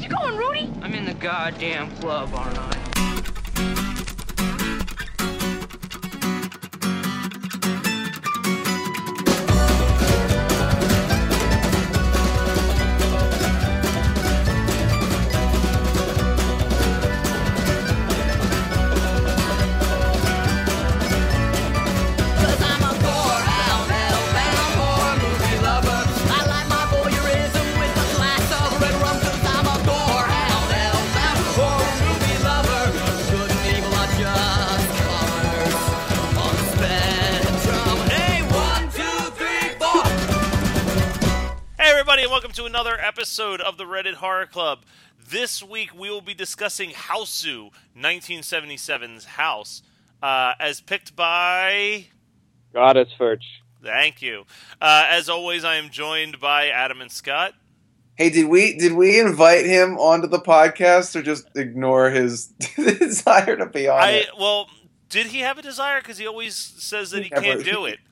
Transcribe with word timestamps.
Where's 0.00 0.10
you 0.10 0.18
going, 0.18 0.36
Rudy? 0.38 0.72
I'm 0.80 0.94
in 0.94 1.04
the 1.04 1.12
goddamn 1.12 1.94
club, 1.96 2.30
aren't 2.32 2.56
I? 2.56 3.39
To 42.60 42.66
another 42.66 43.00
episode 43.00 43.62
of 43.62 43.78
the 43.78 43.84
Reddit 43.84 44.16
Horror 44.16 44.44
Club. 44.44 44.80
This 45.30 45.62
week 45.62 45.98
we 45.98 46.10
will 46.10 46.20
be 46.20 46.34
discussing 46.34 46.90
Hausu, 46.90 47.70
1977's 47.98 49.24
House, 49.24 49.80
uh, 50.22 50.52
as 50.60 50.82
picked 50.82 51.16
by. 51.16 52.04
Goddess 52.74 53.08
Furch. 53.18 53.44
Thank 53.82 54.20
you. 54.20 54.44
Uh, 54.78 55.06
as 55.08 55.30
always, 55.30 55.64
I 55.64 55.76
am 55.76 55.88
joined 55.88 56.38
by 56.38 56.68
Adam 56.68 57.00
and 57.00 57.10
Scott. 57.10 57.54
Hey, 58.16 58.28
did 58.28 58.46
we 58.50 58.76
did 58.76 58.92
we 58.92 59.18
invite 59.18 59.64
him 59.64 59.96
onto 59.96 60.26
the 60.26 60.40
podcast 60.40 61.16
or 61.16 61.22
just 61.22 61.46
ignore 61.56 62.10
his 62.10 62.46
desire 62.76 63.56
to 63.56 63.64
be 63.66 63.88
on 63.88 64.02
I 64.02 64.10
it? 64.10 64.26
well, 64.38 64.66
did 65.08 65.28
he 65.28 65.38
have 65.40 65.56
a 65.56 65.62
desire? 65.62 66.00
Because 66.02 66.18
he 66.18 66.26
always 66.26 66.56
says 66.56 67.12
that 67.12 67.22
he, 67.22 67.24
He 67.24 67.30
never- 67.30 67.42
can't 67.46 67.64
do 67.64 67.86
it. 67.86 68.00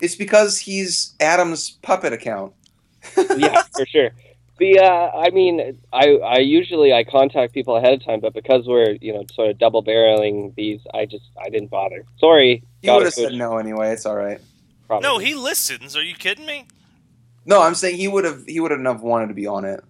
It's 0.00 0.16
because 0.16 0.56
he's 0.60 1.14
Adam's 1.20 1.72
puppet 1.82 2.14
account. 2.14 2.54
Yeah, 3.36 3.62
for 3.76 3.86
sure. 3.86 4.10
The 4.58 4.78
uh, 4.78 5.18
I 5.18 5.30
mean, 5.30 5.78
I 5.92 6.16
I 6.16 6.38
usually 6.38 6.92
I 6.92 7.02
contact 7.04 7.54
people 7.54 7.76
ahead 7.76 7.94
of 7.94 8.04
time, 8.04 8.20
but 8.20 8.34
because 8.34 8.66
we're 8.66 8.92
you 9.00 9.14
know 9.14 9.24
sort 9.32 9.48
of 9.50 9.58
double 9.58 9.82
barreling 9.82 10.54
these, 10.54 10.80
I 10.92 11.06
just 11.06 11.24
I 11.42 11.48
didn't 11.48 11.70
bother. 11.70 12.04
Sorry, 12.18 12.62
He 12.82 12.90
would 12.90 13.04
have 13.04 13.14
said 13.14 13.32
no 13.32 13.56
anyway. 13.56 13.92
It's 13.92 14.04
all 14.04 14.16
right. 14.16 14.38
probably. 14.86 15.08
No, 15.08 15.16
he 15.18 15.34
listens. 15.34 15.96
Are 15.96 16.02
you 16.02 16.14
kidding 16.14 16.44
me? 16.44 16.66
No, 17.46 17.62
I'm 17.62 17.74
saying 17.74 17.96
he 17.96 18.06
would 18.06 18.24
have 18.24 18.44
he 18.46 18.60
would 18.60 18.70
have 18.70 19.00
wanted 19.00 19.28
to 19.28 19.34
be 19.34 19.46
on 19.46 19.64
it. 19.64 19.82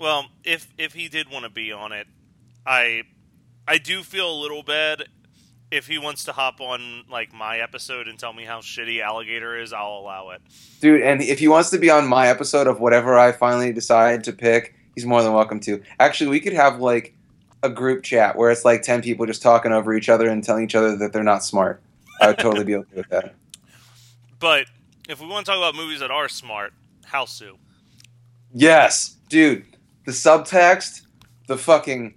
Well, 0.00 0.26
if 0.42 0.66
if 0.78 0.94
he 0.94 1.08
did 1.08 1.30
want 1.30 1.44
to 1.44 1.50
be 1.50 1.70
on 1.70 1.92
it, 1.92 2.08
I 2.66 3.02
I 3.68 3.78
do 3.78 4.02
feel 4.02 4.28
a 4.28 4.38
little 4.40 4.64
bad 4.64 5.04
if 5.72 5.86
he 5.86 5.96
wants 5.96 6.24
to 6.24 6.32
hop 6.32 6.60
on 6.60 7.02
like 7.10 7.32
my 7.32 7.56
episode 7.56 8.06
and 8.06 8.18
tell 8.18 8.34
me 8.34 8.44
how 8.44 8.60
shitty 8.60 9.02
alligator 9.02 9.58
is. 9.58 9.72
I'll 9.72 9.96
allow 9.96 10.30
it. 10.30 10.42
Dude, 10.80 11.00
and 11.00 11.22
if 11.22 11.38
he 11.38 11.48
wants 11.48 11.70
to 11.70 11.78
be 11.78 11.88
on 11.88 12.06
my 12.06 12.28
episode 12.28 12.66
of 12.66 12.78
whatever 12.78 13.18
I 13.18 13.32
finally 13.32 13.72
decide 13.72 14.22
to 14.24 14.32
pick, 14.34 14.74
he's 14.94 15.06
more 15.06 15.22
than 15.22 15.32
welcome 15.32 15.58
to. 15.60 15.82
Actually, 15.98 16.28
we 16.28 16.40
could 16.40 16.52
have 16.52 16.78
like 16.78 17.14
a 17.62 17.70
group 17.70 18.04
chat 18.04 18.36
where 18.36 18.50
it's 18.50 18.66
like 18.66 18.82
10 18.82 19.00
people 19.00 19.24
just 19.24 19.40
talking 19.40 19.72
over 19.72 19.94
each 19.94 20.10
other 20.10 20.28
and 20.28 20.44
telling 20.44 20.64
each 20.64 20.74
other 20.74 20.94
that 20.98 21.14
they're 21.14 21.22
not 21.22 21.42
smart. 21.42 21.80
I 22.20 22.28
would 22.28 22.38
totally 22.38 22.64
be 22.64 22.76
okay 22.76 22.96
with 22.96 23.08
that. 23.08 23.34
But 24.38 24.66
if 25.08 25.20
we 25.20 25.28
want 25.28 25.46
to 25.46 25.52
talk 25.52 25.58
about 25.58 25.76
movies 25.76 26.00
that 26.00 26.10
are 26.10 26.28
smart, 26.28 26.72
Hausu. 27.06 27.58
Yes, 28.52 29.18
dude. 29.28 29.64
The 30.04 30.10
subtext, 30.10 31.02
the 31.46 31.56
fucking 31.56 32.14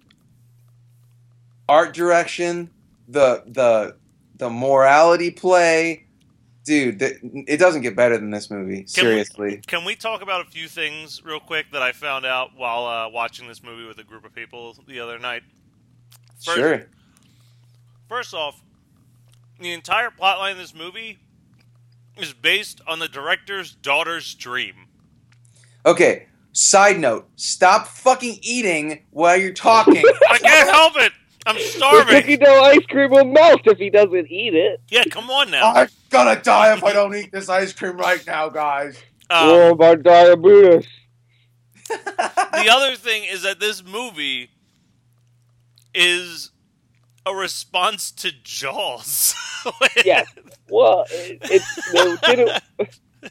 art 1.70 1.94
direction, 1.94 2.72
the 3.08 3.44
the 3.48 3.96
the 4.38 4.50
morality 4.50 5.32
play, 5.32 6.06
dude. 6.66 7.00
th- 7.00 7.18
it 7.24 7.58
doesn't 7.58 7.82
get 7.82 7.96
better 7.96 8.18
than 8.18 8.32
this 8.32 8.50
movie. 8.52 8.82
we- 8.82 8.88
Seriously. 8.88 9.62
Can 9.68 9.86
we 9.86 9.96
talk 9.96 10.22
about 10.22 10.46
a 10.46 10.50
few 10.50 10.68
things 10.68 11.24
real 11.24 11.40
quick 11.40 11.68
that 11.72 11.82
I 11.82 11.92
found 11.94 12.26
out 12.26 12.52
while 12.56 12.86
uh, 12.86 13.10
watching 13.10 13.48
this 13.48 13.64
movie 13.64 13.88
with 13.88 13.98
a 14.00 14.04
group 14.04 14.26
of 14.26 14.34
people 14.36 14.76
the 14.88 15.00
other 15.00 15.20
night? 15.20 15.44
First- 16.44 16.58
Sure. 16.58 16.86
First 18.10 18.34
off, 18.34 18.62
the 19.60 19.72
entire 19.72 20.12
plotline 20.12 20.52
of 20.52 20.58
this 20.58 20.76
movie 20.76 21.18
is 22.18 22.34
based 22.34 22.82
on 22.88 23.00
the 23.00 23.08
director's 23.08 23.74
daughter's 23.74 24.34
dream. 24.36 24.76
Okay. 25.86 26.28
Side 26.52 27.00
note: 27.00 27.28
Stop 27.36 27.88
fucking 27.88 28.40
eating 28.42 29.06
while 29.12 29.36
you're 29.38 29.54
talking. 29.54 30.02
I 30.30 30.38
can't 30.38 30.70
help 30.70 30.94
it. 30.98 31.12
I'm 31.46 31.60
starving. 31.60 32.16
The 32.16 32.22
cookie 32.22 32.38
dough 32.38 32.62
ice 32.64 32.86
cream 32.88 33.12
will 33.12 33.26
melt 33.26 33.62
if 33.66 33.78
he 33.78 33.90
doesn't 33.90 34.32
eat 34.32 34.56
it. 34.56 34.82
Yeah, 34.90 35.04
come 35.10 35.30
on 35.30 35.52
now. 35.52 35.74
I'm 35.74 35.90
gonna 36.10 36.42
die 36.42 36.74
if 36.74 36.84
I 36.84 36.94
don't 36.94 37.16
eat 37.16 37.32
this 37.32 37.50
ice 37.50 37.72
cream 37.74 37.98
right 37.98 38.26
now, 38.26 38.50
guys. 38.50 38.98
Um, 39.30 39.50
oh, 39.50 39.72
about 39.72 40.04
diabetes. 40.04 40.88
the 41.88 42.68
other 42.70 42.96
thing 42.96 43.24
is 43.26 43.44
that 43.44 43.60
this 43.60 43.84
movie 43.84 44.50
is 45.94 46.52
a 47.26 47.34
response 47.34 48.12
to 48.12 48.32
Jaws. 48.44 49.36
Yes. 50.06 50.28
Well, 50.70 51.06
it, 51.10 51.40
it's 51.46 52.22
they 52.22 52.36
didn't 52.36 52.62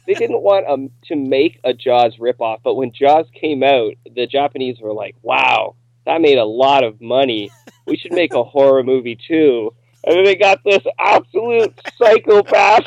they 0.05 0.13
didn't 0.15 0.41
want 0.41 0.67
um 0.67 0.89
to 1.05 1.15
make 1.15 1.61
a 1.63 1.73
Jaws 1.73 2.17
ripoff, 2.17 2.59
but 2.61 2.75
when 2.75 2.91
Jaws 2.91 3.25
came 3.33 3.63
out, 3.63 3.93
the 4.13 4.27
Japanese 4.27 4.81
were 4.81 4.91
like, 4.91 5.15
"Wow, 5.21 5.77
that 6.05 6.21
made 6.21 6.37
a 6.37 6.45
lot 6.45 6.83
of 6.83 7.01
money. 7.01 7.51
We 7.85 7.97
should 7.97 8.13
make 8.13 8.33
a 8.33 8.43
horror 8.43 8.83
movie 8.83 9.17
too." 9.27 9.73
And 10.05 10.17
then 10.17 10.23
they 10.23 10.35
got 10.35 10.63
this 10.63 10.83
absolute 10.99 11.79
psychopath. 11.97 12.83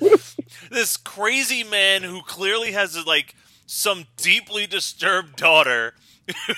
this 0.70 0.96
crazy 0.98 1.64
man 1.64 2.02
who 2.02 2.20
clearly 2.22 2.72
has 2.72 3.06
like 3.06 3.34
some 3.66 4.04
deeply 4.18 4.66
disturbed 4.66 5.36
daughter 5.36 5.94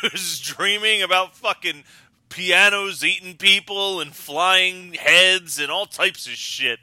who's 0.00 0.40
dreaming 0.40 1.02
about 1.02 1.36
fucking 1.36 1.84
pianos 2.28 3.04
eating 3.04 3.36
people 3.36 4.00
and 4.00 4.14
flying 4.14 4.94
heads 4.94 5.60
and 5.60 5.70
all 5.70 5.86
types 5.86 6.26
of 6.26 6.32
shit. 6.32 6.80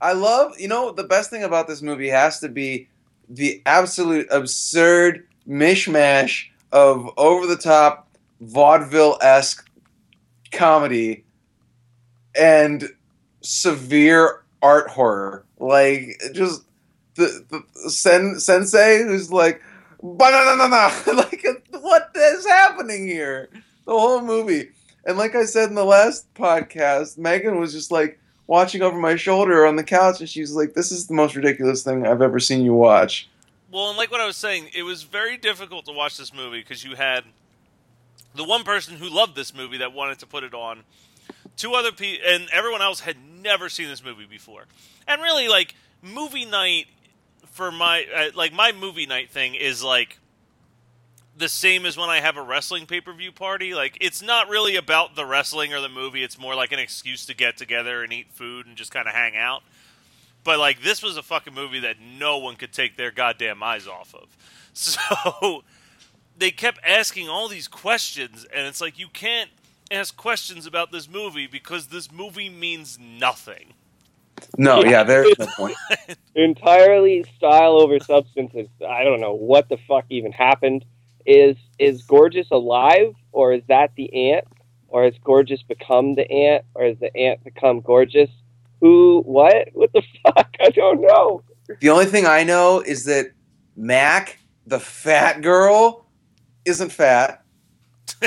I 0.00 0.12
love, 0.12 0.58
you 0.58 0.68
know, 0.68 0.92
the 0.92 1.04
best 1.04 1.30
thing 1.30 1.44
about 1.44 1.68
this 1.68 1.82
movie 1.82 2.08
has 2.08 2.40
to 2.40 2.48
be 2.48 2.88
the 3.28 3.62
absolute 3.66 4.26
absurd 4.30 5.26
mishmash 5.48 6.46
of 6.72 7.10
over 7.16 7.46
the 7.46 7.56
top 7.56 8.08
vaudeville 8.40 9.18
esque 9.20 9.68
comedy 10.52 11.24
and 12.38 12.88
severe 13.42 14.44
art 14.62 14.88
horror. 14.90 15.44
Like, 15.58 16.20
just 16.34 16.62
the, 17.14 17.44
the 17.48 17.90
sen, 17.90 18.38
sensei 18.38 19.02
who's 19.02 19.32
like, 19.32 19.62
banana, 20.02 20.92
like, 21.14 21.44
what 21.70 22.10
is 22.14 22.46
happening 22.46 23.06
here? 23.06 23.48
The 23.86 23.92
whole 23.92 24.22
movie. 24.22 24.70
And 25.04 25.16
like 25.16 25.34
I 25.34 25.44
said 25.44 25.68
in 25.68 25.74
the 25.74 25.84
last 25.84 26.32
podcast, 26.34 27.18
Megan 27.18 27.58
was 27.58 27.72
just 27.72 27.90
like, 27.90 28.20
watching 28.48 28.82
over 28.82 28.98
my 28.98 29.14
shoulder 29.14 29.64
on 29.64 29.76
the 29.76 29.84
couch, 29.84 30.18
and 30.18 30.28
she's 30.28 30.52
like, 30.52 30.74
"This 30.74 30.90
is 30.90 31.06
the 31.06 31.14
most 31.14 31.36
ridiculous 31.36 31.84
thing 31.84 32.04
I've 32.04 32.22
ever 32.22 32.40
seen 32.40 32.64
you 32.64 32.74
watch." 32.74 33.28
Well, 33.70 33.90
and 33.90 33.98
like 33.98 34.10
what 34.10 34.20
I 34.20 34.26
was 34.26 34.36
saying, 34.36 34.70
it 34.74 34.82
was 34.82 35.02
very 35.02 35.36
difficult 35.36 35.84
to 35.86 35.92
watch 35.92 36.16
this 36.16 36.32
movie 36.32 36.60
because 36.60 36.82
you 36.84 36.96
had 36.96 37.24
the 38.34 38.44
one 38.44 38.64
person 38.64 38.96
who 38.96 39.08
loved 39.08 39.36
this 39.36 39.54
movie 39.54 39.78
that 39.78 39.92
wanted 39.92 40.18
to 40.20 40.26
put 40.26 40.42
it 40.42 40.54
on, 40.54 40.84
two 41.56 41.74
other 41.74 41.92
people, 41.92 42.26
and 42.26 42.48
everyone 42.50 42.80
else 42.80 43.00
had 43.00 43.16
never 43.42 43.68
seen 43.68 43.88
this 43.88 44.02
movie 44.02 44.24
before. 44.24 44.64
And 45.06 45.20
really, 45.20 45.48
like 45.48 45.74
movie 46.02 46.46
night 46.46 46.86
for 47.44 47.70
my 47.70 48.06
uh, 48.14 48.30
like 48.34 48.52
my 48.52 48.72
movie 48.72 49.06
night 49.06 49.30
thing 49.30 49.54
is 49.54 49.82
like 49.82 50.18
the 51.36 51.48
same 51.48 51.86
as 51.86 51.96
when 51.96 52.08
I 52.08 52.20
have 52.20 52.36
a 52.36 52.42
wrestling 52.42 52.86
pay 52.86 53.00
per 53.02 53.12
view 53.12 53.32
party. 53.32 53.74
Like 53.74 53.98
it's 54.00 54.22
not 54.22 54.48
really 54.48 54.76
about 54.76 55.14
the 55.14 55.26
wrestling 55.26 55.74
or 55.74 55.80
the 55.80 55.88
movie. 55.90 56.22
It's 56.22 56.38
more 56.38 56.54
like 56.54 56.72
an 56.72 56.78
excuse 56.78 57.26
to 57.26 57.34
get 57.34 57.58
together 57.58 58.02
and 58.02 58.12
eat 58.12 58.28
food 58.32 58.66
and 58.66 58.76
just 58.76 58.92
kind 58.92 59.06
of 59.06 59.14
hang 59.14 59.36
out. 59.36 59.62
But 60.48 60.58
like 60.58 60.80
this 60.80 61.02
was 61.02 61.18
a 61.18 61.22
fucking 61.22 61.52
movie 61.52 61.80
that 61.80 61.96
no 62.00 62.38
one 62.38 62.56
could 62.56 62.72
take 62.72 62.96
their 62.96 63.10
goddamn 63.10 63.62
eyes 63.62 63.86
off 63.86 64.14
of. 64.14 64.34
So 64.72 65.64
they 66.38 66.50
kept 66.50 66.78
asking 66.86 67.28
all 67.28 67.48
these 67.48 67.68
questions 67.68 68.46
and 68.54 68.66
it's 68.66 68.80
like 68.80 68.98
you 68.98 69.08
can't 69.08 69.50
ask 69.90 70.16
questions 70.16 70.64
about 70.64 70.90
this 70.90 71.06
movie 71.06 71.46
because 71.46 71.88
this 71.88 72.10
movie 72.10 72.48
means 72.48 72.98
nothing. 72.98 73.74
No, 74.56 74.82
yeah, 74.82 75.02
there's 75.02 75.38
no 75.38 75.46
point. 75.56 75.76
entirely 76.34 77.26
style 77.36 77.72
over 77.72 77.98
substance. 77.98 78.52
It's, 78.54 78.70
I 78.88 79.04
don't 79.04 79.20
know 79.20 79.34
what 79.34 79.68
the 79.68 79.76
fuck 79.86 80.06
even 80.08 80.32
happened. 80.32 80.82
Is 81.26 81.56
is 81.78 82.02
Gorgeous 82.04 82.50
alive, 82.50 83.14
or 83.32 83.52
is 83.52 83.64
that 83.68 83.90
the 83.96 84.30
aunt, 84.30 84.46
or 84.88 85.04
has 85.04 85.12
Gorgeous 85.22 85.62
become 85.62 86.14
the 86.14 86.30
aunt, 86.30 86.64
or 86.74 86.84
has 86.84 86.98
the 87.00 87.14
aunt 87.14 87.44
become 87.44 87.82
Gorgeous? 87.82 88.30
Who? 88.80 89.22
What? 89.24 89.68
What 89.72 89.92
the 89.92 90.02
fuck? 90.22 90.54
I 90.60 90.70
don't 90.70 91.00
know. 91.00 91.42
The 91.80 91.90
only 91.90 92.06
thing 92.06 92.26
I 92.26 92.44
know 92.44 92.80
is 92.80 93.04
that 93.04 93.32
Mac, 93.76 94.38
the 94.66 94.80
fat 94.80 95.42
girl, 95.42 96.06
isn't 96.64 96.90
fat, 96.90 97.42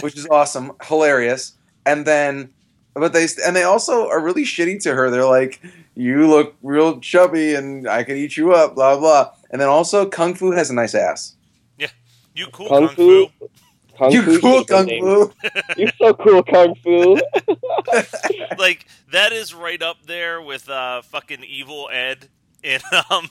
which 0.01 0.15
is 0.15 0.27
awesome, 0.27 0.73
hilarious. 0.83 1.53
And 1.85 2.05
then, 2.05 2.53
but 2.93 3.13
they 3.13 3.27
and 3.45 3.55
they 3.55 3.63
also 3.63 4.07
are 4.09 4.19
really 4.19 4.43
shitty 4.43 4.81
to 4.83 4.93
her. 4.93 5.09
They're 5.09 5.25
like, 5.25 5.61
"You 5.95 6.27
look 6.27 6.55
real 6.61 6.99
chubby, 6.99 7.55
and 7.55 7.87
I 7.87 8.03
could 8.03 8.17
eat 8.17 8.37
you 8.37 8.53
up." 8.53 8.75
Blah 8.75 8.97
blah. 8.99 9.31
And 9.49 9.59
then 9.59 9.69
also, 9.69 10.07
Kung 10.07 10.33
Fu 10.35 10.51
has 10.51 10.69
a 10.69 10.73
nice 10.73 10.93
ass. 10.93 11.35
Yeah, 11.77 11.87
you 12.35 12.47
cool 12.47 12.67
Kung, 12.67 12.87
kung, 12.87 12.95
Fu. 12.95 13.27
fu. 13.39 13.49
Kung 13.97 14.11
you 14.11 14.21
Fu 14.23 14.39
cool 14.39 14.63
Kung 14.65 14.85
name. 14.85 15.01
Fu. 15.03 15.33
you 15.77 15.87
so 15.97 16.13
cool, 16.13 16.43
Kung 16.43 16.75
Fu. 16.75 17.19
like 18.57 18.85
that 19.11 19.31
is 19.31 19.53
right 19.53 19.81
up 19.81 19.97
there 20.05 20.41
with 20.41 20.69
uh 20.69 21.01
fucking 21.03 21.43
evil 21.43 21.89
Ed 21.91 22.29
in 22.63 22.81
um 23.09 23.29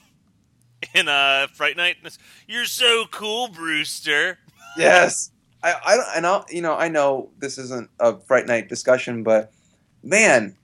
in 0.95 1.09
uh 1.09 1.47
Fright 1.55 1.77
Night. 1.77 1.97
You're 2.47 2.65
so 2.67 3.05
cool, 3.11 3.49
Brewster. 3.49 4.39
Yes. 4.77 5.31
I, 5.63 5.75
I 5.85 5.97
don't- 5.97 6.07
and 6.17 6.27
I 6.27 6.43
you 6.51 6.63
know 6.63 6.75
I 6.75 6.89
know 6.89 7.31
this 7.39 7.59
isn't 7.59 7.91
a 7.99 8.17
Fright 8.19 8.47
Night 8.47 8.69
discussion, 8.69 9.23
but 9.23 9.53
man, 10.03 10.57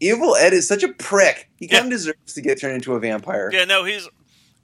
Evil 0.00 0.36
Ed 0.36 0.52
is 0.52 0.68
such 0.68 0.82
a 0.82 0.92
prick. 0.92 1.50
He 1.56 1.66
kind 1.66 1.86
of 1.86 1.90
deserves 1.90 2.34
to 2.34 2.40
get 2.42 2.60
turned 2.60 2.74
into 2.74 2.94
a 2.94 3.00
vampire. 3.00 3.50
Yeah, 3.52 3.64
no, 3.64 3.84
he's 3.84 4.08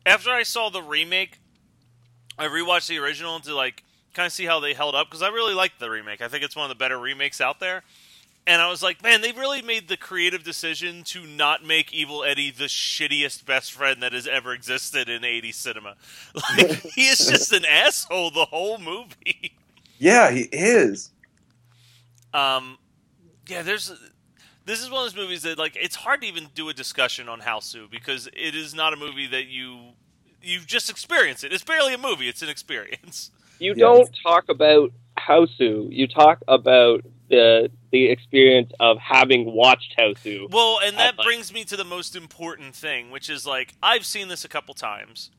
after 0.06 0.31
I 0.31 0.43
saw 0.44 0.69
the 0.69 0.82
remake, 0.82 1.40
I 2.38 2.46
rewatched 2.46 2.88
the 2.88 2.99
original 2.99 3.40
to 3.40 3.55
like 3.55 3.82
kind 4.12 4.26
of 4.26 4.32
see 4.32 4.44
how 4.44 4.61
they 4.61 4.75
held 4.75 4.94
up 4.94 5.09
because 5.09 5.23
I 5.23 5.29
really 5.29 5.55
liked 5.55 5.81
the 5.81 5.91
remake. 5.91 6.20
I 6.20 6.29
think 6.29 6.44
it's 6.44 6.56
one 6.56 6.64
of 6.64 6.69
the 6.69 6.79
better 6.79 6.99
remakes 6.99 7.41
out 7.41 7.61
there. 7.61 7.82
And 8.44 8.61
I 8.61 8.69
was 8.69 8.82
like, 8.82 9.03
man, 9.05 9.20
they 9.20 9.31
really 9.31 9.62
made 9.62 9.87
the 9.87 9.97
creative 9.97 10.43
decision 10.43 11.05
to 11.05 11.25
not 11.26 11.64
make 11.64 11.93
Evil 11.93 12.25
Eddie 12.25 12.50
the 12.50 12.64
shittiest 12.64 13.47
best 13.47 13.73
friend 13.73 14.03
that 14.03 14.12
has 14.12 14.26
ever 14.26 14.53
existed 14.53 15.09
in 15.09 15.23
80s 15.23 15.55
cinema. 15.55 15.94
Like, 16.35 16.81
he 16.81 17.06
is 17.06 17.19
just 17.19 17.53
an 17.53 17.64
asshole 17.64 18.32
the 18.32 18.47
whole 18.47 18.79
movie. 18.79 19.56
Yeah, 19.99 20.32
he 20.32 20.49
is. 20.50 21.11
Um, 22.35 22.79
yeah, 23.49 23.62
there's. 23.62 23.93
This 24.64 24.81
is 24.81 24.91
one 24.91 25.05
of 25.06 25.12
those 25.12 25.20
movies 25.23 25.43
that, 25.43 25.59
like, 25.59 25.76
it's 25.81 25.97
hard 25.97 26.23
to 26.23 26.26
even 26.26 26.49
do 26.55 26.69
a 26.69 26.75
discussion 26.75 27.29
on 27.29 27.41
Hausu 27.41 27.91
because 27.91 28.29
it 28.29 28.55
is 28.55 28.75
not 28.75 28.93
a 28.93 28.97
movie 28.97 29.26
that 29.29 29.47
you 29.47 29.91
you 30.43 30.61
just 30.61 30.91
experience 30.91 31.44
it. 31.44 31.53
It's 31.53 31.64
barely 31.64 31.94
a 31.94 31.99
movie; 31.99 32.29
it's 32.29 32.43
an 32.43 32.49
experience. 32.49 33.31
You 33.62 33.75
Yeah. 33.76 33.85
don't 33.87 34.19
talk 34.23 34.49
about 34.49 34.93
Hausu. 35.19 35.88
You 35.91 36.06
talk 36.09 36.38
about 36.49 37.05
the 37.29 37.70
the 37.93 38.09
experience 38.09 38.73
of 38.81 38.97
having 38.99 39.53
watched 39.53 39.94
Hausu. 39.99 40.50
Well, 40.50 40.79
and 40.82 40.97
that 40.99 41.19
Uh, 41.19 41.23
brings 41.25 41.53
me 41.53 41.62
to 41.67 41.76
the 41.76 41.85
most 41.85 42.17
important 42.17 42.75
thing, 42.75 43.11
which 43.11 43.29
is 43.31 43.47
like 43.47 43.75
I've 43.82 44.06
seen 44.06 44.29
this 44.29 44.44
a 44.44 44.49
couple 44.49 44.75
times. 44.75 45.31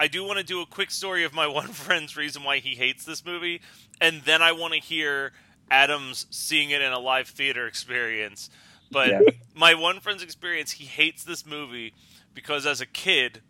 I 0.00 0.06
do 0.06 0.22
want 0.24 0.38
to 0.38 0.44
do 0.44 0.60
a 0.60 0.66
quick 0.66 0.90
story 0.92 1.24
of 1.24 1.32
my 1.34 1.46
one 1.60 1.72
friend's 1.72 2.16
reason 2.16 2.44
why 2.44 2.58
he 2.58 2.74
hates 2.76 3.04
this 3.04 3.24
movie, 3.24 3.60
and 4.00 4.22
then 4.22 4.40
I 4.42 4.52
want 4.52 4.74
to 4.74 4.80
hear 4.80 5.32
Adam's 5.70 6.26
seeing 6.30 6.70
it 6.70 6.80
in 6.80 6.92
a 6.92 6.98
live 7.00 7.28
theater 7.28 7.66
experience. 7.66 8.48
But 8.90 9.08
Yeah. 9.08 9.20
my 9.54 9.74
one 9.74 10.00
friend's 10.00 10.22
experience, 10.22 10.72
he 10.72 10.84
hates 10.86 11.24
this 11.24 11.44
movie 11.44 11.92
because 12.32 12.64
as 12.64 12.80
a 12.80 12.86
kid, 12.86 13.42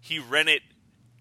he 0.00 0.18
rented 0.20 0.62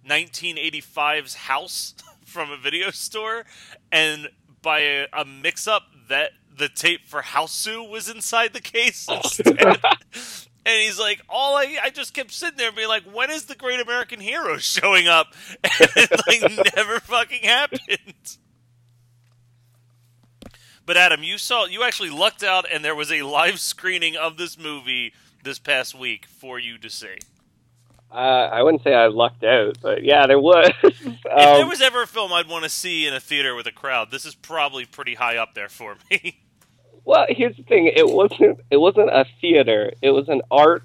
1985's 0.07 1.35
House 1.35 1.95
from 2.25 2.51
a 2.51 2.57
video 2.57 2.91
store, 2.91 3.45
and 3.91 4.29
by 4.61 4.79
a, 4.79 5.07
a 5.13 5.25
mix-up, 5.25 5.83
that 6.09 6.31
the 6.57 6.69
tape 6.69 7.07
for 7.07 7.21
Hausu 7.21 7.87
was 7.89 8.09
inside 8.09 8.53
the 8.53 8.61
case 8.61 9.05
oh. 9.09 9.17
instead. 9.17 9.57
and 10.65 10.81
he's 10.81 10.99
like, 10.99 11.21
all 11.29 11.55
I, 11.55 11.77
I 11.83 11.89
just 11.89 12.13
kept 12.13 12.31
sitting 12.31 12.57
there 12.57 12.71
being 12.71 12.87
like, 12.87 13.03
when 13.03 13.29
is 13.29 13.45
the 13.45 13.55
Great 13.55 13.79
American 13.79 14.19
Hero 14.19 14.57
showing 14.59 15.07
up? 15.07 15.27
And 15.63 15.89
it 15.95 16.11
like 16.27 16.75
never 16.75 16.99
fucking 16.99 17.43
happened. 17.43 18.37
But 20.85 20.97
Adam, 20.97 21.23
you 21.23 21.37
saw, 21.37 21.65
you 21.65 21.83
actually 21.83 22.11
lucked 22.11 22.43
out, 22.43 22.65
and 22.71 22.85
there 22.85 22.93
was 22.93 23.11
a 23.11 23.23
live 23.23 23.59
screening 23.59 24.15
of 24.15 24.37
this 24.37 24.57
movie 24.57 25.13
this 25.43 25.57
past 25.57 25.97
week 25.97 26.25
for 26.27 26.59
you 26.59 26.77
to 26.77 26.89
see. 26.89 27.17
Uh, 28.15 28.49
I 28.53 28.63
wouldn't 28.63 28.81
say 28.83 28.93
I 28.93 29.07
lucked 29.07 29.43
out, 29.43 29.77
but 29.81 30.03
yeah, 30.03 30.25
there 30.25 30.39
was. 30.39 30.71
if 30.83 31.03
there 31.23 31.61
Um, 31.61 31.67
was 31.67 31.81
ever 31.81 32.03
a 32.03 32.07
film 32.07 32.31
I'd 32.31 32.47
want 32.47 32.63
to 32.63 32.69
see 32.69 33.05
in 33.05 33.13
a 33.13 33.19
theater 33.19 33.53
with 33.55 33.67
a 33.67 33.71
crowd, 33.73 34.09
this 34.09 34.25
is 34.25 34.35
probably 34.35 34.85
pretty 34.85 35.15
high 35.15 35.35
up 35.35 35.53
there 35.53 35.67
for 35.67 35.97
me. 36.09 36.39
well, 37.03 37.25
here's 37.27 37.57
the 37.57 37.63
thing: 37.63 37.87
it 37.93 38.07
wasn't 38.07 38.59
it 38.71 38.77
wasn't 38.77 39.09
a 39.09 39.25
theater. 39.41 39.91
It 40.01 40.11
was 40.11 40.29
an 40.29 40.41
art 40.49 40.83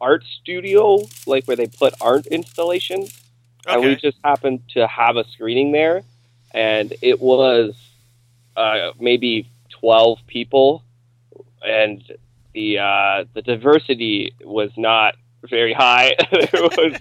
art 0.00 0.24
studio, 0.40 0.98
like 1.26 1.46
where 1.46 1.56
they 1.56 1.68
put 1.68 1.94
art 2.02 2.26
installations. 2.26 3.18
and 3.66 3.80
we 3.82 3.96
just 3.96 4.18
happened 4.22 4.60
to 4.74 4.86
have 4.86 5.16
a 5.16 5.24
screening 5.30 5.72
there, 5.72 6.02
and 6.52 6.92
it 7.00 7.18
was 7.20 7.74
uh, 8.56 8.90
maybe 9.00 9.48
twelve 9.70 10.18
people, 10.26 10.82
and 11.64 12.02
the 12.52 12.78
uh, 12.78 13.24
the 13.32 13.40
diversity 13.42 14.34
was 14.44 14.70
not 14.76 15.14
very 15.42 15.72
high. 15.72 16.14
it 16.18 16.76
was 16.76 17.00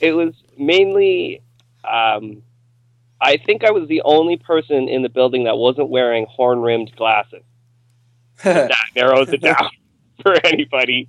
it 0.00 0.12
was 0.12 0.34
mainly. 0.58 1.42
Um, 1.84 2.42
I 3.20 3.38
think 3.38 3.64
I 3.64 3.70
was 3.70 3.88
the 3.88 4.02
only 4.04 4.36
person 4.36 4.88
in 4.88 5.02
the 5.02 5.08
building 5.08 5.44
that 5.44 5.56
wasn't 5.56 5.88
wearing 5.88 6.26
horn 6.28 6.60
rimmed 6.60 6.94
glasses. 6.96 7.42
That 8.44 8.70
narrows 8.94 9.30
it 9.30 9.40
down 9.40 9.70
for 10.22 10.34
anybody. 10.44 11.08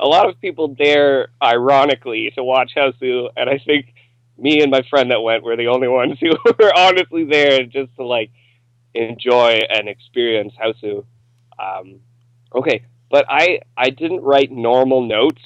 A 0.00 0.06
lot 0.06 0.28
of 0.28 0.40
people 0.40 0.68
dare, 0.68 1.28
ironically, 1.42 2.30
to 2.34 2.42
watch 2.42 2.72
Hausu, 2.74 3.28
and 3.36 3.50
I 3.50 3.58
think 3.58 3.92
me 4.38 4.62
and 4.62 4.70
my 4.70 4.82
friend 4.88 5.10
that 5.10 5.20
went 5.20 5.42
were 5.42 5.56
the 5.56 5.68
only 5.68 5.88
ones 5.88 6.18
who 6.20 6.30
were 6.58 6.72
honestly 6.74 7.24
there 7.24 7.64
just 7.64 7.94
to 7.96 8.04
like 8.04 8.30
enjoy 8.94 9.60
and 9.68 9.88
experience 9.88 10.54
Hausu. 10.54 11.04
Um, 11.58 12.00
okay, 12.54 12.84
but 13.10 13.26
I 13.28 13.60
I 13.76 13.90
didn't 13.90 14.22
write 14.22 14.50
normal 14.50 15.06
notes. 15.06 15.42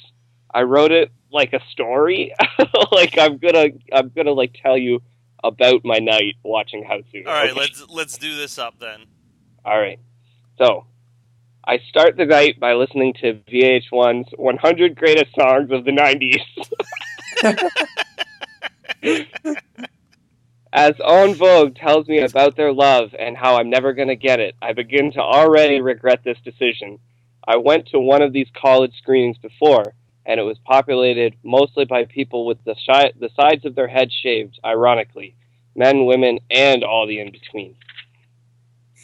I 0.53 0.63
wrote 0.63 0.91
it 0.91 1.11
like 1.31 1.53
a 1.53 1.61
story. 1.71 2.33
like 2.91 3.17
I'm 3.17 3.37
gonna 3.37 3.67
I'm 3.93 4.09
gonna 4.09 4.31
like 4.31 4.55
tell 4.61 4.77
you 4.77 5.01
about 5.43 5.83
my 5.83 5.97
night 5.97 6.35
watching 6.43 6.83
Hausu. 6.83 7.25
All 7.25 7.33
right, 7.33 7.51
okay? 7.51 7.59
let's 7.59 7.83
let's 7.89 8.17
do 8.17 8.35
this 8.35 8.57
up 8.57 8.79
then. 8.79 9.05
All 9.63 9.79
right. 9.79 9.99
So, 10.57 10.85
I 11.65 11.79
start 11.89 12.17
the 12.17 12.25
night 12.25 12.59
by 12.59 12.73
listening 12.73 13.13
to 13.21 13.33
VH1's 13.51 14.33
100 14.35 14.95
Greatest 14.95 15.33
Songs 15.35 15.71
of 15.71 15.85
the 15.85 15.91
90s. 15.91 16.41
As 20.73 20.95
En 21.05 21.35
Vogue 21.35 21.75
tells 21.75 22.07
me 22.07 22.19
about 22.19 22.55
their 22.55 22.71
love 22.71 23.13
and 23.17 23.35
how 23.35 23.57
I'm 23.57 23.69
never 23.69 23.93
going 23.93 24.07
to 24.07 24.15
get 24.15 24.39
it, 24.39 24.55
I 24.61 24.73
begin 24.73 25.11
to 25.13 25.19
already 25.19 25.81
regret 25.81 26.23
this 26.23 26.37
decision. 26.43 26.99
I 27.47 27.57
went 27.57 27.87
to 27.87 27.99
one 27.99 28.21
of 28.21 28.33
these 28.33 28.49
college 28.59 28.93
screenings 28.97 29.37
before, 29.37 29.93
and 30.25 30.39
it 30.39 30.43
was 30.43 30.57
populated 30.65 31.35
mostly 31.43 31.85
by 31.85 32.05
people 32.05 32.45
with 32.45 32.63
the, 32.63 32.75
shi- 32.75 33.13
the 33.19 33.29
sides 33.35 33.65
of 33.65 33.75
their 33.75 33.87
head 33.87 34.09
shaved, 34.11 34.59
ironically 34.63 35.35
men, 35.75 36.05
women, 36.05 36.39
and 36.49 36.83
all 36.83 37.07
the 37.07 37.19
in 37.19 37.31
between. 37.31 37.75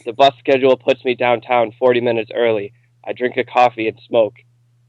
The 0.05 0.13
bus 0.13 0.33
schedule 0.39 0.77
puts 0.77 1.03
me 1.03 1.15
downtown 1.15 1.73
40 1.77 2.01
minutes 2.01 2.31
early. 2.33 2.73
I 3.05 3.13
drink 3.13 3.37
a 3.37 3.43
coffee 3.43 3.87
and 3.87 3.99
smoke. 4.07 4.35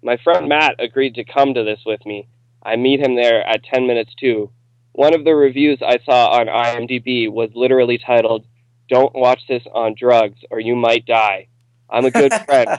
My 0.03 0.17
friend 0.23 0.49
Matt 0.49 0.77
agreed 0.79 1.15
to 1.17 1.25
come 1.25 1.55
to 1.55 1.65
this 1.65 1.81
with 1.85 2.05
me. 2.05 2.29
I 2.63 2.77
meet 2.77 3.01
him 3.01 3.17
there 3.17 3.47
at 3.47 3.65
10 3.65 3.87
minutes 3.87 4.13
to. 4.21 4.51
One 4.93 5.15
of 5.15 5.25
the 5.25 5.35
reviews 5.35 5.79
I 5.83 5.99
saw 6.05 6.31
on 6.31 6.47
IMDb 6.47 7.31
was 7.31 7.51
literally 7.55 7.99
titled, 7.99 8.47
Don't 8.89 9.15
watch 9.15 9.43
this 9.49 9.63
on 9.73 9.95
drugs 9.99 10.39
or 10.51 10.61
you 10.61 10.77
might 10.77 11.07
die. 11.07 11.49
I'm 11.89 12.05
a 12.05 12.11
good 12.11 12.33
friend. 12.47 12.79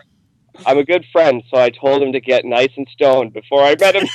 I'm 0.66 0.78
a 0.78 0.84
good 0.84 1.06
friend, 1.12 1.44
so 1.50 1.60
I 1.60 1.70
told 1.70 2.02
him 2.02 2.14
to 2.14 2.20
get 2.20 2.46
nice 2.46 2.72
and 2.78 2.88
stoned 2.92 3.34
before 3.34 3.64
I 3.64 3.76
met 3.80 3.96
him. 3.96 4.08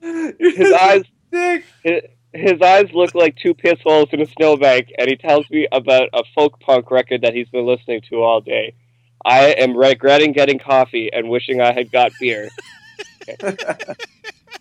His 0.38 0.72
eyes 0.72 1.02
his, 1.82 2.02
his 2.32 2.60
eyes 2.62 2.88
look 2.92 3.14
like 3.14 3.36
two 3.36 3.54
piss 3.54 3.78
holes 3.82 4.08
in 4.12 4.20
a 4.20 4.26
snowbank, 4.26 4.88
and 4.98 5.08
he 5.08 5.16
tells 5.16 5.48
me 5.50 5.66
about 5.72 6.08
a 6.12 6.22
folk 6.34 6.60
punk 6.60 6.90
record 6.90 7.22
that 7.22 7.34
he's 7.34 7.48
been 7.48 7.66
listening 7.66 8.00
to 8.10 8.22
all 8.22 8.40
day. 8.40 8.74
I 9.24 9.46
am 9.52 9.76
regretting 9.76 10.32
getting 10.32 10.58
coffee 10.58 11.10
and 11.12 11.28
wishing 11.28 11.60
I 11.60 11.72
had 11.72 11.90
got 11.90 12.12
beer. 12.20 12.48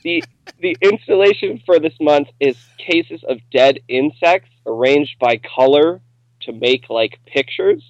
the 0.03 0.23
the 0.59 0.75
installation 0.81 1.61
for 1.65 1.79
this 1.79 1.93
month 2.01 2.29
is 2.39 2.57
cases 2.77 3.23
of 3.27 3.37
dead 3.51 3.79
insects 3.87 4.49
arranged 4.65 5.19
by 5.19 5.37
color 5.37 6.01
to 6.41 6.51
make 6.51 6.89
like 6.89 7.19
pictures. 7.25 7.83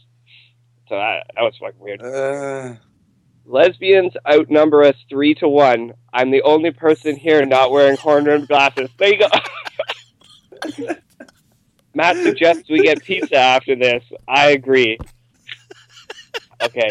So 0.90 0.96
that, 0.96 1.28
that 1.36 1.42
was 1.42 1.56
fucking 1.60 1.80
weird. 1.80 2.02
Uh, 2.02 2.76
Lesbians 3.46 4.14
outnumber 4.30 4.84
us 4.84 4.96
three 5.10 5.34
to 5.36 5.48
one. 5.48 5.94
I'm 6.14 6.32
the 6.32 6.42
only 6.44 6.72
person 6.72 7.16
here 7.16 7.46
not 7.46 7.72
wearing 7.72 7.98
horn 7.98 8.26
rimmed 8.26 8.48
glasses. 8.48 8.90
There 8.98 9.14
you 9.14 9.20
go. 9.20 9.28
Matt 11.94 12.18
suggests 12.18 12.70
we 12.70 12.80
get 12.80 13.04
pizza 13.04 13.38
after 13.38 13.76
this. 13.76 14.04
I 14.28 14.50
agree. 14.50 14.98
Okay. 16.62 16.90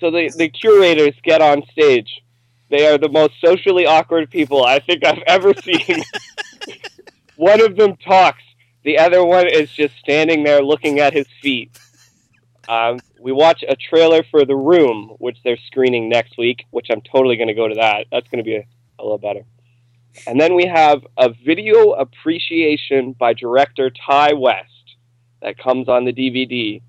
So 0.00 0.10
the, 0.10 0.32
the 0.36 0.48
curators 0.48 1.14
get 1.22 1.40
on 1.40 1.62
stage. 1.72 2.22
They 2.70 2.86
are 2.86 2.98
the 2.98 3.08
most 3.08 3.34
socially 3.42 3.86
awkward 3.86 4.30
people 4.30 4.64
I 4.64 4.80
think 4.80 5.04
I've 5.04 5.22
ever 5.26 5.54
seen. 5.54 6.02
one 7.36 7.60
of 7.60 7.76
them 7.76 7.96
talks, 7.96 8.42
the 8.84 8.98
other 8.98 9.24
one 9.24 9.48
is 9.48 9.70
just 9.70 9.96
standing 9.98 10.44
there 10.44 10.62
looking 10.62 11.00
at 11.00 11.12
his 11.12 11.26
feet. 11.40 11.70
Um, 12.68 13.00
we 13.18 13.32
watch 13.32 13.64
a 13.66 13.74
trailer 13.74 14.22
for 14.30 14.44
The 14.44 14.54
Room, 14.54 15.16
which 15.18 15.38
they're 15.42 15.56
screening 15.66 16.10
next 16.10 16.36
week, 16.36 16.66
which 16.70 16.88
I'm 16.90 17.00
totally 17.00 17.36
going 17.36 17.48
to 17.48 17.54
go 17.54 17.66
to 17.66 17.74
that. 17.76 18.06
That's 18.12 18.28
going 18.28 18.44
to 18.44 18.44
be 18.44 18.56
a, 18.56 18.66
a 18.98 19.02
little 19.02 19.18
better. 19.18 19.44
And 20.26 20.38
then 20.38 20.54
we 20.54 20.66
have 20.66 21.06
a 21.16 21.30
video 21.30 21.92
appreciation 21.92 23.12
by 23.12 23.32
director 23.32 23.90
Ti 23.90 24.34
West 24.34 24.96
that 25.40 25.56
comes 25.58 25.88
on 25.88 26.04
the 26.04 26.12
DVD, 26.12 26.82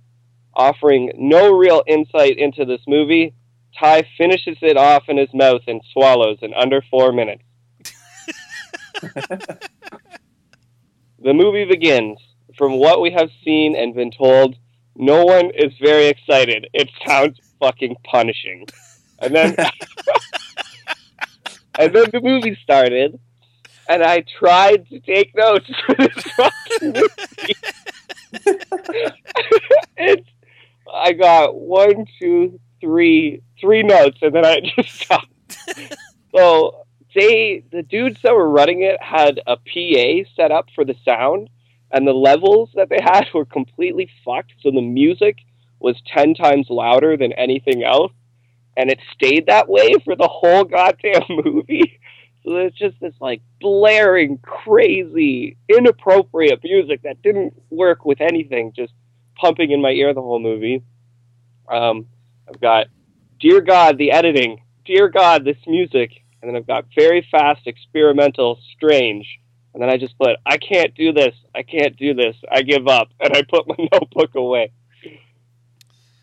offering 0.53 1.13
no 1.15 1.55
real 1.55 1.81
insight 1.87 2.37
into 2.37 2.65
this 2.65 2.81
movie. 2.85 3.33
Ty 3.79 4.03
finishes 4.17 4.57
it 4.61 4.75
off 4.75 5.03
in 5.07 5.17
his 5.17 5.33
mouth 5.33 5.61
and 5.67 5.81
swallows 5.93 6.39
in 6.41 6.53
under 6.53 6.81
four 6.89 7.13
minutes. 7.13 7.43
the 11.21 11.33
movie 11.33 11.65
begins. 11.65 12.19
From 12.57 12.77
what 12.77 12.99
we 12.99 13.11
have 13.11 13.29
seen 13.45 13.75
and 13.75 13.93
been 13.93 14.11
told, 14.11 14.57
no 14.95 15.25
one 15.25 15.51
is 15.55 15.73
very 15.81 16.07
excited. 16.07 16.67
It 16.73 16.89
sounds 17.05 17.39
fucking 17.59 17.95
punishing. 18.03 18.67
And 19.19 19.35
then 19.35 19.55
and 21.79 21.93
then 21.93 22.05
the 22.11 22.21
movie 22.21 22.57
started 22.61 23.19
and 23.89 24.03
I 24.03 24.23
tried 24.37 24.87
to 24.89 24.99
take 24.99 25.35
notes 25.35 25.69
for 25.85 25.95
this 25.95 26.13
fucking 26.35 26.93
movie. 26.93 27.55
it's 29.97 30.29
I 30.93 31.13
got 31.13 31.55
one, 31.55 32.05
two, 32.19 32.59
three, 32.79 33.41
three 33.59 33.83
notes, 33.83 34.19
and 34.21 34.33
then 34.33 34.45
I 34.45 34.61
just 34.75 35.01
stopped. 35.01 35.27
so 36.35 36.85
they, 37.15 37.63
the 37.71 37.83
dudes 37.83 38.19
that 38.23 38.33
were 38.33 38.49
running 38.49 38.83
it, 38.83 39.01
had 39.01 39.41
a 39.45 39.57
PA 39.57 40.29
set 40.35 40.51
up 40.51 40.69
for 40.73 40.85
the 40.85 40.95
sound, 41.05 41.49
and 41.91 42.07
the 42.07 42.13
levels 42.13 42.69
that 42.75 42.89
they 42.89 42.99
had 43.01 43.25
were 43.33 43.45
completely 43.45 44.09
fucked. 44.25 44.53
So 44.61 44.71
the 44.71 44.81
music 44.81 45.37
was 45.79 45.95
ten 46.05 46.33
times 46.33 46.67
louder 46.69 47.17
than 47.17 47.33
anything 47.33 47.83
else, 47.83 48.11
and 48.75 48.89
it 48.89 48.99
stayed 49.13 49.47
that 49.47 49.69
way 49.69 49.93
for 50.03 50.15
the 50.15 50.27
whole 50.27 50.63
goddamn 50.63 51.23
movie. 51.29 51.99
So 52.43 52.53
there's 52.53 52.73
just 52.73 52.99
this 52.99 53.15
like 53.19 53.41
blaring, 53.59 54.39
crazy, 54.39 55.57
inappropriate 55.67 56.61
music 56.63 57.01
that 57.03 57.21
didn't 57.21 57.53
work 57.69 58.05
with 58.05 58.21
anything, 58.21 58.73
just 58.75 58.93
pumping 59.35 59.71
in 59.71 59.81
my 59.81 59.91
ear 59.91 60.13
the 60.13 60.21
whole 60.21 60.39
movie. 60.39 60.83
Um, 61.69 62.07
I've 62.47 62.59
got 62.59 62.87
Dear 63.39 63.61
God, 63.61 63.97
the 63.97 64.11
editing. 64.11 64.61
Dear 64.83 65.07
God, 65.07 65.45
this 65.45 65.55
music. 65.65 66.11
And 66.41 66.49
then 66.49 66.57
I've 66.57 66.67
got 66.67 66.85
very 66.93 67.25
fast, 67.31 67.67
experimental, 67.67 68.59
strange. 68.75 69.39
And 69.73 69.83
then 69.83 69.89
I 69.89 69.97
just 69.97 70.17
put, 70.17 70.37
I 70.45 70.57
can't 70.57 70.95
do 70.95 71.11
this. 71.13 71.35
I 71.53 71.63
can't 71.63 71.95
do 71.95 72.13
this. 72.13 72.35
I 72.51 72.61
give 72.61 72.87
up. 72.87 73.09
And 73.19 73.35
I 73.35 73.43
put 73.43 73.67
my 73.67 73.75
notebook 73.91 74.35
away. 74.35 74.71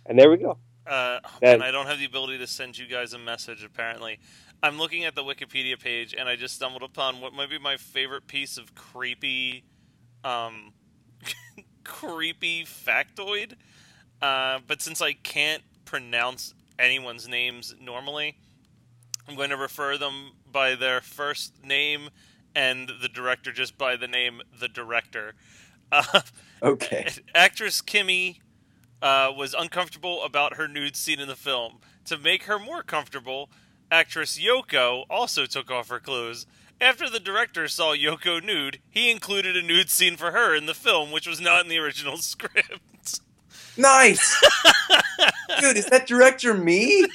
And 0.07 0.19
there 0.19 0.31
we 0.31 0.39
go. 0.39 0.59
Uh, 0.87 1.19
and 1.43 1.63
I 1.63 1.71
don't 1.71 1.87
have 1.87 1.99
the 1.99 2.05
ability 2.05 2.39
to 2.39 2.47
send 2.47 2.79
you 2.79 2.87
guys 2.87 3.13
a 3.13 3.19
message. 3.19 3.65
Apparently, 3.65 4.19
I'm 4.63 4.79
looking 4.79 5.05
at 5.05 5.15
the 5.15 5.23
Wikipedia 5.23 5.81
page, 5.81 6.15
and 6.17 6.29
I 6.29 6.37
just 6.37 6.55
stumbled 6.55 6.83
upon 6.83 7.21
what 7.21 7.33
might 7.33 7.51
be 7.51 7.59
my 7.59 7.77
favorite 7.77 8.27
piece 8.27 8.57
of 8.57 8.75
creepy, 8.75 9.65
um, 10.23 10.73
creepy 11.85 12.65
factoid. 12.65 13.55
Uh, 14.23 14.61
but 14.67 14.81
since 14.81 15.03
I 15.03 15.13
can't 15.13 15.63
pronounce 15.85 16.55
anyone's 16.79 17.29
names 17.29 17.75
normally, 17.81 18.37
I'm 19.29 19.35
going 19.35 19.51
to 19.51 19.57
refer 19.57 19.99
them 19.99 20.33
by 20.51 20.75
their 20.77 21.01
first 21.01 21.65
name, 21.65 22.11
and 22.57 22.91
the 23.01 23.09
director 23.09 23.53
just 23.53 23.77
by 23.79 23.95
the 23.97 24.09
name 24.09 24.41
the 24.59 24.67
director. 24.69 25.35
Uh, 25.93 26.23
Okay. 26.63 27.07
actress 27.35 27.83
Kimmy 27.83 28.39
uh, 29.03 29.31
was 29.37 29.55
uncomfortable 29.57 30.25
about 30.25 30.57
her 30.57 30.67
nude 30.67 30.97
scene 30.97 31.21
in 31.21 31.29
the 31.29 31.37
film. 31.37 31.81
To 32.07 32.17
make 32.17 32.45
her 32.45 32.59
more 32.59 32.83
comfortable, 32.83 33.51
actress 33.91 34.39
Yoko 34.39 35.05
also 35.11 35.45
took 35.45 35.71
off 35.71 35.91
her 35.91 36.01
clothes. 36.01 36.47
After 36.81 37.11
the 37.11 37.21
director 37.21 37.69
saw 37.69 37.95
Yoko 37.95 38.43
nude, 38.43 38.81
he 38.91 39.11
included 39.11 39.55
a 39.55 39.63
nude 39.63 39.91
scene 39.91 40.17
for 40.17 40.33
her 40.33 40.55
in 40.55 40.65
the 40.65 40.75
film, 40.75 41.11
which 41.13 41.27
was 41.27 41.41
not 41.41 41.63
in 41.63 41.69
the 41.69 41.79
original 41.79 42.17
script. 42.19 43.21
Nice. 43.77 44.41
Dude, 45.61 45.77
is 45.77 45.87
that 45.87 46.07
director 46.07 46.55
me? 46.55 47.07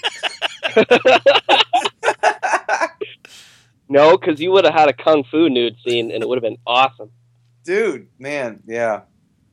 No, 3.91 4.17
because 4.17 4.39
you 4.39 4.51
would 4.53 4.63
have 4.63 4.73
had 4.73 4.87
a 4.89 4.93
kung 4.93 5.23
fu 5.25 5.49
nude 5.49 5.75
scene 5.85 6.11
and 6.11 6.23
it 6.23 6.29
would 6.29 6.37
have 6.37 6.43
been 6.43 6.57
awesome. 6.65 7.11
Dude, 7.65 8.07
man, 8.17 8.61
yeah. 8.65 9.01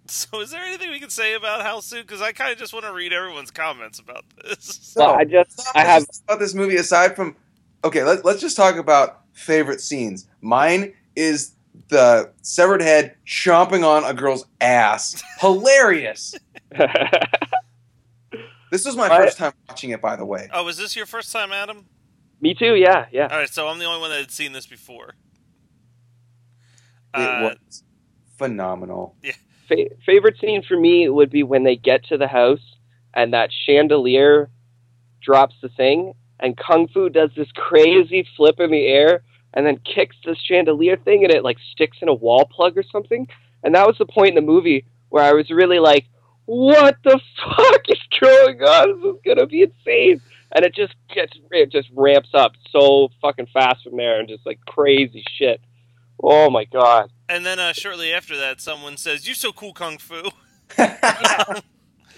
So, 0.07 0.40
is 0.40 0.50
there 0.52 0.62
anything 0.62 0.90
we 0.90 1.00
can 1.00 1.11
say 1.11 1.35
about 1.35 1.61
Hausu? 1.66 2.00
Because 2.02 2.23
I 2.23 2.33
kind 2.33 2.52
of 2.52 2.59
just 2.59 2.73
want 2.73 2.87
to 2.87 2.92
read 2.92 3.12
everyone's 3.12 3.50
comments 3.50 3.99
about 3.99 4.25
this. 4.42 4.95
Well, 4.97 5.11
I 5.14 5.25
just, 5.25 5.61
I 5.75 5.85
have, 5.85 6.07
about 6.26 6.38
this 6.38 6.54
movie 6.54 6.76
aside 6.76 7.14
from 7.16 7.37
okay 7.85 8.02
Let's 8.04 8.25
let's 8.25 8.40
just 8.40 8.57
talk 8.57 8.76
about 8.76 9.21
favorite 9.33 9.80
scenes 9.80 10.26
mine 10.40 10.95
is 11.14 11.54
the 11.88 12.33
severed 12.42 12.80
head 12.80 13.14
chomping 13.26 13.85
on 13.87 14.02
a 14.04 14.12
girl's 14.14 14.45
ass 14.61 15.23
hilarious 15.40 16.35
this 18.71 18.85
was 18.85 18.97
my 18.97 19.09
Right. 19.09 19.25
first 19.25 19.38
time 19.38 19.52
watching 19.68 19.90
it 19.90 20.00
by 20.00 20.16
the 20.16 20.25
way 20.25 20.49
Oh, 20.52 20.66
is 20.68 20.76
this 20.76 20.97
your 20.97 21.07
first 21.07 21.30
time, 21.33 21.52
Adam? 21.52 21.87
Me 22.40 22.54
too, 22.54 22.75
yeah, 22.75 23.07
yeah. 23.12 23.28
All 23.30 23.38
right, 23.38 23.49
so 23.49 23.68
I'm 23.68 23.78
the 23.78 23.85
only 23.85 24.00
one 24.00 24.11
that 24.11 24.21
had 24.21 24.30
seen 24.30 24.52
this 24.52 24.66
before. 24.66 25.14
it 27.14 27.21
Uh, 27.21 27.40
was 27.42 27.83
phenomenal 28.37 29.16
Fa- 29.66 29.90
favorite 30.07 30.37
scene 30.40 30.62
for 30.62 30.78
me 30.78 31.09
would 31.09 31.30
be 31.30 31.42
when 31.42 31.64
they 31.64 31.76
get 31.76 32.04
to 32.04 32.16
the 32.16 32.28
house 32.28 32.76
and 33.14 33.33
that 33.35 33.50
chandelier 33.66 34.49
drops 35.21 35.57
the 35.61 35.68
thing 35.68 36.14
and 36.40 36.57
Kung 36.57 36.88
Fu 36.88 37.09
does 37.09 37.30
this 37.37 37.50
crazy 37.52 38.26
flip 38.37 38.61
in 38.61 38.71
the 38.71 38.87
air 38.87 39.23
and 39.54 39.66
then 39.66 39.78
kicks 39.78 40.16
this 40.25 40.38
chandelier 40.38 40.97
thing 40.97 41.25
and 41.25 41.33
it 41.33 41.42
like 41.42 41.59
sticks 41.73 41.99
in 42.00 42.09
a 42.09 42.14
wall 42.14 42.47
plug 42.47 42.78
or 42.78 42.85
something. 42.85 43.26
And 43.64 43.75
that 43.75 43.87
was 43.87 43.99
the 43.99 44.07
point 44.07 44.30
in 44.30 44.35
the 44.37 44.40
movie 44.40 44.85
where 45.09 45.25
I 45.25 45.33
was 45.33 45.50
really 45.50 45.80
like, 45.80 46.07
what 46.45 46.97
the 47.02 47.18
fuck 47.57 47.83
is 47.88 47.99
going 48.21 48.62
on? 48.62 49.00
This 49.02 49.14
is 49.14 49.21
gonna 49.25 49.47
be 49.47 49.62
insane. 49.62 50.21
And 50.52 50.64
it 50.64 50.75
just 50.75 50.95
gets 51.14 51.33
it 51.50 51.71
just 51.71 51.88
ramps 51.95 52.31
up 52.35 52.52
so 52.71 53.11
fucking 53.21 53.49
fast 53.52 53.85
from 53.85 53.97
there 53.97 54.19
and 54.19 54.28
just 54.28 54.47
like 54.47 54.61
crazy 54.67 55.23
shit. 55.37 55.61
Oh 56.23 56.49
my 56.50 56.64
god. 56.64 57.11
And 57.28 57.45
then 57.45 57.59
uh, 57.61 57.73
shortly 57.75 58.12
after 58.12 58.37
that, 58.38 58.61
someone 58.61 58.97
says, 58.97 59.26
"You're 59.26 59.35
so 59.35 59.52
cool, 59.52 59.73
kung 59.75 59.99
fu." 59.99 60.31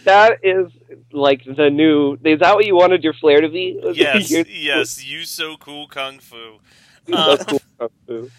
That 0.05 0.39
is 0.43 0.73
like 1.13 1.43
the 1.45 1.69
new. 1.69 2.17
Is 2.25 2.41
that 2.41 2.55
what 2.55 2.65
you 2.65 2.75
wanted 2.75 3.05
your 3.05 3.13
flair 3.13 3.43
to 3.43 3.49
be? 3.51 3.79
yes, 3.95 4.31
yes, 4.49 5.05
you 5.05 5.25
so 5.25 5.57
cool, 5.59 5.89
kung 5.89 6.19
fu. 6.21 6.59
so 7.07 7.15
Uh, 7.15 7.37
cool, 7.45 7.61
Kung 7.79 7.89
Fu. 8.07 8.31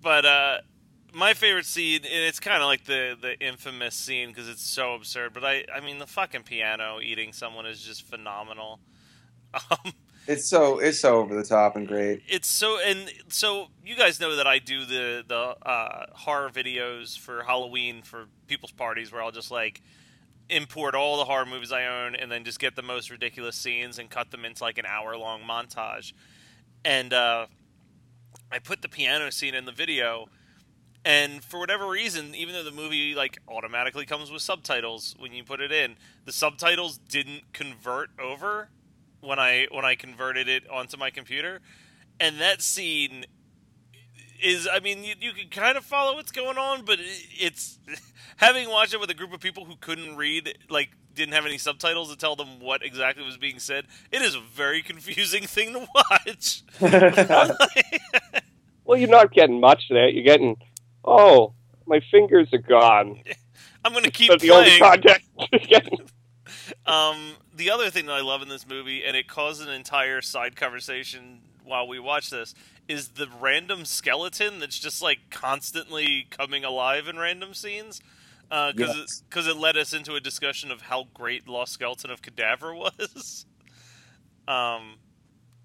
but 0.00 0.24
uh, 0.24 0.58
my 1.12 1.34
favorite 1.34 1.66
scene, 1.66 2.02
and 2.04 2.24
it's 2.24 2.38
kind 2.38 2.62
of 2.62 2.66
like 2.66 2.84
the 2.84 3.16
the 3.20 3.36
infamous 3.44 3.96
scene 3.96 4.28
because 4.28 4.48
it's 4.48 4.62
so 4.64 4.94
absurd. 4.94 5.32
But 5.34 5.44
I, 5.44 5.64
I 5.74 5.80
mean, 5.80 5.98
the 5.98 6.06
fucking 6.06 6.44
piano 6.44 7.00
eating 7.02 7.32
someone 7.32 7.66
is 7.66 7.80
just 7.82 8.02
phenomenal. 8.02 8.78
Um, 9.54 9.92
it's 10.26 10.46
so 10.46 10.78
it's 10.78 11.00
so 11.00 11.16
over 11.16 11.34
the 11.34 11.42
top 11.42 11.74
and 11.74 11.88
great 11.88 12.22
it's 12.28 12.48
so 12.48 12.78
and 12.84 13.10
so 13.28 13.68
you 13.84 13.96
guys 13.96 14.20
know 14.20 14.36
that 14.36 14.46
I 14.46 14.58
do 14.58 14.84
the 14.84 15.24
the 15.26 15.56
uh, 15.66 16.06
horror 16.12 16.50
videos 16.50 17.18
for 17.18 17.42
Halloween 17.44 18.02
for 18.02 18.26
people's 18.46 18.72
parties 18.72 19.10
where 19.10 19.22
I'll 19.22 19.30
just 19.30 19.50
like 19.50 19.80
import 20.50 20.94
all 20.94 21.18
the 21.18 21.24
horror 21.24 21.46
movies 21.46 21.72
I 21.72 21.86
own 21.86 22.14
and 22.14 22.30
then 22.30 22.44
just 22.44 22.58
get 22.58 22.76
the 22.76 22.82
most 22.82 23.10
ridiculous 23.10 23.56
scenes 23.56 23.98
and 23.98 24.08
cut 24.08 24.30
them 24.30 24.44
into 24.44 24.62
like 24.64 24.78
an 24.78 24.86
hour 24.86 25.16
long 25.16 25.42
montage. 25.42 26.12
And 26.84 27.12
uh, 27.12 27.46
I 28.50 28.58
put 28.58 28.82
the 28.82 28.88
piano 28.88 29.30
scene 29.30 29.54
in 29.54 29.64
the 29.64 29.72
video 29.72 30.28
and 31.04 31.44
for 31.44 31.58
whatever 31.60 31.88
reason, 31.88 32.34
even 32.34 32.54
though 32.54 32.64
the 32.64 32.72
movie 32.72 33.14
like 33.14 33.38
automatically 33.48 34.04
comes 34.04 34.30
with 34.30 34.42
subtitles 34.42 35.14
when 35.18 35.32
you 35.32 35.44
put 35.44 35.60
it 35.60 35.72
in, 35.72 35.96
the 36.24 36.32
subtitles 36.32 36.98
didn't 36.98 37.52
convert 37.52 38.10
over 38.18 38.68
when 39.20 39.38
I 39.38 39.66
when 39.70 39.84
I 39.84 39.94
converted 39.94 40.48
it 40.48 40.68
onto 40.68 40.96
my 40.96 41.10
computer. 41.10 41.60
And 42.20 42.40
that 42.40 42.62
scene 42.62 43.26
is 44.42 44.68
I 44.70 44.80
mean 44.80 45.04
you, 45.04 45.14
you 45.20 45.32
can 45.32 45.48
kind 45.48 45.76
of 45.76 45.84
follow 45.84 46.14
what's 46.14 46.32
going 46.32 46.58
on, 46.58 46.84
but 46.84 46.98
it's 47.00 47.78
having 48.36 48.68
watched 48.68 48.94
it 48.94 49.00
with 49.00 49.10
a 49.10 49.14
group 49.14 49.32
of 49.32 49.40
people 49.40 49.64
who 49.64 49.76
couldn't 49.76 50.16
read 50.16 50.58
like 50.68 50.90
didn't 51.14 51.34
have 51.34 51.46
any 51.46 51.58
subtitles 51.58 52.10
to 52.10 52.16
tell 52.16 52.36
them 52.36 52.60
what 52.60 52.84
exactly 52.84 53.24
was 53.24 53.36
being 53.36 53.58
said. 53.58 53.86
It 54.12 54.22
is 54.22 54.34
a 54.34 54.40
very 54.40 54.82
confusing 54.90 55.44
thing 55.44 55.72
to 55.72 55.86
watch. 55.94 56.62
Well, 58.88 58.98
you're 58.98 59.10
not 59.10 59.32
getting 59.32 59.60
much 59.60 59.82
there. 59.90 60.08
You're 60.08 60.24
getting. 60.24 60.56
Oh, 61.04 61.52
my 61.86 62.00
fingers 62.10 62.48
are 62.54 62.58
gone. 62.58 63.22
I'm 63.84 63.92
going 63.92 64.04
to 64.04 64.10
keep 64.10 64.40
the 64.40 64.50
only 64.50 64.78
context. 64.78 65.28
Um, 66.86 67.34
the 67.54 67.70
other 67.70 67.90
thing 67.90 68.06
that 68.06 68.12
I 68.12 68.20
love 68.20 68.42
in 68.42 68.48
this 68.48 68.66
movie, 68.66 69.04
and 69.04 69.16
it 69.16 69.28
caused 69.28 69.62
an 69.62 69.68
entire 69.68 70.20
side 70.22 70.56
conversation 70.56 71.40
while 71.64 71.86
we 71.86 71.98
watch 71.98 72.30
this 72.30 72.54
is 72.88 73.08
the 73.08 73.28
random 73.40 73.84
skeleton 73.84 74.58
that's 74.60 74.78
just 74.78 75.02
like 75.02 75.18
constantly 75.30 76.26
coming 76.30 76.64
alive 76.64 77.06
in 77.08 77.18
random 77.18 77.52
scenes. 77.54 78.00
Because 78.48 78.96
Yes. 78.96 79.22
because 79.28 79.46
it 79.46 79.56
led 79.58 79.76
us 79.76 79.92
into 79.92 80.14
a 80.14 80.20
discussion 80.20 80.70
of 80.70 80.80
how 80.82 81.08
great 81.12 81.46
Lost 81.46 81.72
Skeleton 81.74 82.10
of 82.10 82.22
Cadavra 82.22 82.74
was. 82.98 83.44
um, 84.46 84.94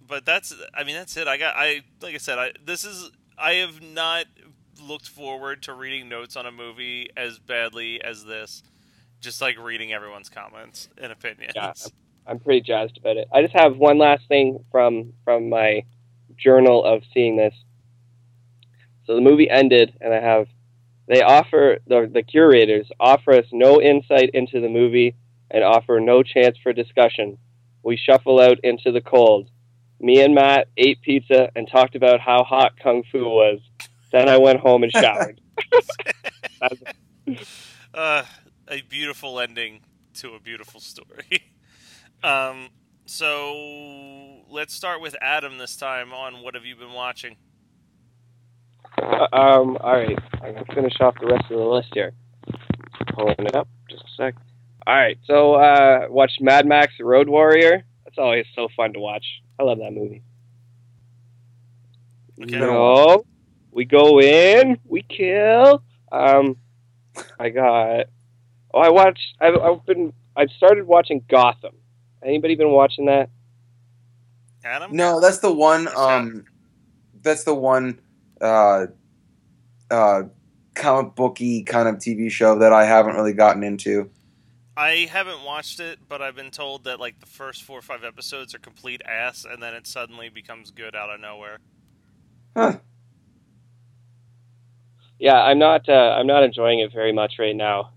but 0.05 0.25
that's 0.25 0.53
I 0.74 0.83
mean 0.83 0.95
that's 0.95 1.15
it. 1.15 1.27
I 1.27 1.38
got 1.38 1.55
I 1.55 1.81
like 2.01 2.13
I 2.15 2.17
said 2.17 2.38
I 2.38 2.51
this 2.63 2.83
is 2.83 3.10
I 3.38 3.53
have 3.53 3.81
not 3.81 4.25
looked 4.81 5.07
forward 5.07 5.63
to 5.63 5.74
reading 5.74 6.10
notes 6.10 6.36
on 6.36 6.45
a 6.45 6.51
movie 6.51 7.07
as 7.15 7.39
badly 7.39 8.01
as 8.03 8.25
this. 8.25 8.63
Just 9.24 9.39
like 9.39 9.58
reading 9.58 9.94
everyone's 9.94 10.27
comments 10.27 10.89
and 10.98 11.10
opinions. 11.10 11.53
Yeah. 11.56 11.72
I'm 12.27 12.39
pretty 12.39 12.60
jazzed 12.60 12.98
about 12.98 13.15
it. 13.15 13.30
I 13.34 13.42
just 13.42 13.53
have 13.53 13.77
one 13.77 13.98
last 13.98 14.27
thing 14.27 14.65
from 14.70 15.13
from 15.24 15.48
my 15.50 15.86
journal 16.38 16.84
of 16.84 17.03
seeing 17.13 17.38
this. 17.38 17.56
So 19.06 19.15
the 19.15 19.22
movie 19.22 19.50
ended, 19.50 19.94
and 20.01 20.13
I 20.13 20.20
have 20.20 20.48
they 21.08 21.22
offer 21.22 21.80
the 21.88 22.10
the 22.13 22.22
curators 22.22 22.89
offer 23.00 23.32
us 23.32 23.46
no 23.53 23.82
insight 23.82 24.32
into 24.34 24.60
the 24.60 24.68
movie 24.68 25.15
and 25.50 25.63
offer 25.63 26.01
no 26.01 26.22
chance 26.22 26.58
for 26.62 26.74
discussion. 26.74 27.38
We 27.82 27.96
shuffle 27.96 28.42
out 28.42 28.60
into 28.62 28.92
the 28.92 29.01
cold. 29.01 29.50
Me 30.01 30.22
and 30.22 30.36
Matt 30.36 30.68
ate 30.75 31.01
pizza 31.01 31.50
and 31.56 31.65
talked 31.70 31.96
about 31.96 32.20
how 32.20 32.44
hot 32.44 32.74
kung 32.77 33.03
fu 33.10 33.24
was. 33.24 33.62
Then 34.12 34.27
I 34.27 34.38
went 34.38 34.60
home 34.60 34.84
and 34.84 34.92
showered. 34.92 35.39
uh, 37.94 38.24
a 38.74 38.82
beautiful 38.82 39.39
ending 39.39 39.82
to 40.15 40.34
a 40.34 40.39
beautiful 40.39 40.80
story. 40.80 41.44
um, 42.24 42.70
so 43.06 44.42
let's 44.50 44.74
start 44.74 45.00
with 45.00 45.15
Adam 45.22 45.60
this 45.60 45.77
time 45.77 46.12
on 46.12 46.42
what 46.42 46.56
have 46.56 46.65
you 46.65 46.75
been 46.75 46.94
watching? 46.94 47.36
Uh, 49.00 49.27
um, 49.32 49.77
all 49.80 49.94
right, 49.94 50.18
I'm 50.42 50.53
gonna 50.53 50.65
finish 50.74 50.94
off 51.01 51.13
the 51.20 51.27
rest 51.27 51.44
of 51.51 51.58
the 51.60 51.63
list 51.63 51.89
here. 51.94 52.13
Pulling 53.13 53.36
it 53.39 53.56
up, 53.56 53.68
just 53.89 54.03
a 54.03 54.08
sec. 54.18 54.36
All 54.88 54.96
right, 54.96 55.20
so 55.25 55.53
uh, 55.53 56.08
watched 56.10 56.42
Mad 56.42 56.65
Max: 56.65 56.94
Road 57.00 57.30
Warrior. 57.30 57.84
That's 58.06 58.18
always 58.18 58.46
so 58.56 58.70
fun 58.75 58.94
to 58.94 59.00
watch. 59.00 59.25
I 59.60 59.63
love 59.63 59.77
that 59.77 59.92
movie. 59.92 60.24
Okay. 62.42 62.58
No, 62.58 63.24
we 63.72 63.86
go 63.86 64.20
in, 64.20 64.80
we 64.86 65.03
kill. 65.03 65.84
Um, 66.12 66.58
I 67.39 67.50
got. 67.50 68.08
Oh, 68.74 68.80
I 68.80 68.89
watched. 68.89 69.36
I've, 69.39 69.56
I've 69.56 69.86
been. 69.86 70.13
I've 70.36 70.50
started 70.51 70.86
watching 70.88 71.24
Gotham. 71.30 71.75
Anybody 72.24 72.56
been 72.56 72.72
watching 72.72 73.06
that? 73.06 73.30
Adam? 74.63 74.96
No, 74.96 75.20
that's 75.20 75.39
the 75.39 75.53
one. 75.53 75.88
Um, 75.96 76.46
that's 77.22 77.44
the 77.44 77.53
one. 77.53 78.00
Uh, 78.42 78.88
uh, 79.92 80.24
comic 80.74 81.15
booky 81.15 81.63
kind 81.63 81.88
of 81.88 81.96
TV 81.96 82.32
show 82.32 82.58
that 82.60 82.74
I 82.74 82.86
haven't 82.86 83.15
really 83.15 83.34
gotten 83.34 83.63
into. 83.63 84.10
I 84.75 85.08
haven't 85.12 85.44
watched 85.44 85.80
it, 85.80 86.00
but 86.10 86.22
I've 86.22 86.36
been 86.36 86.50
told 86.50 86.86
that 86.86 87.00
like 87.00 87.20
the 87.20 87.27
first 87.27 87.62
four 87.62 87.77
or 87.77 87.84
five 87.84 88.03
episodes 88.03 88.56
are 88.56 88.60
complete 88.60 89.01
ass, 89.06 89.46
and 89.46 89.62
then 89.62 89.75
it 89.75 89.86
suddenly 89.86 90.30
becomes 90.30 90.72
good 90.72 90.96
out 90.96 91.13
of 91.13 91.20
nowhere. 91.20 91.60
Huh. 92.58 92.77
Yeah, 95.20 95.39
I'm 95.39 95.60
not. 95.60 95.88
Uh, 95.88 96.15
I'm 96.18 96.25
not 96.25 96.44
enjoying 96.44 96.80
it 96.80 96.92
very 96.92 97.13
much 97.13 97.36
right 97.38 97.56
now. 97.56 97.92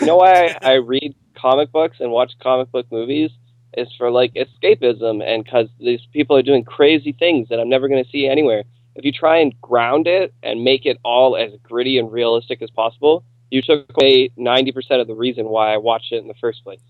You 0.00 0.06
know 0.06 0.16
why 0.16 0.56
I, 0.62 0.72
I 0.72 0.72
read 0.74 1.14
comic 1.34 1.72
books 1.72 1.98
and 2.00 2.10
watch 2.10 2.32
comic 2.40 2.70
book 2.72 2.86
movies 2.90 3.30
is 3.76 3.88
for 3.98 4.10
like 4.10 4.34
escapism 4.34 5.22
and 5.22 5.44
because 5.44 5.68
these 5.78 6.00
people 6.12 6.36
are 6.36 6.42
doing 6.42 6.64
crazy 6.64 7.12
things 7.12 7.48
that 7.48 7.60
I'm 7.60 7.68
never 7.68 7.88
going 7.88 8.02
to 8.02 8.10
see 8.10 8.26
anywhere. 8.26 8.64
If 8.94 9.04
you 9.04 9.12
try 9.12 9.38
and 9.38 9.60
ground 9.60 10.06
it 10.06 10.32
and 10.42 10.62
make 10.62 10.86
it 10.86 10.98
all 11.04 11.36
as 11.36 11.52
gritty 11.62 11.98
and 11.98 12.12
realistic 12.12 12.62
as 12.62 12.70
possible, 12.70 13.24
you 13.50 13.62
took 13.62 13.86
away 13.96 14.30
90% 14.38 15.00
of 15.00 15.06
the 15.06 15.14
reason 15.14 15.46
why 15.46 15.74
I 15.74 15.76
watched 15.78 16.12
it 16.12 16.18
in 16.18 16.28
the 16.28 16.34
first 16.34 16.62
place. 16.62 16.80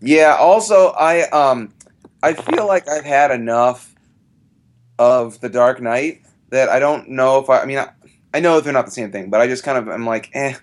Yeah. 0.00 0.36
Also, 0.38 0.88
I 0.88 1.28
um, 1.30 1.72
I 2.22 2.34
feel 2.34 2.66
like 2.66 2.88
I've 2.88 3.04
had 3.04 3.30
enough 3.30 3.94
of 4.98 5.40
the 5.40 5.48
Dark 5.48 5.80
Knight 5.80 6.22
that 6.50 6.68
I 6.68 6.78
don't 6.78 7.10
know 7.10 7.38
if 7.38 7.48
I. 7.48 7.60
I 7.60 7.66
mean, 7.66 7.78
I, 7.78 7.90
I 8.32 8.40
know 8.40 8.60
they're 8.60 8.72
not 8.72 8.86
the 8.86 8.92
same 8.92 9.10
thing, 9.10 9.30
but 9.30 9.40
I 9.40 9.46
just 9.46 9.62
kind 9.62 9.78
of 9.78 9.88
am 9.88 10.06
like, 10.06 10.30
eh. 10.34 10.54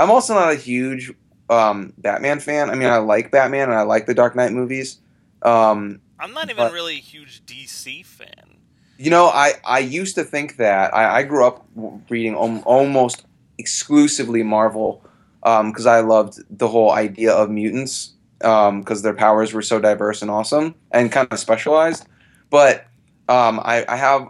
I'm 0.00 0.10
also 0.10 0.34
not 0.34 0.52
a 0.52 0.56
huge 0.56 1.12
um, 1.48 1.92
Batman 1.98 2.40
fan. 2.40 2.70
I 2.70 2.74
mean, 2.74 2.88
I 2.88 2.98
like 2.98 3.30
Batman 3.30 3.68
and 3.70 3.78
I 3.78 3.82
like 3.82 4.06
the 4.06 4.14
Dark 4.14 4.34
Knight 4.34 4.52
movies. 4.52 4.98
Um, 5.42 6.00
I'm 6.18 6.32
not 6.32 6.44
even 6.50 6.56
But- 6.56 6.72
really 6.72 6.96
a 6.96 7.00
huge 7.00 7.44
DC 7.46 8.04
fan. 8.04 8.56
You 8.98 9.08
know, 9.10 9.28
I, 9.28 9.54
I 9.64 9.78
used 9.78 10.14
to 10.16 10.24
think 10.24 10.56
that. 10.56 10.94
I, 10.94 11.18
I 11.20 11.22
grew 11.22 11.46
up 11.46 11.66
reading 12.10 12.36
om- 12.36 12.62
almost 12.66 13.24
exclusively 13.56 14.42
Marvel 14.42 15.02
because 15.42 15.86
I 15.86 16.00
loved 16.00 16.38
the 16.50 16.68
whole 16.68 16.90
idea 16.90 17.32
of 17.32 17.48
mutants 17.50 18.12
because 18.38 19.00
their 19.00 19.14
powers 19.14 19.54
were 19.54 19.62
so 19.62 19.80
diverse 19.80 20.20
and 20.20 20.30
awesome 20.30 20.74
and 20.90 21.10
kind 21.10 21.26
of 21.30 21.38
specialized. 21.38 22.04
But 22.50 22.86
um, 23.30 23.58
I, 23.62 23.86
I 23.88 23.96
have 23.96 24.28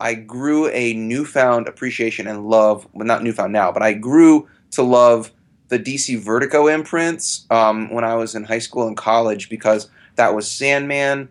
I 0.00 0.14
grew 0.14 0.68
a 0.68 0.94
newfound 0.94 1.68
appreciation 1.68 2.26
and 2.26 2.46
love. 2.46 2.86
Well, 2.94 3.06
not 3.06 3.22
newfound 3.22 3.52
now, 3.52 3.72
but 3.72 3.82
I 3.82 3.92
grew 3.92 4.48
to 4.72 4.82
love 4.82 5.32
the 5.68 5.78
DC 5.78 6.18
Vertigo 6.18 6.66
imprints 6.66 7.46
um, 7.50 7.92
when 7.92 8.04
I 8.04 8.14
was 8.14 8.34
in 8.34 8.44
high 8.44 8.58
school 8.58 8.86
and 8.86 8.96
college 8.96 9.48
because 9.48 9.90
that 10.16 10.34
was 10.34 10.50
Sandman, 10.50 11.28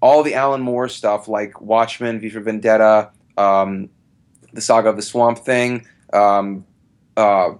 all 0.00 0.22
the 0.22 0.34
Alan 0.34 0.60
Moore 0.60 0.88
stuff 0.88 1.28
like 1.28 1.60
Watchmen, 1.60 2.20
V 2.20 2.28
for 2.28 2.40
Vendetta, 2.40 3.10
um, 3.36 3.88
the 4.52 4.60
Saga 4.60 4.90
of 4.90 4.96
the 4.96 5.02
Swamp 5.02 5.38
Thing, 5.38 5.86
um, 6.12 6.66
uh, 7.16 7.54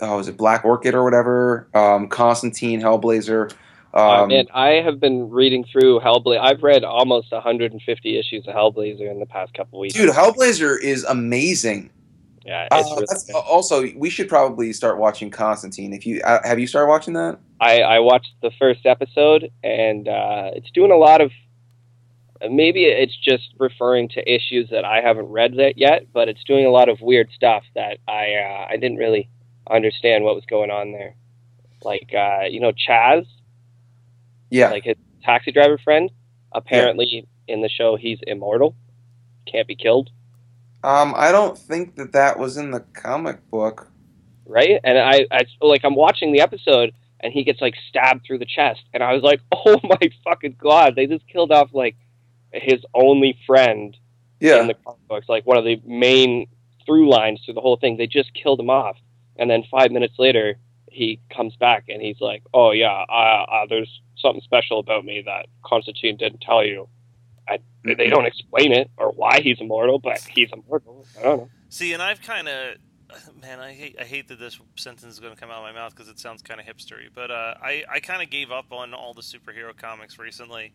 oh, 0.00 0.16
was 0.16 0.28
it 0.28 0.36
Black 0.36 0.64
Orchid 0.64 0.94
or 0.94 1.04
whatever? 1.04 1.68
Um, 1.74 2.08
Constantine, 2.08 2.80
Hellblazer. 2.80 3.52
Um, 3.94 4.00
Um, 4.00 4.30
and 4.30 4.48
I 4.52 4.82
have 4.82 5.00
been 5.00 5.30
reading 5.30 5.64
through 5.64 6.00
Hellblazer. 6.00 6.40
I've 6.40 6.62
read 6.62 6.84
almost 6.84 7.32
150 7.32 8.18
issues 8.18 8.46
of 8.46 8.54
Hellblazer 8.54 9.10
in 9.10 9.18
the 9.18 9.26
past 9.26 9.54
couple 9.54 9.80
weeks. 9.80 9.94
dude, 9.94 10.10
Hellblazer 10.10 10.78
is 10.80 11.04
amazing. 11.04 11.90
Yeah, 12.44 12.68
Uh, 12.70 12.82
really 12.82 13.06
that's, 13.08 13.30
also, 13.30 13.84
we 13.96 14.10
should 14.10 14.28
probably 14.28 14.72
start 14.72 14.98
watching 14.98 15.30
Constantine. 15.30 15.92
If 15.92 16.06
you 16.06 16.20
uh, 16.22 16.40
have 16.44 16.58
you 16.58 16.66
started 16.66 16.88
watching 16.88 17.14
that? 17.14 17.38
I, 17.60 17.82
I 17.82 17.98
watched 17.98 18.32
the 18.40 18.50
first 18.58 18.86
episode, 18.86 19.50
and 19.64 20.08
uh, 20.08 20.50
it's 20.54 20.70
doing 20.70 20.92
a 20.92 20.96
lot 20.96 21.20
of. 21.20 21.32
Maybe 22.48 22.84
it's 22.84 23.16
just 23.16 23.52
referring 23.58 24.08
to 24.10 24.32
issues 24.32 24.70
that 24.70 24.84
I 24.84 25.00
haven't 25.00 25.26
read 25.26 25.56
that 25.56 25.76
yet, 25.76 26.06
but 26.12 26.28
it's 26.28 26.44
doing 26.44 26.66
a 26.66 26.70
lot 26.70 26.88
of 26.88 27.00
weird 27.00 27.30
stuff 27.34 27.64
that 27.74 27.98
I 28.06 28.34
uh, 28.34 28.66
I 28.70 28.76
didn't 28.76 28.98
really 28.98 29.28
understand 29.68 30.22
what 30.22 30.36
was 30.36 30.44
going 30.46 30.70
on 30.70 30.92
there. 30.92 31.16
Like 31.82 32.14
uh, 32.16 32.44
you 32.48 32.60
know, 32.60 32.70
Chaz, 32.72 33.26
Yeah. 34.50 34.70
like 34.70 34.84
his 34.84 34.96
taxi 35.24 35.50
driver 35.50 35.78
friend. 35.78 36.10
Apparently, 36.52 37.26
in 37.48 37.60
the 37.60 37.68
show, 37.68 37.96
he's 37.96 38.20
immortal, 38.26 38.74
can't 39.50 39.66
be 39.66 39.74
killed, 39.76 40.08
um, 40.84 41.14
I 41.16 41.32
don't 41.32 41.56
think 41.58 41.96
that 41.96 42.12
that 42.12 42.38
was 42.38 42.56
in 42.56 42.70
the 42.70 42.80
comic 42.80 43.48
book. 43.50 43.88
right? 44.46 44.80
And 44.84 44.98
I, 44.98 45.26
I 45.30 45.42
like 45.60 45.84
I'm 45.84 45.94
watching 45.94 46.32
the 46.32 46.40
episode, 46.40 46.92
and 47.20 47.32
he 47.32 47.44
gets 47.44 47.60
like 47.60 47.74
stabbed 47.88 48.24
through 48.26 48.38
the 48.38 48.46
chest, 48.46 48.80
and 48.94 49.02
I 49.02 49.12
was 49.12 49.22
like, 49.22 49.40
oh 49.52 49.78
my 49.82 50.10
fucking 50.24 50.56
god, 50.58 50.94
they 50.96 51.06
just 51.06 51.26
killed 51.28 51.52
off 51.52 51.70
like 51.72 51.96
his 52.52 52.80
only 52.94 53.38
friend 53.46 53.96
Yeah. 54.40 54.60
in 54.60 54.68
the 54.68 54.74
comic 54.74 55.06
books, 55.08 55.28
like 55.28 55.44
one 55.46 55.56
of 55.58 55.64
the 55.64 55.80
main 55.84 56.46
through 56.86 57.10
lines 57.10 57.40
through 57.44 57.54
the 57.54 57.60
whole 57.60 57.76
thing. 57.76 57.96
They 57.98 58.06
just 58.06 58.32
killed 58.34 58.58
him 58.60 58.70
off, 58.70 58.96
and 59.36 59.50
then 59.50 59.64
five 59.70 59.90
minutes 59.90 60.14
later, 60.18 60.56
he 60.90 61.20
comes 61.34 61.54
back 61.56 61.84
and 61.88 62.00
he's 62.00 62.20
like, 62.20 62.42
"Oh 62.54 62.70
yeah, 62.72 63.04
uh, 63.10 63.44
uh, 63.50 63.66
there's 63.68 64.00
something 64.16 64.40
special 64.42 64.78
about 64.78 65.04
me 65.04 65.22
that 65.26 65.46
Constantine 65.64 66.16
didn't 66.16 66.40
tell 66.40 66.64
you." 66.64 66.88
I, 67.48 67.58
they 67.84 68.08
don't 68.08 68.26
explain 68.26 68.72
it 68.72 68.90
or 68.96 69.12
why 69.12 69.40
he's 69.40 69.60
immortal, 69.60 69.98
but 69.98 70.20
he's 70.20 70.50
immortal. 70.52 71.06
I 71.18 71.22
don't 71.22 71.38
know. 71.38 71.50
See, 71.68 71.92
and 71.92 72.02
I've 72.02 72.20
kind 72.22 72.48
of, 72.48 72.76
man, 73.40 73.60
I 73.60 73.72
hate 73.72 73.96
I 74.00 74.04
hate 74.04 74.28
that 74.28 74.38
this 74.38 74.58
sentence 74.76 75.14
is 75.14 75.20
going 75.20 75.34
to 75.34 75.40
come 75.40 75.50
out 75.50 75.58
of 75.58 75.62
my 75.62 75.72
mouth 75.72 75.94
because 75.94 76.08
it 76.08 76.18
sounds 76.18 76.42
kind 76.42 76.60
of 76.60 76.66
hipstery. 76.66 77.08
But 77.14 77.30
uh, 77.30 77.54
I 77.62 77.84
I 77.90 78.00
kind 78.00 78.22
of 78.22 78.30
gave 78.30 78.50
up 78.50 78.72
on 78.72 78.94
all 78.94 79.14
the 79.14 79.22
superhero 79.22 79.76
comics 79.76 80.18
recently, 80.18 80.72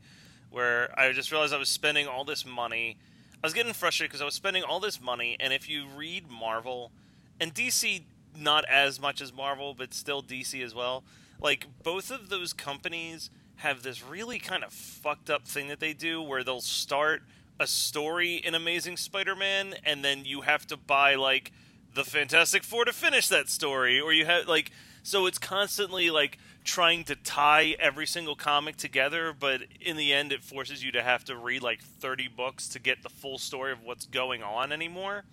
where 0.49 0.97
I 0.99 1.11
just 1.11 1.31
realized 1.31 1.53
I 1.53 1.57
was 1.57 1.69
spending 1.69 2.07
all 2.07 2.23
this 2.23 2.45
money. 2.45 2.97
I 3.43 3.47
was 3.47 3.53
getting 3.53 3.73
frustrated 3.73 4.11
because 4.11 4.21
I 4.21 4.25
was 4.25 4.35
spending 4.35 4.63
all 4.63 4.79
this 4.79 5.01
money, 5.01 5.35
and 5.39 5.51
if 5.51 5.69
you 5.69 5.85
read 5.95 6.29
Marvel 6.31 6.91
and 7.39 7.53
DC, 7.53 8.03
not 8.37 8.63
as 8.65 9.01
much 9.01 9.21
as 9.21 9.33
Marvel, 9.33 9.73
but 9.73 9.93
still 9.93 10.23
DC 10.23 10.63
as 10.63 10.73
well. 10.73 11.03
Like 11.41 11.67
both 11.83 12.09
of 12.09 12.29
those 12.29 12.53
companies 12.53 13.29
have 13.57 13.83
this 13.83 14.03
really 14.03 14.39
kind 14.39 14.63
of 14.63 14.73
fucked 14.73 15.29
up 15.29 15.47
thing 15.47 15.67
that 15.67 15.79
they 15.79 15.93
do 15.93 16.21
where 16.21 16.43
they'll 16.43 16.61
start 16.61 17.23
a 17.59 17.67
story 17.67 18.35
in 18.35 18.55
Amazing 18.55 18.97
Spider-Man 18.97 19.75
and 19.85 20.03
then 20.03 20.25
you 20.25 20.41
have 20.41 20.65
to 20.67 20.77
buy 20.77 21.15
like 21.15 21.51
the 21.93 22.03
Fantastic 22.03 22.63
Four 22.63 22.85
to 22.85 22.93
finish 22.93 23.27
that 23.29 23.49
story 23.49 23.99
or 23.99 24.11
you 24.11 24.25
have 24.25 24.47
like 24.47 24.71
so 25.03 25.25
it's 25.25 25.37
constantly 25.37 26.09
like 26.09 26.39
trying 26.63 27.03
to 27.03 27.15
tie 27.15 27.75
every 27.77 28.07
single 28.07 28.35
comic 28.35 28.77
together, 28.77 29.35
but 29.37 29.61
in 29.81 29.97
the 29.97 30.13
end, 30.13 30.31
it 30.31 30.41
forces 30.41 30.83
you 30.83 30.93
to 30.93 31.03
have 31.03 31.25
to 31.25 31.35
read 31.35 31.61
like 31.61 31.81
30 31.81 32.29
books 32.29 32.69
to 32.69 32.79
get 32.79 33.03
the 33.03 33.09
full 33.09 33.37
story 33.37 33.73
of 33.73 33.83
what's 33.83 34.05
going 34.05 34.41
on 34.41 34.71
anymore. 34.71 35.25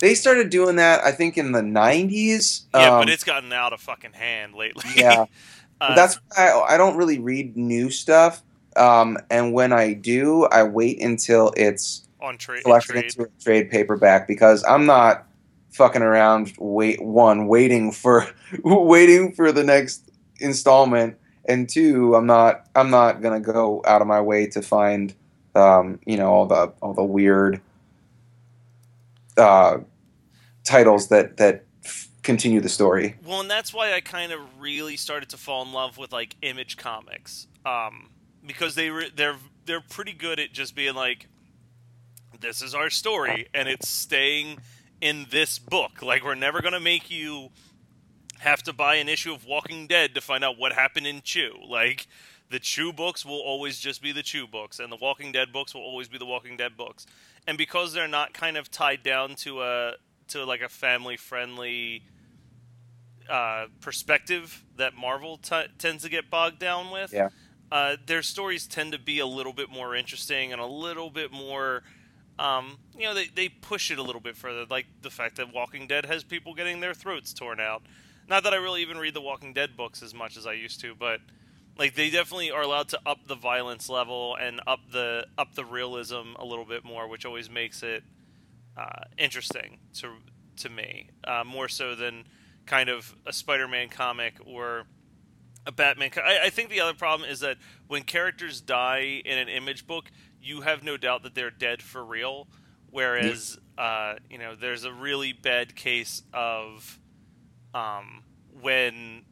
They 0.00 0.14
started 0.14 0.50
doing 0.50 0.76
that, 0.76 1.04
I 1.04 1.10
think, 1.10 1.36
in 1.36 1.50
the 1.50 1.60
'90s. 1.60 2.66
Yeah, 2.72 2.98
Um, 2.98 3.00
but 3.00 3.08
it's 3.08 3.24
gotten 3.24 3.52
out 3.52 3.72
of 3.72 3.80
fucking 3.80 4.12
hand 4.12 4.54
lately. 4.54 4.84
yeah. 4.96 5.24
Uh, 5.80 5.94
That's 5.94 6.16
why 6.16 6.48
I, 6.48 6.74
I 6.74 6.76
don't 6.76 6.96
really 6.96 7.18
read 7.18 7.56
new 7.56 7.90
stuff. 7.90 8.42
Um, 8.76 9.18
and 9.30 9.52
when 9.52 9.72
I 9.72 9.92
do, 9.92 10.44
I 10.44 10.62
wait 10.62 11.02
until 11.02 11.52
it's 11.56 12.06
on 12.20 12.38
tra- 12.38 12.62
collected 12.62 12.92
trade. 12.92 13.04
into 13.04 13.22
a 13.22 13.42
trade 13.42 13.70
paperback 13.70 14.28
because 14.28 14.64
I'm 14.64 14.86
not 14.86 15.26
fucking 15.72 16.02
around. 16.02 16.52
Wait, 16.58 17.02
one 17.02 17.46
waiting 17.46 17.92
for 17.92 18.26
waiting 18.64 19.32
for 19.32 19.52
the 19.52 19.64
next 19.64 20.10
installment, 20.40 21.16
and 21.48 21.68
two, 21.68 22.14
I'm 22.14 22.26
not 22.26 22.66
I'm 22.74 22.90
not 22.90 23.20
gonna 23.22 23.40
go 23.40 23.82
out 23.86 24.00
of 24.00 24.08
my 24.08 24.20
way 24.20 24.46
to 24.48 24.62
find 24.62 25.14
um, 25.54 25.98
you 26.06 26.16
know 26.16 26.30
all 26.30 26.46
the 26.46 26.72
all 26.82 26.94
the 26.94 27.04
weird 27.04 27.60
uh, 29.36 29.78
titles 30.64 31.08
that 31.08 31.36
that 31.38 31.64
continue 32.22 32.60
the 32.60 32.68
story. 32.68 33.16
Well, 33.24 33.40
and 33.40 33.50
that's 33.50 33.72
why 33.72 33.94
I 33.94 34.00
kind 34.00 34.32
of 34.32 34.40
really 34.58 34.96
started 34.96 35.30
to 35.30 35.36
fall 35.36 35.62
in 35.64 35.72
love 35.72 35.98
with 35.98 36.12
like 36.12 36.36
Image 36.42 36.76
Comics, 36.76 37.46
um, 37.64 38.10
because 38.46 38.74
they 38.74 38.90
re- 38.90 39.12
they're 39.14 39.36
they're 39.66 39.80
pretty 39.80 40.12
good 40.12 40.40
at 40.40 40.52
just 40.52 40.74
being 40.74 40.94
like, 40.94 41.26
this 42.40 42.62
is 42.62 42.74
our 42.74 42.90
story, 42.90 43.48
and 43.54 43.68
it's 43.68 43.88
staying 43.88 44.58
in 45.00 45.26
this 45.30 45.58
book. 45.58 46.02
Like 46.02 46.24
we're 46.24 46.34
never 46.34 46.60
gonna 46.60 46.80
make 46.80 47.10
you 47.10 47.50
have 48.38 48.62
to 48.64 48.72
buy 48.72 48.96
an 48.96 49.08
issue 49.08 49.32
of 49.32 49.44
Walking 49.44 49.86
Dead 49.86 50.14
to 50.14 50.20
find 50.20 50.44
out 50.44 50.58
what 50.58 50.72
happened 50.72 51.06
in 51.06 51.22
Chew. 51.22 51.54
Like 51.68 52.06
the 52.50 52.58
Chew 52.58 52.92
books 52.92 53.24
will 53.24 53.40
always 53.40 53.78
just 53.78 54.02
be 54.02 54.12
the 54.12 54.22
Chew 54.22 54.46
books, 54.46 54.78
and 54.78 54.90
the 54.90 54.98
Walking 55.00 55.32
Dead 55.32 55.52
books 55.52 55.74
will 55.74 55.82
always 55.82 56.08
be 56.08 56.18
the 56.18 56.26
Walking 56.26 56.56
Dead 56.56 56.76
books. 56.76 57.06
And 57.46 57.56
because 57.56 57.92
they're 57.92 58.08
not 58.08 58.34
kind 58.34 58.56
of 58.56 58.70
tied 58.70 59.02
down 59.02 59.34
to 59.36 59.62
a 59.62 59.92
to 60.28 60.44
like 60.44 60.60
a 60.60 60.68
family 60.68 61.16
friendly 61.16 62.02
uh, 63.28 63.66
perspective 63.80 64.64
that 64.76 64.94
Marvel 64.94 65.36
t- 65.36 65.66
tends 65.78 66.02
to 66.04 66.08
get 66.08 66.30
bogged 66.30 66.58
down 66.58 66.90
with. 66.90 67.12
Yeah. 67.12 67.28
Uh, 67.70 67.96
their 68.06 68.22
stories 68.22 68.66
tend 68.66 68.92
to 68.92 68.98
be 68.98 69.18
a 69.18 69.26
little 69.26 69.52
bit 69.52 69.68
more 69.68 69.94
interesting 69.94 70.52
and 70.52 70.60
a 70.60 70.66
little 70.66 71.10
bit 71.10 71.30
more, 71.30 71.82
um, 72.38 72.78
you 72.96 73.04
know, 73.04 73.12
they, 73.12 73.26
they 73.26 73.48
push 73.48 73.90
it 73.90 73.98
a 73.98 74.02
little 74.02 74.22
bit 74.22 74.36
further. 74.36 74.64
Like 74.68 74.86
the 75.02 75.10
fact 75.10 75.36
that 75.36 75.52
Walking 75.52 75.86
Dead 75.86 76.06
has 76.06 76.24
people 76.24 76.54
getting 76.54 76.80
their 76.80 76.94
throats 76.94 77.34
torn 77.34 77.60
out. 77.60 77.82
Not 78.26 78.44
that 78.44 78.54
I 78.54 78.56
really 78.56 78.82
even 78.82 78.96
read 78.96 79.14
the 79.14 79.20
Walking 79.20 79.52
Dead 79.52 79.76
books 79.76 80.02
as 80.02 80.14
much 80.14 80.36
as 80.36 80.46
I 80.46 80.54
used 80.54 80.80
to, 80.80 80.94
but 80.94 81.20
like 81.78 81.94
they 81.94 82.10
definitely 82.10 82.50
are 82.50 82.62
allowed 82.62 82.88
to 82.88 83.00
up 83.06 83.26
the 83.26 83.34
violence 83.34 83.88
level 83.88 84.36
and 84.40 84.60
up 84.66 84.80
the 84.90 85.26
up 85.36 85.54
the 85.54 85.64
realism 85.64 86.34
a 86.36 86.44
little 86.44 86.64
bit 86.64 86.84
more, 86.84 87.08
which 87.08 87.24
always 87.24 87.48
makes 87.48 87.82
it 87.82 88.02
uh, 88.78 89.04
interesting 89.16 89.78
to 89.94 90.12
to 90.56 90.68
me, 90.68 91.10
uh, 91.24 91.44
more 91.44 91.68
so 91.68 91.94
than 91.94 92.24
kind 92.66 92.88
of 92.88 93.14
a 93.26 93.32
Spider-Man 93.32 93.88
comic 93.88 94.34
or 94.44 94.86
a 95.66 95.72
Batman. 95.72 96.10
Co- 96.10 96.20
I, 96.20 96.46
I 96.46 96.50
think 96.50 96.68
the 96.68 96.80
other 96.80 96.94
problem 96.94 97.28
is 97.28 97.40
that 97.40 97.58
when 97.86 98.02
characters 98.02 98.60
die 98.60 99.22
in 99.24 99.38
an 99.38 99.48
image 99.48 99.86
book, 99.86 100.10
you 100.40 100.62
have 100.62 100.82
no 100.82 100.96
doubt 100.96 101.22
that 101.22 101.34
they're 101.34 101.50
dead 101.50 101.80
for 101.82 102.04
real. 102.04 102.48
Whereas, 102.90 103.58
uh, 103.76 104.14
you 104.30 104.38
know, 104.38 104.54
there's 104.54 104.84
a 104.84 104.92
really 104.92 105.32
bad 105.32 105.76
case 105.76 106.22
of 106.32 106.98
um, 107.74 108.24
when 108.60 109.22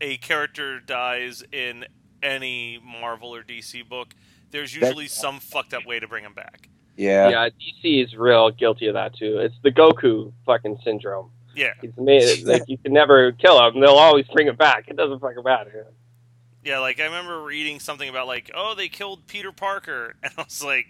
a 0.00 0.16
character 0.16 0.80
dies 0.80 1.44
in 1.52 1.86
any 2.22 2.80
Marvel 2.84 3.34
or 3.34 3.42
DC 3.42 3.88
book. 3.88 4.14
There's 4.50 4.74
usually 4.74 5.06
some 5.06 5.38
fucked 5.38 5.72
up 5.72 5.86
way 5.86 6.00
to 6.00 6.08
bring 6.08 6.24
him 6.24 6.34
back. 6.34 6.68
Yeah. 7.00 7.30
Yeah, 7.30 7.48
DC 7.48 8.04
is 8.04 8.14
real 8.14 8.50
guilty 8.50 8.86
of 8.86 8.94
that 8.94 9.16
too. 9.16 9.38
It's 9.38 9.54
the 9.62 9.70
Goku 9.70 10.32
fucking 10.44 10.78
syndrome. 10.84 11.30
Yeah, 11.56 11.72
He's 11.80 11.96
made 11.96 12.44
like 12.44 12.62
you 12.68 12.78
can 12.78 12.92
never 12.92 13.32
kill 13.32 13.60
him. 13.66 13.80
They'll 13.80 13.94
always 13.94 14.26
bring 14.28 14.46
him 14.46 14.56
back. 14.56 14.84
It 14.86 14.96
doesn't 14.96 15.18
fucking 15.20 15.42
matter. 15.42 15.86
Yeah, 16.62 16.78
like 16.80 17.00
I 17.00 17.04
remember 17.04 17.42
reading 17.42 17.80
something 17.80 18.08
about 18.08 18.26
like, 18.26 18.50
oh, 18.54 18.74
they 18.74 18.88
killed 18.88 19.26
Peter 19.26 19.50
Parker, 19.50 20.14
and 20.22 20.32
I 20.36 20.42
was 20.42 20.62
like, 20.62 20.86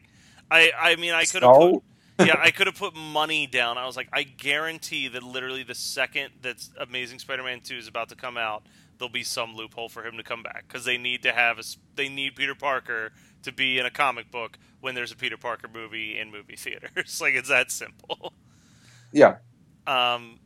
I, 0.51 0.73
I 0.79 0.97
mean, 0.97 1.13
I 1.13 1.25
could 1.25 1.43
have 1.45 1.55
So? 1.55 1.83
put, 2.19 2.27
yeah, 2.27 2.41
I 2.43 2.51
could 2.51 2.67
have 2.67 2.77
put 2.77 2.95
money 2.95 3.47
down. 3.47 3.79
I 3.79 3.87
was 3.87 3.97
like, 3.97 4.09
I 4.13 4.25
guarantee 4.25 5.07
that 5.09 5.23
literally 5.23 5.63
the 5.63 5.77
second 5.77 6.31
that 6.43 6.57
Amazing 6.79 7.21
Spider-Man 7.21 7.61
Two 7.61 7.77
is 7.77 7.87
about 7.89 8.09
to 8.09 8.17
come 8.17 8.37
out, 8.37 8.65
there'll 8.99 9.11
be 9.13 9.23
some 9.25 9.55
loophole 9.55 9.89
for 9.89 10.05
him 10.05 10.17
to 10.17 10.23
come 10.25 10.43
back 10.43 10.65
because 10.69 10.85
they 10.85 10.99
need 10.99 11.23
to 11.23 11.33
have 11.33 11.59
a, 11.59 11.63
they 11.95 12.09
need 12.09 12.35
Peter 12.37 12.55
Parker 12.57 13.13
to 13.43 13.53
be 13.53 13.79
in 13.79 13.87
a 13.87 13.91
comic 13.91 14.31
book 14.31 14.59
when 14.81 14.95
there's 14.95 15.13
a 15.13 15.17
Peter 15.17 15.37
Parker 15.37 15.69
movie 15.73 16.19
in 16.19 16.31
movie 16.31 16.57
theaters. 16.57 17.21
like 17.23 17.35
it's 17.35 17.49
that 17.49 17.71
simple. 17.71 18.33
Yeah. 19.13 19.37
Um, 19.87 20.39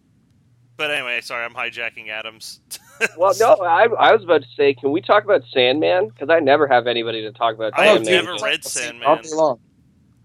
but 0.77 0.91
anyway, 0.91 1.21
sorry, 1.21 1.45
I'm 1.45 1.55
hijacking 1.55 2.09
Adams. 2.09 2.61
Well, 3.19 3.35
no, 3.41 3.55
I, 3.57 3.87
I 3.87 4.13
was 4.13 4.23
about 4.23 4.43
to 4.43 4.49
say, 4.57 4.73
can 4.73 4.93
we 4.93 5.01
talk 5.01 5.25
about 5.25 5.43
Sandman? 5.53 6.09
Because 6.11 6.31
I 6.31 6.39
never 6.39 6.69
have 6.69 6.87
anybody 6.87 7.23
to 7.23 7.33
talk 7.33 7.57
about 7.57 7.73
I 7.77 7.87
have 7.87 8.05
never 8.05 8.33
dude. 8.35 8.41
read 8.43 8.61
All 8.65 8.71
Sandman. 8.71 9.21
day 9.21 9.31
long. 9.35 9.59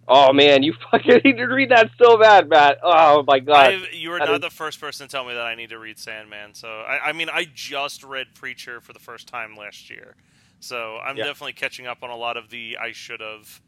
Oh 0.07 0.31
man, 0.33 0.61
you 0.61 0.73
fucking 0.91 1.21
need 1.25 1.37
to 1.37 1.45
read 1.45 1.69
that 1.69 1.89
so 1.97 2.15
bad, 2.19 2.47
Matt. 2.47 2.77
Oh 2.83 3.23
my 3.25 3.39
god. 3.39 3.73
I've, 3.73 3.91
you 3.93 4.11
are 4.11 4.19
That 4.19 4.25
not 4.27 4.35
is- 4.35 4.41
the 4.41 4.49
first 4.51 4.79
person 4.79 5.07
to 5.07 5.11
tell 5.11 5.25
me 5.25 5.33
that 5.33 5.45
I 5.45 5.55
need 5.55 5.71
to 5.71 5.79
read 5.79 5.97
Sandman. 5.97 6.53
So 6.53 6.67
I, 6.67 7.09
I 7.09 7.11
mean, 7.11 7.27
I 7.33 7.47
just 7.51 8.03
read 8.03 8.27
Preacher 8.35 8.79
for 8.81 8.93
the 8.93 8.99
first 8.99 9.27
time 9.27 9.55
last 9.57 9.89
year, 9.89 10.15
so 10.59 10.97
I'm 10.97 11.17
Yeah. 11.17 11.25
definitely 11.25 11.53
catching 11.53 11.87
up 11.87 11.99
on 12.03 12.09
a 12.09 12.15
lot 12.15 12.37
of 12.37 12.49
the 12.49 12.77
I 12.79 12.91
should 12.91 13.21
have 13.21 13.61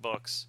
books. 0.00 0.46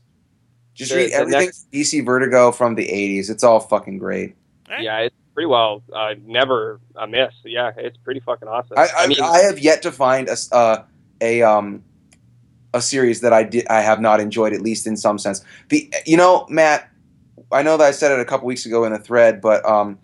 Just 0.74 0.92
The- 0.92 0.98
read 0.98 1.12
everything 1.12 1.46
next- 1.46 1.72
DC 1.72 2.02
Vertigo 2.02 2.52
from 2.52 2.76
the 2.76 2.90
'80s. 2.90 3.30
It's 3.30 3.44
all 3.44 3.60
fucking 3.60 3.98
great. 3.98 4.36
Eh? 4.70 4.82
Yeah, 4.82 5.00
it's 5.00 5.16
pretty 5.34 5.48
well. 5.48 5.84
Uh, 5.94 6.16
never 6.26 6.80
a 6.96 7.08
miss. 7.08 7.34
Yeah, 7.46 7.72
it's 7.78 7.98
pretty 7.98 8.20
fucking 8.20 8.48
awesome. 8.48 8.78
I, 8.78 8.88
I, 8.98 9.08
mean, 9.08 9.22
I 9.22 9.40
have 9.40 9.60
yet 9.60 9.82
to 9.84 9.92
find 9.92 10.28
a 10.28 10.32
s- 10.34 10.52
uh, 10.52 10.84
a 11.22 11.42
um 11.44 11.84
a 12.74 12.82
series 12.82 13.22
that 13.22 13.32
I 13.32 13.44
did 13.44 13.66
I 13.70 13.80
have 13.82 14.02
not 14.02 14.20
enjoyed 14.20 14.52
at 14.52 14.62
least 14.62 14.86
in 14.86 14.98
some 14.98 15.18
sense. 15.18 15.42
The 15.70 15.90
you 16.06 16.18
know 16.18 16.46
Matt, 16.50 16.90
I 17.54 17.64
know 17.64 17.78
that 17.78 17.86
I 17.86 17.92
said 17.92 18.12
it 18.12 18.20
a 18.20 18.26
couple 18.26 18.48
weeks 18.48 18.66
ago 18.66 18.84
in 18.84 18.92
a 18.92 19.00
thread, 19.00 19.40
but 19.40 19.64
um 19.66 19.98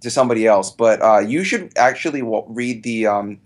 to 0.00 0.10
somebody 0.10 0.46
else, 0.46 0.70
but 0.70 1.00
uh, 1.02 1.18
you 1.18 1.42
should 1.44 1.72
actually 1.76 2.20
w- 2.20 2.44
read 2.48 2.82
the 2.84 3.06
um 3.06 3.38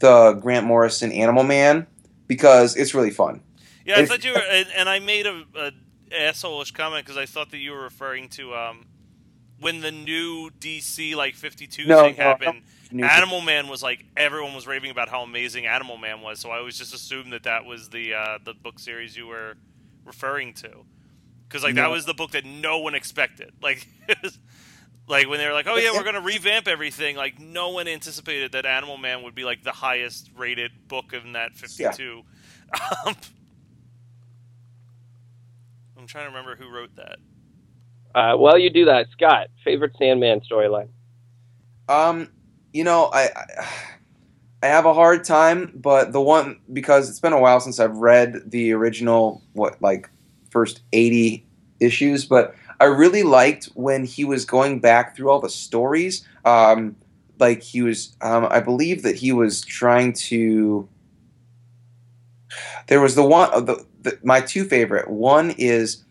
the 0.00 0.32
Grant 0.34 0.66
Morrison 0.66 1.12
Animal 1.12 1.44
Man 1.44 1.86
because 2.26 2.76
it's 2.76 2.94
really 2.94 3.10
fun. 3.10 3.40
Yeah, 3.86 3.96
I 3.96 4.00
If- 4.00 4.08
thought 4.08 4.24
you 4.24 4.32
were, 4.32 4.38
and, 4.50 4.66
and 4.76 4.88
I 4.88 4.98
made 4.98 5.26
a, 5.26 5.44
a 5.56 5.72
asshole-ish 6.14 6.72
comment 6.72 7.04
because 7.04 7.16
I 7.16 7.26
thought 7.26 7.50
that 7.52 7.58
you 7.58 7.70
were 7.72 7.82
referring 7.82 8.28
to 8.30 8.54
um 8.54 8.86
when 9.60 9.80
the 9.80 9.92
new 9.92 10.50
DC 10.58 11.14
like 11.14 11.34
52 11.34 11.86
No, 11.86 12.02
thing 12.02 12.16
no, 12.16 12.22
happened. 12.24 12.62
New- 12.92 13.04
Animal 13.04 13.40
Man 13.42 13.68
was 13.68 13.82
like 13.82 14.04
everyone 14.16 14.54
was 14.54 14.66
raving 14.66 14.90
about 14.90 15.08
how 15.08 15.22
amazing 15.22 15.66
Animal 15.66 15.96
Man 15.98 16.20
was, 16.22 16.40
so 16.40 16.50
I 16.50 16.58
always 16.58 16.76
just 16.78 16.92
assumed 16.94 17.32
that 17.32 17.44
that 17.44 17.64
was 17.64 17.88
the 17.90 18.14
uh, 18.14 18.38
the 18.44 18.54
book 18.54 18.78
series 18.80 19.16
you 19.16 19.26
were 19.28 19.54
referring 20.04 20.54
to, 20.54 20.70
because 21.48 21.62
like 21.62 21.76
that 21.76 21.90
was 21.90 22.04
the 22.06 22.14
book 22.14 22.32
that 22.32 22.44
no 22.44 22.78
one 22.78 22.94
expected. 22.96 23.52
Like, 23.62 23.86
like 25.08 25.28
when 25.28 25.38
they 25.38 25.46
were 25.46 25.52
like, 25.52 25.66
"Oh 25.68 25.76
yeah, 25.76 25.92
we're 25.92 26.04
gonna 26.04 26.20
revamp 26.20 26.68
everything," 26.68 27.16
like 27.16 27.38
no 27.38 27.70
one 27.70 27.88
anticipated 27.88 28.52
that 28.52 28.66
Animal 28.66 28.96
Man 28.96 29.22
would 29.24 29.34
be 29.34 29.44
like 29.44 29.62
the 29.64 29.72
highest 29.72 30.30
rated 30.36 30.70
book 30.88 31.12
in 31.12 31.32
that 31.32 31.54
fifty 31.56 31.84
two. 31.94 32.22
Um, 33.04 33.16
I'm 35.98 36.06
trying 36.06 36.24
to 36.24 36.28
remember 36.30 36.54
who 36.54 36.68
wrote 36.72 36.94
that. 36.96 37.16
uh, 38.14 38.36
well, 38.38 38.56
you 38.56 38.70
do 38.70 38.84
that, 38.84 39.06
Scott. 39.10 39.48
Favorite 39.64 39.92
Sandman 39.98 40.40
storyline? 40.40 40.88
Um, 41.88 42.28
you 42.72 42.84
know, 42.84 43.10
I, 43.12 43.24
I 43.24 43.68
I 44.62 44.66
have 44.66 44.84
a 44.84 44.94
hard 44.94 45.24
time, 45.24 45.72
but 45.74 46.12
the 46.12 46.20
one 46.20 46.60
because 46.72 47.08
it's 47.08 47.20
been 47.20 47.32
a 47.32 47.40
while 47.40 47.60
since 47.60 47.80
I've 47.80 47.96
read 47.96 48.50
the 48.50 48.72
original 48.72 49.42
what 49.54 49.80
like 49.82 50.08
first 50.50 50.82
80 50.92 51.44
issues, 51.80 52.26
but 52.26 52.54
I 52.80 52.86
really 52.86 53.22
liked 53.22 53.66
when 53.74 54.04
he 54.04 54.24
was 54.24 54.44
going 54.44 54.80
back 54.80 55.14
through 55.14 55.30
all 55.30 55.40
the 55.40 55.50
stories. 55.50 56.26
Um 56.44 56.96
like 57.38 57.62
he 57.62 57.82
was 57.82 58.16
um 58.20 58.46
I 58.50 58.60
believe 58.60 59.02
that 59.02 59.16
he 59.16 59.32
was 59.32 59.60
trying 59.60 60.12
to 60.14 60.88
there 62.88 63.00
was 63.00 63.14
the 63.14 63.24
one 63.24 63.50
of 63.50 63.66
the, 63.66 63.84
the 64.02 64.18
my 64.24 64.40
two 64.40 64.64
favorite. 64.64 65.08
One 65.08 65.50
is 65.52 66.04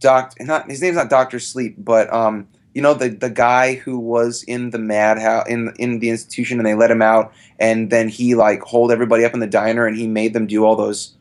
Doc 0.00 0.34
not 0.40 0.70
his 0.70 0.82
name's 0.82 0.96
not 0.96 1.10
Doctor 1.10 1.38
Sleep, 1.38 1.74
but 1.78 2.12
um 2.12 2.48
you 2.74 2.82
know 2.82 2.94
the 2.94 3.08
the 3.08 3.30
guy 3.30 3.74
who 3.74 3.98
was 3.98 4.42
in 4.42 4.70
the 4.70 4.78
madhouse 4.78 5.46
in 5.48 5.72
in 5.78 5.98
the 6.00 6.10
institution 6.10 6.58
and 6.58 6.66
they 6.66 6.74
let 6.74 6.90
him 6.90 7.00
out 7.02 7.32
and 7.58 7.90
then 7.90 8.08
he 8.08 8.34
like 8.34 8.60
hold 8.60 8.92
everybody 8.92 9.24
up 9.24 9.32
in 9.32 9.40
the 9.40 9.46
diner 9.46 9.86
and 9.86 9.96
he 9.96 10.06
made 10.06 10.34
them 10.34 10.46
do 10.46 10.64
all 10.64 10.76
those 10.76 11.14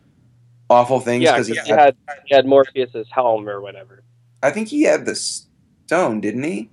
awful 0.69 0.99
things 0.99 1.23
Yeah, 1.23 1.33
because 1.33 1.47
'cause 1.47 1.57
he 1.57 1.63
he 1.63 1.69
had, 1.69 1.79
had 1.79 1.95
he 2.25 2.35
had 2.35 2.45
Morpheus's 2.45 3.07
helm 3.11 3.47
or 3.47 3.61
whatever. 3.61 4.03
I 4.45 4.51
think 4.51 4.67
he 4.67 4.83
had 4.83 5.05
the 5.05 5.15
stone, 5.15 6.21
didn't 6.21 6.43
he? 6.43 6.69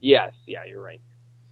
Yes, 0.00 0.32
yeah, 0.46 0.64
you're 0.64 0.80
right. 0.82 1.00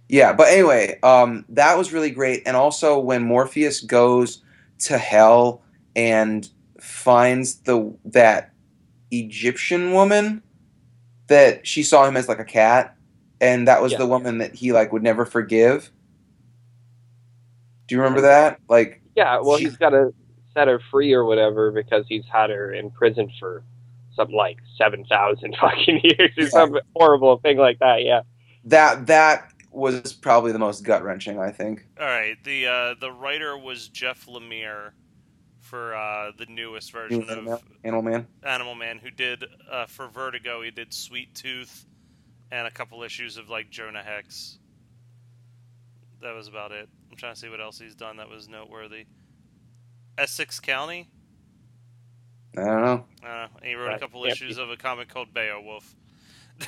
Yeah, 0.09 0.31
but 0.33 0.47
anyway, 0.47 0.97
um, 1.03 1.43
that 1.49 1.77
was 1.77 1.91
really 1.91 2.11
great. 2.11 2.43
And 2.45 2.55
also 2.55 2.97
when 2.99 3.23
Morpheus 3.23 3.81
goes 3.81 4.41
to 4.79 4.97
hell 4.97 5.61
and 5.95 6.49
finds 6.79 7.55
the 7.63 7.93
that 8.05 8.53
Egyptian 9.11 9.91
woman 9.93 10.41
that 11.27 11.67
she 11.67 11.83
saw 11.83 12.07
him 12.07 12.15
as 12.15 12.29
like 12.29 12.39
a 12.39 12.45
cat, 12.45 12.95
and 13.41 13.67
that 13.67 13.81
was 13.81 13.91
Yeah. 13.91 13.97
the 13.99 14.07
woman 14.07 14.37
that 14.37 14.55
he 14.55 14.71
like 14.71 14.93
would 14.93 15.03
never 15.03 15.25
forgive. 15.25 15.91
Do 17.87 17.95
you 17.95 18.01
remember 18.01 18.21
that? 18.21 18.59
Like, 18.69 19.01
Yeah, 19.15 19.39
well, 19.41 19.57
She- 19.57 19.65
he's 19.65 19.77
got 19.77 19.89
to 19.89 20.13
set 20.53 20.67
her 20.67 20.79
free 20.91 21.13
or 21.13 21.25
whatever 21.25 21.71
because 21.71 22.05
he's 22.07 22.25
had 22.31 22.49
her 22.49 22.71
in 22.73 22.91
prison 22.91 23.29
for 23.39 23.63
something 24.17 24.35
like 24.35 24.57
seven 24.77 25.05
thousand 25.05 25.55
fucking 25.61 26.01
years 26.03 26.31
or 26.37 26.43
Yeah. 26.43 26.49
some 26.49 26.77
horrible 26.97 27.37
thing 27.37 27.57
like 27.57 27.79
that. 27.79 28.03
Yeah. 28.03 28.21
that 28.65 29.07
that 29.07 29.53
was 29.71 30.11
probably 30.13 30.51
the 30.51 30.59
most 30.59 30.83
gut 30.83 31.03
wrenching. 31.03 31.39
I 31.39 31.51
think. 31.51 31.85
All 31.99 32.05
right, 32.05 32.35
the 32.43 32.67
uh, 32.67 32.95
the 32.99 33.11
writer 33.13 33.57
was 33.57 33.87
Jeff 33.87 34.25
Lemire 34.25 34.91
for 35.61 35.95
uh, 35.95 36.31
the 36.37 36.45
newest 36.47 36.91
version 36.91 37.23
Animal 37.23 37.43
Man. 37.43 37.53
of 37.53 37.63
Animal 37.83 38.01
Man. 38.01 38.27
Animal 38.43 38.75
Man, 38.75 38.97
who 38.99 39.11
did 39.11 39.45
uh, 39.71 39.85
for 39.85 40.07
Vertigo. 40.07 40.61
He 40.61 40.71
did 40.71 40.93
Sweet 40.93 41.33
Tooth 41.35 41.85
and 42.51 42.65
a 42.67 42.71
couple 42.71 43.03
issues 43.03 43.37
of 43.37 43.49
like 43.49 43.69
Jonah 43.69 44.01
Hex. 44.03 44.59
That 46.21 46.33
was 46.33 46.47
about 46.47 46.71
it. 46.71 46.87
I'm 47.11 47.17
trying 47.17 47.33
to 47.33 47.39
see 47.39 47.49
what 47.49 47.61
else 47.61 47.77
he's 47.77 47.95
done 47.95 48.17
that 48.17 48.29
was 48.29 48.47
noteworthy. 48.49 49.05
Essex 50.17 50.59
County. 50.59 51.09
I 52.57 52.65
don't 52.65 52.81
know. 52.81 53.05
Uh, 53.25 53.47
he 53.63 53.75
wrote 53.75 53.93
a 53.93 53.99
couple 53.99 54.25
Yep. 54.25 54.33
issues 54.33 54.57
of 54.57 54.69
a 54.69 54.77
comic 54.77 55.07
called 55.09 55.33
Beowulf. 55.33 55.95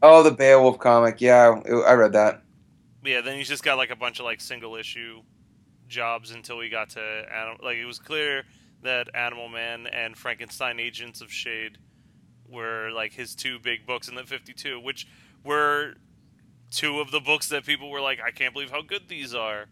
Oh, 0.00 0.22
the 0.22 0.30
Beowulf 0.30 0.78
comic. 0.78 1.20
Yeah, 1.20 1.60
I 1.84 1.92
read 1.94 2.12
that. 2.12 2.42
yeah, 3.04 3.20
then 3.20 3.36
he's 3.36 3.48
just 3.48 3.64
got 3.64 3.76
like 3.78 3.90
a 3.90 3.96
bunch 3.96 4.20
of 4.20 4.24
like 4.24 4.40
single 4.40 4.76
issue 4.76 5.22
jobs 5.88 6.30
until 6.30 6.56
we 6.56 6.68
got 6.68 6.90
to 6.90 7.00
Anim- 7.00 7.58
like 7.64 7.78
it 7.78 7.84
was 7.84 7.98
clear 7.98 8.44
that 8.82 9.08
Animal 9.14 9.48
Man 9.48 9.88
and 9.88 10.16
Frankenstein 10.16 10.78
Agents 10.78 11.20
of 11.20 11.32
Shade 11.32 11.78
were 12.48 12.90
like 12.94 13.12
his 13.12 13.34
two 13.34 13.58
big 13.58 13.86
books 13.86 14.06
in 14.08 14.14
the 14.14 14.22
52, 14.22 14.78
which 14.80 15.08
were 15.42 15.94
two 16.70 17.00
of 17.00 17.10
the 17.10 17.20
books 17.20 17.48
that 17.48 17.66
people 17.66 17.90
were 17.90 18.00
like, 18.00 18.20
I 18.24 18.30
can't 18.30 18.52
believe 18.52 18.70
how 18.70 18.82
good 18.82 19.08
these 19.08 19.34
are. 19.34 19.66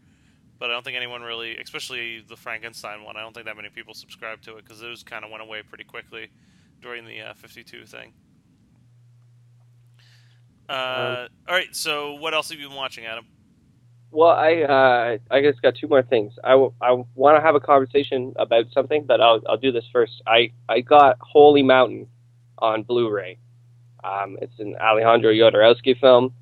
But 0.58 0.70
I 0.70 0.72
don't 0.72 0.84
think 0.84 0.96
anyone 0.96 1.22
really, 1.22 1.56
especially 1.58 2.24
the 2.26 2.36
Frankenstein 2.36 3.02
one, 3.04 3.16
I 3.16 3.20
don't 3.20 3.34
think 3.34 3.46
that 3.46 3.56
many 3.56 3.68
people 3.68 3.92
subscribed 3.94 4.44
to 4.44 4.56
it 4.56 4.64
because 4.64 4.80
those 4.80 5.02
kind 5.02 5.24
of 5.24 5.30
went 5.30 5.42
away 5.42 5.62
pretty 5.62 5.84
quickly 5.84 6.30
during 6.80 7.04
the 7.04 7.20
uh, 7.20 7.34
52 7.34 7.84
thing. 7.84 8.12
Uh, 10.68 11.28
all 11.48 11.54
right, 11.54 11.74
so 11.74 12.14
what 12.14 12.34
else 12.34 12.50
have 12.50 12.58
you 12.58 12.68
been 12.68 12.76
watching, 12.76 13.04
Adam? 13.04 13.26
Well, 14.10 14.30
I 14.30 14.62
uh, 14.62 15.18
I 15.30 15.42
just 15.42 15.60
got 15.62 15.74
two 15.74 15.88
more 15.88 16.02
things. 16.02 16.32
I, 16.42 16.50
w- 16.50 16.72
I 16.80 16.92
want 17.14 17.36
to 17.36 17.42
have 17.42 17.54
a 17.54 17.60
conversation 17.60 18.32
about 18.36 18.66
something, 18.72 19.04
but 19.04 19.20
I'll 19.20 19.42
I'll 19.48 19.56
do 19.58 19.72
this 19.72 19.84
first. 19.92 20.22
I 20.26 20.52
I 20.68 20.80
got 20.80 21.18
Holy 21.20 21.62
Mountain 21.62 22.08
on 22.58 22.82
Blu-ray. 22.82 23.38
Um, 24.02 24.38
it's 24.40 24.58
an 24.58 24.76
Alejandro 24.80 25.32
Jodorowsky 25.32 25.98
film. 26.00 26.32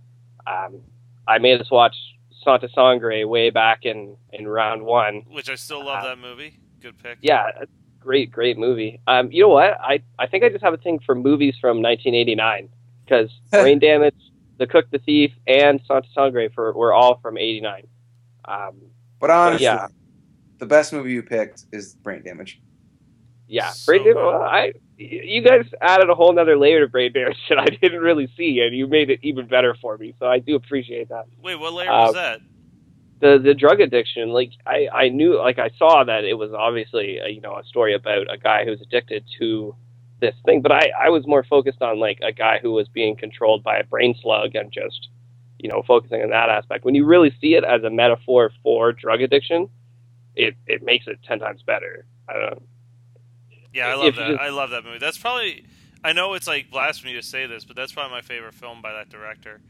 Um, 0.46 0.80
I 1.26 1.38
made 1.38 1.60
us 1.60 1.70
watch 1.70 1.96
Santa 2.44 2.68
Sangre 2.74 3.24
way 3.24 3.50
back 3.50 3.84
in 3.84 4.16
in 4.32 4.46
round 4.46 4.84
one. 4.84 5.22
Which 5.30 5.48
I 5.50 5.54
still 5.54 5.84
love 5.84 6.04
Uh, 6.04 6.08
that 6.08 6.18
movie. 6.18 6.58
Good 6.80 6.98
pick. 7.02 7.18
Yeah, 7.22 7.46
great, 8.00 8.30
great 8.30 8.58
movie. 8.58 9.00
Um, 9.06 9.32
you 9.32 9.42
know 9.42 9.48
what? 9.48 9.78
I, 9.80 10.02
I 10.18 10.26
think 10.26 10.44
I 10.44 10.50
just 10.50 10.62
have 10.62 10.74
a 10.74 10.78
thing 10.78 11.00
for 11.04 11.14
movies 11.14 11.56
from 11.60 11.80
1989 11.82 12.68
because 13.04 13.30
Brain 13.50 13.78
Damage, 13.78 14.14
The 14.58 14.66
Cook, 14.66 14.90
the 14.90 14.98
Thief, 14.98 15.32
and 15.46 15.80
Santa 15.88 16.06
Sangre 16.14 16.48
for 16.54 16.72
were 16.74 16.92
all 16.92 17.18
from 17.22 17.38
'89. 17.38 17.86
Um, 18.44 18.76
But 19.20 19.30
honestly, 19.30 19.64
yeah. 19.64 19.86
the 20.58 20.66
best 20.66 20.92
movie 20.92 21.12
you 21.12 21.22
picked 21.22 21.64
is 21.72 21.94
Brain 21.94 22.22
Damage. 22.22 22.60
yeah, 23.48 23.70
So 23.70 23.90
Brain 23.92 24.04
Damage. 24.04 24.16
well, 24.16 24.42
I 24.42 24.72
you 24.96 25.42
guys 25.42 25.66
added 25.80 26.08
a 26.08 26.14
whole 26.14 26.32
nother 26.32 26.56
layer 26.56 26.80
to 26.80 26.88
Brain 26.88 27.12
Damage 27.12 27.38
that 27.48 27.58
I 27.58 27.66
didn't 27.66 28.00
really 28.00 28.28
see, 28.36 28.60
and 28.60 28.74
you 28.76 28.86
made 28.86 29.10
it 29.10 29.20
even 29.22 29.46
better 29.46 29.74
for 29.80 29.96
me. 29.98 30.14
So 30.18 30.26
I 30.26 30.38
do 30.38 30.54
appreciate 30.54 31.08
that. 31.08 31.24
Wait, 31.42 31.56
what 31.56 31.72
layer 31.72 31.90
Uh, 31.90 32.06
was 32.06 32.14
that? 32.14 32.40
the 33.20 33.38
the 33.38 33.54
drug 33.54 33.80
addiction 33.80 34.30
like 34.30 34.50
i 34.66 34.88
i 34.92 35.08
knew 35.08 35.38
like 35.38 35.58
i 35.60 35.70
saw 35.78 36.02
that 36.02 36.24
it 36.24 36.34
was 36.34 36.52
obviously 36.52 37.18
a, 37.18 37.28
you 37.28 37.40
know 37.40 37.56
a 37.56 37.64
story 37.64 37.94
about 37.94 38.26
a 38.30 38.36
guy 38.36 38.64
who's 38.64 38.80
addicted 38.80 39.24
to 39.38 39.74
this 40.20 40.34
thing 40.44 40.60
but 40.60 40.72
i 40.72 40.90
i 41.00 41.08
was 41.08 41.24
more 41.24 41.44
focused 41.44 41.80
on 41.80 42.00
like 42.00 42.18
a 42.22 42.32
guy 42.32 42.58
who 42.60 42.72
was 42.72 42.88
being 42.88 43.14
controlled 43.16 43.62
by 43.62 43.76
a 43.78 43.84
brain 43.84 44.16
slug 44.20 44.56
and 44.56 44.72
just 44.72 45.08
you 45.60 45.70
know 45.70 45.80
focusing 45.86 46.22
on 46.22 46.30
that 46.30 46.48
aspect 46.50 46.84
when 46.84 46.96
you 46.96 47.04
really 47.04 47.32
see 47.40 47.54
it 47.54 47.62
as 47.62 47.84
a 47.84 47.88
metaphor 47.90 48.50
for 48.64 48.92
drug 48.92 49.20
addiction 49.22 49.68
it 50.34 50.56
it 50.66 50.82
makes 50.82 51.06
it 51.06 51.18
10 51.26 51.38
times 51.38 51.62
better 51.62 52.04
i 52.28 52.32
don't 52.32 52.50
know 52.50 52.62
Yeah, 53.74 53.88
I 53.88 53.94
love 53.94 54.14
that. 54.16 54.28
just- 54.30 54.40
I 54.40 54.48
love 54.50 54.70
that 54.70 54.84
movie. 54.84 54.98
That's 54.98 55.18
probably. 55.18 55.66
I 56.02 56.12
know 56.12 56.34
it's 56.34 56.46
like 56.46 56.70
blasphemy 56.70 57.14
to 57.14 57.22
say 57.22 57.46
this, 57.46 57.64
but 57.64 57.76
that's 57.76 57.92
probably 57.92 58.12
my 58.12 58.20
favorite 58.22 58.54
film 58.54 58.80
by 58.82 58.92
that 58.92 59.08
director. 59.10 59.60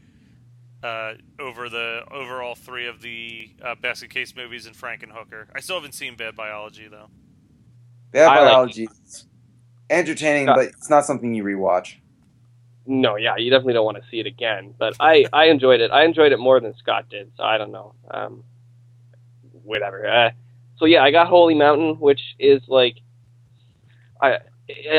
Uh, 0.83 1.13
over 1.39 1.67
the 1.69 2.03
over 2.11 2.41
all 2.43 2.53
three 2.55 2.85
of 2.87 3.01
the 3.01 3.49
uh, 3.63 3.73
basket 3.75 4.09
case 4.11 4.35
movies 4.35 4.65
and 4.67 4.75
Frankenhooker. 4.75 5.47
I 5.55 5.59
still 5.61 5.77
haven't 5.77 5.93
seen 5.93 6.15
Bad 6.15 6.35
Biology 6.35 6.87
though. 6.87 7.07
Bad 8.11 8.27
I 8.27 8.41
like- 8.41 8.51
biology. 8.51 8.87
is 9.05 9.25
entertaining, 9.89 10.47
Yeah. 10.47 10.55
but 10.55 10.65
it's 10.67 10.89
not 10.89 11.05
something 11.05 11.33
you 11.33 11.43
rewatch. 11.43 11.95
no 12.85 13.15
yeah 13.15 13.35
you 13.37 13.49
definitely 13.49 13.73
don't 13.73 13.85
want 13.85 13.97
to 13.97 14.03
see 14.11 14.19
it 14.19 14.27
again 14.27 14.73
but 14.77 14.95
i 14.99 15.25
i 15.33 15.45
enjoyed 15.45 15.81
it 15.81 15.89
i 15.89 16.03
enjoyed 16.03 16.31
it 16.31 16.37
more 16.37 16.59
than 16.59 16.75
scott 16.77 17.09
did 17.09 17.31
so 17.35 17.43
i 17.43 17.57
don't 17.57 17.71
know 17.71 17.95
um 18.11 18.43
whatever 19.63 20.07
uh, 20.07 20.29
so 20.77 20.85
yeah 20.85 21.03
i 21.03 21.09
got 21.11 21.27
holy 21.27 21.55
mountain 21.55 21.99
which 21.99 22.21
is 22.39 22.61
like 22.67 22.97
i 24.21 24.37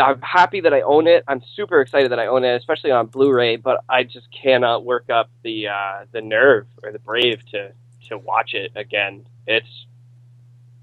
i'm 0.00 0.20
happy 0.20 0.60
that 0.60 0.72
i 0.72 0.80
own 0.82 1.06
it 1.06 1.24
i'm 1.28 1.42
super 1.54 1.80
excited 1.80 2.10
that 2.10 2.18
i 2.18 2.26
own 2.26 2.44
it 2.44 2.54
especially 2.56 2.90
on 2.90 3.06
blu-ray 3.06 3.56
but 3.56 3.82
i 3.88 4.02
just 4.02 4.26
cannot 4.30 4.84
work 4.84 5.10
up 5.10 5.30
the 5.42 5.68
uh 5.68 6.04
the 6.12 6.20
nerve 6.20 6.66
or 6.82 6.92
the 6.92 6.98
brave 6.98 7.44
to 7.50 7.72
to 8.08 8.18
watch 8.18 8.54
it 8.54 8.70
again 8.76 9.26
it's 9.46 9.86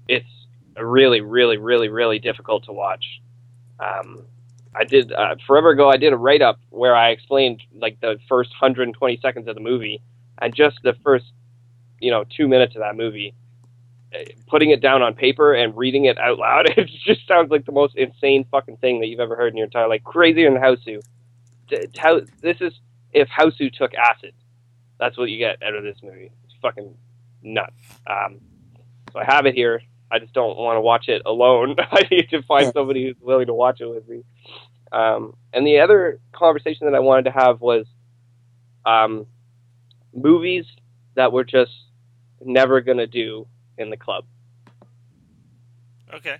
it's 0.08 0.28
really 0.76 1.20
really 1.20 1.56
really 1.56 1.88
really 1.88 2.18
difficult 2.18 2.64
to 2.64 2.72
watch 2.72 3.20
um 3.80 4.24
I 4.74 4.84
did 4.84 5.12
uh, 5.12 5.36
forever 5.46 5.70
ago. 5.70 5.88
I 5.88 5.96
did 5.96 6.12
a 6.12 6.16
write 6.16 6.42
up 6.42 6.58
where 6.70 6.96
I 6.96 7.10
explained 7.10 7.62
like 7.74 8.00
the 8.00 8.18
first 8.28 8.50
120 8.50 9.18
seconds 9.22 9.46
of 9.46 9.54
the 9.54 9.60
movie, 9.60 10.02
and 10.40 10.54
just 10.54 10.78
the 10.82 10.94
first, 11.04 11.26
you 12.00 12.10
know, 12.10 12.24
two 12.24 12.48
minutes 12.48 12.74
of 12.74 12.80
that 12.80 12.96
movie. 12.96 13.34
Putting 14.48 14.70
it 14.70 14.80
down 14.80 15.02
on 15.02 15.14
paper 15.14 15.54
and 15.54 15.76
reading 15.76 16.04
it 16.04 16.18
out 16.18 16.38
loud, 16.38 16.66
it 16.76 16.88
just 17.04 17.26
sounds 17.26 17.50
like 17.50 17.66
the 17.66 17.72
most 17.72 17.96
insane 17.96 18.46
fucking 18.50 18.76
thing 18.78 19.00
that 19.00 19.08
you've 19.08 19.20
ever 19.20 19.36
heard 19.36 19.52
in 19.52 19.56
your 19.56 19.66
entire 19.66 19.88
like 19.88 20.04
crazier 20.04 20.50
than 20.50 20.60
Hausu. 20.60 21.00
How 21.96 22.20
this 22.40 22.58
is 22.60 22.72
if 23.12 23.28
Hausu 23.28 23.72
took 23.72 23.94
acid. 23.94 24.34
That's 24.98 25.18
what 25.18 25.28
you 25.28 25.38
get 25.38 25.62
out 25.62 25.74
of 25.74 25.82
this 25.82 25.98
movie. 26.02 26.30
It's 26.44 26.54
fucking 26.62 26.94
nuts. 27.42 27.72
Um, 28.06 28.40
so 29.12 29.18
I 29.18 29.24
have 29.24 29.46
it 29.46 29.54
here. 29.54 29.82
I 30.10 30.18
just 30.18 30.32
don't 30.32 30.56
want 30.56 30.76
to 30.76 30.80
watch 30.80 31.08
it 31.08 31.22
alone. 31.26 31.76
I 31.78 32.06
need 32.10 32.30
to 32.30 32.42
find 32.42 32.72
somebody 32.72 33.04
who's 33.04 33.16
willing 33.20 33.46
to 33.46 33.54
watch 33.54 33.80
it 33.80 33.86
with 33.86 34.08
me. 34.08 34.22
Um, 34.92 35.34
and 35.52 35.66
the 35.66 35.80
other 35.80 36.20
conversation 36.32 36.86
that 36.86 36.94
I 36.94 37.00
wanted 37.00 37.24
to 37.24 37.32
have 37.32 37.60
was 37.60 37.86
um, 38.86 39.26
movies 40.14 40.66
that 41.16 41.32
we're 41.32 41.44
just 41.44 41.72
never 42.40 42.80
going 42.80 42.98
to 42.98 43.06
do 43.06 43.46
in 43.78 43.90
the 43.90 43.96
club. 43.96 44.24
Okay. 46.12 46.36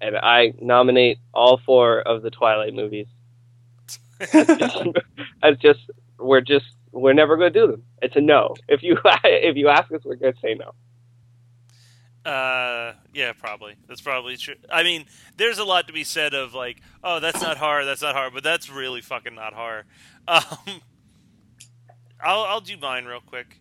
And 0.00 0.16
I 0.16 0.54
nominate 0.60 1.18
all 1.34 1.60
four 1.64 2.00
of 2.00 2.22
the 2.22 2.30
Twilight 2.30 2.74
movies. 2.74 3.06
It's 4.20 5.62
just 5.62 5.80
we're 6.18 6.40
just 6.40 6.66
we're 6.92 7.12
never 7.12 7.36
going 7.36 7.52
to 7.52 7.60
do 7.60 7.66
them. 7.66 7.82
It's 8.02 8.16
a 8.16 8.20
no. 8.20 8.54
If 8.68 8.82
you 8.82 8.98
if 9.24 9.56
you 9.56 9.68
ask 9.68 9.90
us, 9.92 10.02
we're 10.04 10.16
going 10.16 10.34
to 10.34 10.40
say 10.40 10.54
no. 10.54 10.72
Uh, 12.28 12.94
yeah, 13.14 13.32
probably. 13.32 13.74
That's 13.86 14.02
probably 14.02 14.36
true. 14.36 14.56
I 14.70 14.82
mean, 14.82 15.06
there's 15.36 15.58
a 15.58 15.64
lot 15.64 15.86
to 15.86 15.94
be 15.94 16.04
said 16.04 16.34
of 16.34 16.52
like, 16.52 16.82
oh, 17.02 17.20
that's 17.20 17.40
not 17.40 17.56
horror, 17.56 17.86
that's 17.86 18.02
not 18.02 18.14
horror, 18.14 18.30
but 18.30 18.44
that's 18.44 18.68
really 18.68 19.00
fucking 19.00 19.34
not 19.34 19.54
horror. 19.54 19.84
Um, 20.28 20.82
I'll 22.22 22.42
I'll 22.42 22.60
do 22.60 22.76
mine 22.76 23.06
real 23.06 23.20
quick, 23.20 23.60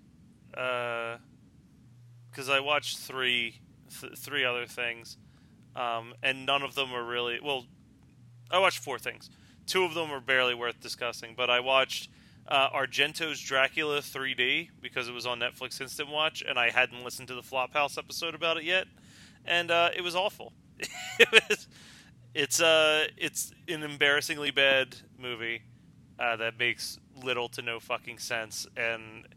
because 2.37 2.49
I 2.49 2.59
watched 2.59 2.99
three 2.99 3.61
th- 3.99 4.15
three 4.15 4.45
other 4.45 4.67
things, 4.67 5.17
um, 5.75 6.13
and 6.21 6.45
none 6.45 6.61
of 6.61 6.75
them 6.75 6.93
are 6.93 7.03
really 7.03 7.39
well. 7.43 7.65
I 8.51 8.59
watched 8.59 8.77
four 8.77 8.99
things. 8.99 9.31
Two 9.65 9.83
of 9.83 9.95
them 9.95 10.11
are 10.11 10.21
barely 10.21 10.53
worth 10.53 10.79
discussing, 10.79 11.33
but 11.35 11.49
I 11.49 11.61
watched 11.61 12.09
uh, 12.47 12.69
Argento's 12.69 13.41
Dracula 13.41 14.01
3D 14.01 14.69
because 14.79 15.09
it 15.09 15.13
was 15.13 15.25
on 15.25 15.39
Netflix 15.39 15.81
Instant 15.81 16.09
Watch, 16.09 16.43
and 16.47 16.59
I 16.59 16.69
hadn't 16.69 17.03
listened 17.03 17.27
to 17.29 17.33
the 17.33 17.41
Flophouse 17.41 17.97
episode 17.97 18.35
about 18.35 18.57
it 18.57 18.65
yet, 18.65 18.85
and 19.43 19.71
uh, 19.71 19.89
it 19.95 20.01
was 20.01 20.15
awful. 20.15 20.53
it 21.19 21.29
was, 21.49 21.67
it's 22.35 22.61
uh, 22.61 23.07
it's 23.17 23.51
an 23.67 23.81
embarrassingly 23.81 24.51
bad 24.51 24.95
movie 25.17 25.63
uh, 26.19 26.35
that 26.35 26.59
makes 26.59 26.99
little 27.15 27.49
to 27.49 27.63
no 27.63 27.79
fucking 27.79 28.19
sense, 28.19 28.67
and 28.77 29.27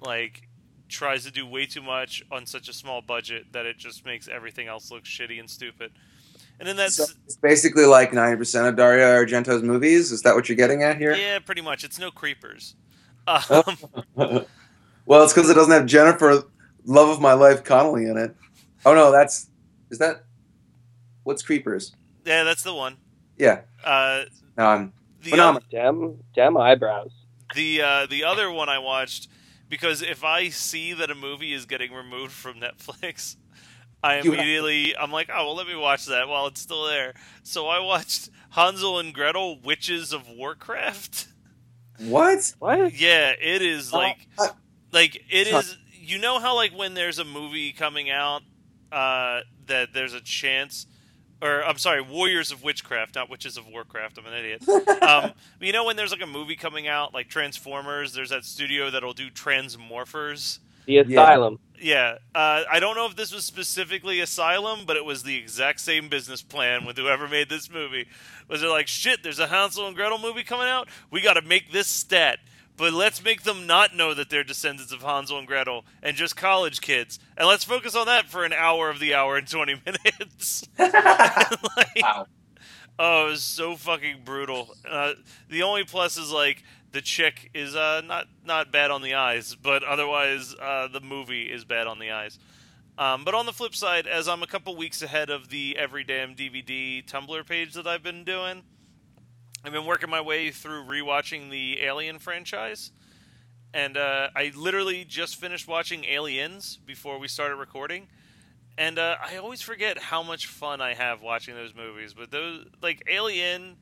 like 0.00 0.48
tries 0.88 1.24
to 1.24 1.30
do 1.30 1.46
way 1.46 1.66
too 1.66 1.82
much 1.82 2.22
on 2.30 2.46
such 2.46 2.68
a 2.68 2.72
small 2.72 3.00
budget 3.02 3.46
that 3.52 3.66
it 3.66 3.76
just 3.78 4.04
makes 4.06 4.28
everything 4.28 4.68
else 4.68 4.90
look 4.90 5.04
shitty 5.04 5.38
and 5.40 5.48
stupid. 5.50 5.92
And 6.58 6.66
then 6.68 6.76
that's 6.76 6.94
So 6.94 7.04
it's 7.26 7.36
basically 7.36 7.84
like 7.84 8.12
ninety 8.12 8.36
percent 8.36 8.66
of 8.66 8.76
Dario 8.76 9.06
Argento's 9.06 9.62
movies. 9.62 10.10
Is 10.12 10.22
that 10.22 10.34
what 10.34 10.48
you're 10.48 10.56
getting 10.56 10.82
at 10.82 10.96
here? 10.96 11.14
yeah, 11.14 11.38
pretty 11.38 11.60
much. 11.60 11.84
It's 11.84 11.98
no 11.98 12.10
creepers. 12.10 12.74
Um, 13.26 13.76
well, 14.14 15.24
it's 15.24 15.32
because 15.32 15.50
it 15.50 15.54
doesn't 15.54 15.72
have 15.72 15.84
Jennifer, 15.86 16.44
love 16.84 17.08
of 17.08 17.20
my 17.20 17.32
life, 17.32 17.64
Connelly 17.64 18.06
in 18.06 18.16
it. 18.16 18.34
Oh 18.86 18.94
no, 18.94 19.10
that's 19.12 19.48
is 19.90 19.98
that 19.98 20.24
what's 21.24 21.42
Creepers? 21.42 21.94
yeah, 22.24 22.44
that's 22.44 22.62
the 22.62 22.72
one. 22.74 22.96
Yeah, 23.36 23.62
Uh, 23.84 24.24
no, 24.56 24.64
I'm 24.66 24.92
the 25.22 25.30
Phenomena. 25.30 25.64
Damn, 25.70 26.18
damn 26.34 26.56
eyebrows. 26.56 27.10
The 27.54 27.82
uh, 27.82 28.06
the 28.06 28.24
other 28.24 28.50
one 28.50 28.68
I 28.68 28.78
watched 28.78 29.28
because 29.68 30.02
if 30.02 30.22
I 30.24 30.48
see 30.48 30.92
that 30.94 31.10
a 31.10 31.14
movie 31.14 31.52
is 31.52 31.66
getting 31.66 31.92
removed 31.92 32.32
from 32.32 32.54
Netflix, 32.60 33.36
I 34.02 34.18
You 34.18 34.30
have- 34.30 34.34
immediately 34.34 34.96
I'm 34.96 35.10
like, 35.12 35.28
oh 35.32 35.46
well, 35.46 35.54
let 35.56 35.66
me 35.66 35.74
watch 35.76 36.06
that 36.06 36.28
while 36.28 36.46
it's 36.46 36.60
still 36.60 36.84
there. 36.86 37.14
So 37.42 37.66
I 37.68 37.80
watched 37.80 38.30
Hansel 38.50 38.98
and 38.98 39.12
Gretel: 39.14 39.58
Witches 39.60 40.12
of 40.12 40.28
Warcraft. 40.28 41.28
what? 41.98 42.52
What? 42.58 42.94
Yeah, 42.94 43.32
it 43.40 43.62
is 43.62 43.92
like 43.92 44.28
Uh, 44.38 44.48
like 44.92 45.16
it 45.30 45.48
Huh. 45.50 45.58
is. 45.58 45.76
You 45.92 46.18
know 46.18 46.38
how 46.38 46.54
like 46.54 46.72
when 46.76 46.94
there's 46.94 47.18
a 47.18 47.24
movie 47.24 47.72
coming 47.72 48.10
out 48.10 48.42
uh, 48.92 49.40
that 49.66 49.92
there's 49.92 50.14
a 50.14 50.20
chance. 50.20 50.86
Or 51.42 51.62
I'm 51.64 51.78
sorry, 51.78 52.00
Warriors 52.00 52.50
of 52.50 52.64
Witchcraft, 52.64 53.14
not 53.14 53.28
Witches 53.28 53.56
of 53.56 53.66
Warcraft. 53.68 54.18
I'm 54.18 54.26
an 54.26 54.32
idiot 54.32 54.66
um, 55.02 55.32
you 55.60 55.72
know 55.72 55.84
when 55.84 55.96
there's 55.96 56.10
like 56.10 56.22
a 56.22 56.26
movie 56.26 56.56
coming 56.56 56.88
out, 56.88 57.12
like 57.12 57.28
Transformers, 57.28 58.14
there's 58.14 58.30
that 58.30 58.44
studio 58.44 58.90
that'll 58.90 59.12
do 59.12 59.30
Transmorphers. 59.30 60.60
The 60.86 60.98
asylum. 60.98 61.58
Yeah, 61.80 62.18
uh, 62.34 62.62
I 62.70 62.80
don't 62.80 62.96
know 62.96 63.06
if 63.06 63.16
this 63.16 63.34
was 63.34 63.44
specifically 63.44 64.20
Asylum, 64.20 64.84
but 64.86 64.96
it 64.96 65.04
was 65.04 65.24
the 65.24 65.36
exact 65.36 65.80
same 65.80 66.08
business 66.08 66.40
plan 66.40 66.86
with 66.86 66.96
whoever 66.96 67.28
made 67.28 67.48
this 67.48 67.70
movie. 67.70 68.06
Was 68.48 68.62
it 68.62 68.68
like 68.68 68.86
shit? 68.86 69.22
There's 69.22 69.38
a 69.38 69.48
Hansel 69.48 69.86
and 69.86 69.94
Gretel 69.96 70.18
movie 70.18 70.44
coming 70.44 70.68
out. 70.68 70.88
We 71.10 71.20
got 71.20 71.34
to 71.34 71.42
make 71.42 71.72
this 71.72 71.86
stat, 71.86 72.38
but 72.76 72.92
let's 72.92 73.22
make 73.24 73.42
them 73.42 73.66
not 73.66 73.94
know 73.94 74.14
that 74.14 74.30
they're 74.30 74.44
descendants 74.44 74.92
of 74.92 75.02
Hansel 75.02 75.38
and 75.38 75.46
Gretel 75.46 75.84
and 76.02 76.16
just 76.16 76.36
college 76.36 76.80
kids, 76.80 77.18
and 77.36 77.46
let's 77.48 77.64
focus 77.64 77.94
on 77.94 78.06
that 78.06 78.26
for 78.26 78.44
an 78.44 78.52
hour 78.52 78.90
of 78.90 78.98
the 79.00 79.14
hour 79.14 79.36
and 79.36 79.48
twenty 79.48 79.80
minutes. 79.86 80.68
Like- 80.78 82.02
Wow. 82.02 82.26
Oh, 82.98 83.26
it 83.26 83.30
was 83.32 83.42
so 83.42 83.76
fucking 83.76 84.22
brutal. 84.24 84.74
Uh, 84.88 85.12
the 85.50 85.62
only 85.64 85.84
plus 85.84 86.16
is 86.16 86.30
like 86.32 86.62
the 86.92 87.02
chick 87.02 87.50
is 87.52 87.76
uh, 87.76 88.00
not 88.06 88.26
not 88.44 88.72
bad 88.72 88.90
on 88.90 89.02
the 89.02 89.12
eyes, 89.14 89.54
but 89.54 89.82
otherwise 89.82 90.54
uh, 90.60 90.88
the 90.88 91.00
movie 91.02 91.42
is 91.42 91.64
bad 91.66 91.86
on 91.86 91.98
the 91.98 92.10
eyes. 92.10 92.38
Um, 92.96 93.22
but 93.24 93.34
on 93.34 93.44
the 93.44 93.52
flip 93.52 93.74
side, 93.74 94.06
as 94.06 94.26
I'm 94.28 94.42
a 94.42 94.46
couple 94.46 94.74
weeks 94.76 95.02
ahead 95.02 95.28
of 95.28 95.50
the 95.50 95.76
Every 95.78 96.04
Damn 96.04 96.34
DVD 96.34 97.04
Tumblr 97.04 97.46
page 97.46 97.74
that 97.74 97.86
I've 97.86 98.02
been 98.02 98.24
doing, 98.24 98.62
I've 99.66 99.72
been 99.72 99.84
working 99.84 100.08
my 100.08 100.20
way 100.20 100.52
through 100.52 100.84
rewatching 100.84 101.50
the 101.50 101.82
Alien 101.82 102.20
franchise, 102.20 102.92
and 103.74 103.96
uh, 103.96 104.28
I 104.36 104.52
literally 104.54 105.04
just 105.04 105.40
finished 105.40 105.66
watching 105.66 106.04
Aliens 106.04 106.78
before 106.86 107.18
we 107.18 107.26
started 107.26 107.56
recording. 107.56 108.06
And 108.78 108.96
uh, 108.96 109.16
I 109.20 109.38
always 109.38 109.62
forget 109.62 109.98
how 109.98 110.22
much 110.22 110.46
fun 110.46 110.80
I 110.80 110.94
have 110.94 111.20
watching 111.20 111.56
those 111.56 111.74
movies. 111.74 112.14
But 112.14 112.30
those, 112.30 112.66
like 112.80 113.02
Alien, 113.10 113.74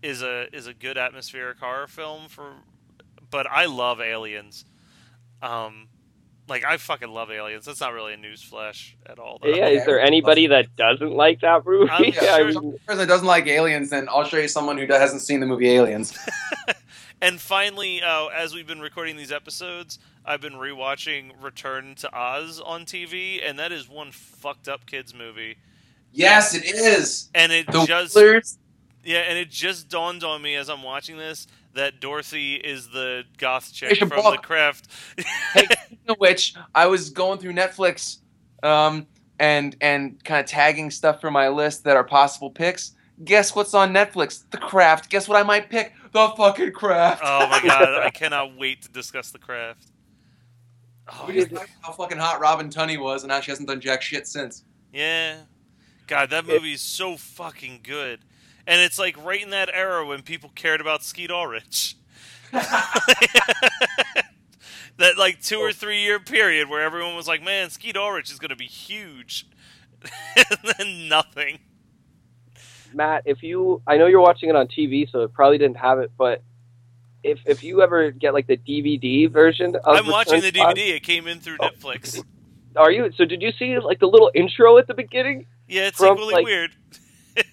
is 0.00 0.22
a 0.22 0.46
is 0.54 0.68
a 0.68 0.74
good 0.74 0.96
atmospheric 0.96 1.58
horror 1.58 1.88
film 1.88 2.28
for. 2.28 2.52
But 3.28 3.48
I 3.50 3.66
love 3.66 4.00
Aliens. 4.00 4.64
Um, 5.42 5.88
like 6.48 6.64
I 6.64 6.76
fucking 6.76 7.08
love 7.10 7.30
Aliens. 7.30 7.64
That's 7.64 7.80
not 7.80 7.92
really 7.92 8.14
a 8.14 8.16
news 8.16 8.42
flash 8.42 8.96
at 9.06 9.18
all. 9.18 9.38
Though. 9.42 9.48
Yeah, 9.48 9.68
is 9.68 9.86
there 9.86 10.00
anybody 10.00 10.46
that 10.48 10.74
doesn't 10.76 11.12
like 11.12 11.40
that 11.40 11.64
movie? 11.64 11.90
I'm 11.90 12.04
I 12.06 12.10
sure- 12.10 12.44
mean, 12.62 12.78
person 12.86 12.98
that 12.98 13.08
doesn't 13.08 13.26
like 13.26 13.46
aliens, 13.46 13.90
then 13.90 14.08
I'll 14.10 14.24
show 14.24 14.38
you 14.38 14.48
someone 14.48 14.76
who 14.78 14.86
hasn't 14.86 15.22
seen 15.22 15.40
the 15.40 15.46
movie 15.46 15.70
Aliens. 15.70 16.18
And 17.20 17.40
finally, 17.40 18.02
uh, 18.02 18.26
as 18.34 18.52
we've 18.52 18.66
been 18.66 18.80
recording 18.80 19.16
these 19.16 19.30
episodes, 19.30 20.00
I've 20.24 20.40
been 20.40 20.54
rewatching 20.54 21.30
Return 21.40 21.94
to 22.00 22.12
Oz 22.12 22.60
on 22.60 22.84
TV, 22.84 23.40
and 23.48 23.60
that 23.60 23.70
is 23.70 23.88
one 23.88 24.10
fucked 24.10 24.68
up 24.68 24.86
kids 24.86 25.14
movie. 25.14 25.56
yes, 26.12 26.52
it 26.52 26.64
is. 26.64 27.30
And 27.32 27.52
it 27.52 27.68
The 27.70 27.84
just 27.86 28.16
Wheelers? 28.16 28.58
yeah, 29.04 29.18
and 29.20 29.38
it 29.38 29.50
just 29.50 29.88
dawned 29.88 30.24
on 30.24 30.42
me 30.42 30.56
as 30.56 30.68
I'm 30.68 30.82
watching 30.82 31.16
this 31.16 31.46
that 31.74 32.00
Dorothy 32.00 32.56
is 32.56 32.88
the 32.88 33.22
goth 33.38 33.72
chick 33.72 33.98
from 34.00 34.08
Buck. 34.08 34.42
the 34.42 34.46
craft. 34.46 34.88
Hey, 35.54 35.62
speaking 35.62 35.76
of 36.08 36.16
which, 36.18 36.54
I 36.74 36.86
was 36.86 37.10
going 37.10 37.38
through 37.38 37.52
Netflix, 37.52 38.18
um, 38.62 39.06
and 39.38 39.76
and 39.80 40.22
kind 40.24 40.40
of 40.40 40.46
tagging 40.46 40.90
stuff 40.90 41.20
for 41.20 41.30
my 41.30 41.48
list 41.48 41.84
that 41.84 41.96
are 41.96 42.04
possible 42.04 42.50
picks. 42.50 42.92
Guess 43.24 43.54
what's 43.54 43.74
on 43.74 43.92
Netflix? 43.92 44.44
The 44.50 44.58
Craft. 44.58 45.10
Guess 45.10 45.28
what 45.28 45.38
I 45.38 45.42
might 45.42 45.70
pick? 45.70 45.92
The 46.12 46.28
fucking 46.36 46.72
Craft. 46.72 47.22
oh 47.24 47.48
my 47.48 47.60
god, 47.66 48.02
I 48.02 48.10
cannot 48.14 48.56
wait 48.56 48.82
to 48.82 48.90
discuss 48.90 49.30
the 49.30 49.38
craft. 49.38 49.86
Oh, 51.08 51.24
We 51.26 51.34
just 51.34 51.50
talked 51.54 51.70
how 51.82 51.92
fucking 51.92 52.18
hot 52.18 52.40
Robin 52.40 52.68
Tunney 52.70 53.00
was, 53.00 53.22
and 53.22 53.32
how 53.32 53.40
she 53.40 53.50
hasn't 53.50 53.68
done 53.68 53.80
jack 53.80 54.02
shit 54.02 54.26
since. 54.26 54.64
Yeah. 54.92 55.38
God, 56.06 56.30
that 56.30 56.46
movie 56.46 56.72
is 56.74 56.80
so 56.80 57.16
fucking 57.16 57.80
good. 57.82 58.20
And 58.66 58.80
it's 58.80 58.98
like 58.98 59.22
right 59.24 59.42
in 59.42 59.50
that 59.50 59.70
era 59.72 60.06
when 60.06 60.22
people 60.22 60.50
cared 60.54 60.80
about 60.80 61.02
Skeet 61.02 61.30
Ulrich. 61.30 61.96
that 64.98 65.16
like 65.18 65.40
two 65.42 65.58
or 65.58 65.68
oh. 65.68 65.72
three 65.72 66.02
year 66.02 66.18
period 66.20 66.68
where 66.68 66.82
everyone 66.82 67.16
was 67.16 67.26
like, 67.26 67.42
man, 67.42 67.70
Skeet 67.70 67.96
Ulrich 67.96 68.30
is 68.30 68.38
going 68.38 68.50
to 68.50 68.56
be 68.56 68.66
huge. 68.66 69.46
and 70.36 70.74
then 70.78 71.08
nothing. 71.08 71.58
Matt, 72.94 73.22
if 73.24 73.42
you, 73.42 73.82
I 73.86 73.96
know 73.96 74.06
you're 74.06 74.20
watching 74.20 74.48
it 74.48 74.56
on 74.56 74.68
TV, 74.68 75.10
so 75.10 75.22
it 75.22 75.32
probably 75.32 75.58
didn't 75.58 75.78
have 75.78 75.98
it, 75.98 76.10
but 76.16 76.42
if 77.22 77.38
if 77.46 77.62
you 77.62 77.82
ever 77.82 78.10
get 78.10 78.34
like 78.34 78.46
the 78.46 78.56
DVD 78.56 79.30
version 79.30 79.76
of 79.76 79.82
I'm 79.86 80.06
watching 80.06 80.40
the 80.40 80.46
Return 80.46 80.52
to 80.52 80.68
Oz- 80.70 80.74
DVD. 80.74 80.96
It 80.96 81.02
came 81.02 81.26
in 81.26 81.38
through 81.38 81.56
Oh. 81.60 81.68
Netflix. 81.68 82.22
Are 82.76 82.90
you? 82.90 83.12
So 83.16 83.24
did 83.24 83.42
you 83.42 83.52
see 83.52 83.78
like 83.78 84.00
the 84.00 84.06
little 84.06 84.30
intro 84.34 84.78
at 84.78 84.86
the 84.86 84.94
beginning? 84.94 85.46
Yeah, 85.68 85.86
it's 85.86 85.98
From, 85.98 86.16
equally 86.16 86.34
like- 86.34 86.44
weird. 86.44 86.70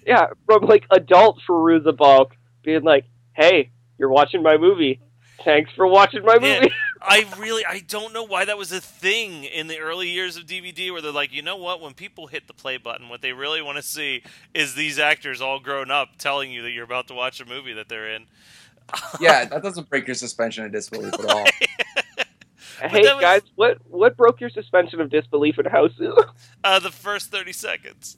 Yeah, 0.05 0.27
from 0.45 0.65
like 0.65 0.83
adult 0.91 1.39
Fairuza 1.47 1.95
Balk 1.95 2.35
being 2.63 2.83
like, 2.83 3.05
"Hey, 3.31 3.69
you're 3.97 4.09
watching 4.09 4.43
my 4.43 4.57
movie. 4.57 4.99
Thanks 5.45 5.71
for 5.73 5.87
watching 5.87 6.25
my 6.25 6.37
Yeah. 6.41 6.59
movie." 6.59 6.73
I 7.01 7.25
really 7.37 7.65
I 7.65 7.79
don't 7.79 8.13
know 8.13 8.23
why 8.23 8.45
that 8.45 8.57
was 8.57 8.71
a 8.71 8.81
thing 8.81 9.45
in 9.45 9.67
the 9.67 9.79
early 9.79 10.09
years 10.09 10.35
of 10.35 10.45
DVD 10.45 10.91
where 10.91 11.01
they're 11.01 11.11
like, 11.11 11.31
you 11.33 11.41
know 11.41 11.55
what, 11.55 11.81
when 11.81 11.93
people 11.93 12.27
hit 12.27 12.47
the 12.47 12.53
play 12.53 12.77
button, 12.77 13.09
what 13.09 13.21
they 13.21 13.31
really 13.31 13.61
want 13.61 13.77
to 13.77 13.83
see 13.83 14.23
is 14.53 14.75
these 14.75 14.99
actors 14.99 15.41
all 15.41 15.59
grown 15.59 15.91
up 15.91 16.09
telling 16.17 16.51
you 16.51 16.61
that 16.63 16.71
you're 16.71 16.83
about 16.83 17.07
to 17.07 17.13
watch 17.13 17.39
a 17.39 17.45
movie 17.45 17.73
that 17.73 17.89
they're 17.89 18.09
in. 18.09 18.25
Yeah, 19.19 19.45
that 19.45 19.61
doesn't 19.61 19.87
break 19.89 20.07
your 20.07 20.15
suspension 20.15 20.65
of 20.65 20.71
disbelief 20.71 21.13
at 21.13 21.25
all. 21.25 21.45
hey 22.81 23.01
was- 23.01 23.21
guys, 23.21 23.41
what 23.55 23.77
what 23.87 24.17
broke 24.17 24.41
your 24.41 24.49
suspension 24.49 24.99
of 24.99 25.09
disbelief 25.09 25.59
in 25.59 25.65
House? 25.65 25.91
Uh, 26.63 26.79
the 26.79 26.91
first 26.91 27.31
thirty 27.31 27.53
seconds. 27.53 28.17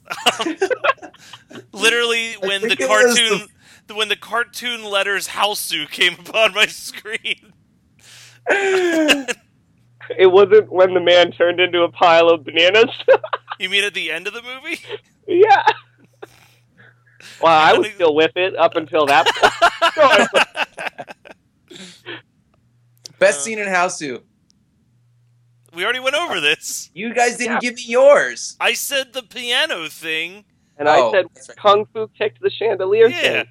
Literally 1.72 2.32
when 2.34 2.62
the 2.62 2.68
think 2.68 2.80
it 2.80 2.88
was 2.88 3.16
cartoon 3.16 3.48
when 3.94 4.08
the 4.08 4.16
cartoon 4.16 4.82
letters 4.84 5.28
Hausu 5.28 5.88
came 5.88 6.14
upon 6.14 6.54
my 6.54 6.66
screen. 6.66 7.52
it 8.48 10.30
wasn't 10.30 10.70
when 10.72 10.94
the 10.94 11.00
man 11.00 11.30
turned 11.32 11.60
into 11.60 11.82
a 11.82 11.90
pile 11.90 12.28
of 12.28 12.44
bananas. 12.44 12.90
You 13.60 13.68
mean 13.68 13.84
at 13.84 13.94
the 13.94 14.10
end 14.10 14.26
of 14.26 14.32
the 14.32 14.42
movie? 14.42 14.80
yeah. 15.28 15.62
Well, 17.40 17.52
I 17.52 17.70
I 17.70 17.78
was 17.78 17.86
still 17.94 18.12
with 18.14 18.32
it 18.34 18.56
up 18.56 18.74
until 18.74 19.06
that 19.06 19.26
point. 19.94 20.28
Best 23.20 23.40
Uh, 23.40 23.42
scene 23.42 23.58
in 23.60 23.68
Hausu. 23.68 24.22
we 25.74 25.84
already 25.84 26.00
went 26.00 26.16
over 26.16 26.40
this. 26.40 26.90
You 26.92 27.14
guys 27.14 27.36
didn't 27.36 27.52
Yeah. 27.52 27.60
give 27.60 27.74
me 27.76 27.84
yours. 27.86 28.56
I 28.58 28.72
said 28.72 29.12
the 29.12 29.22
piano 29.22 29.88
thing. 29.88 30.44
And 30.76 30.88
Oh, 30.88 31.10
I 31.10 31.12
said 31.12 31.26
that's 31.34 31.48
right. 31.50 31.58
Kung 31.58 31.86
Fu 31.92 32.08
kicked 32.18 32.40
the 32.40 32.50
chandelier 32.50 33.08
Yeah. 33.08 33.20
thing. 33.20 33.44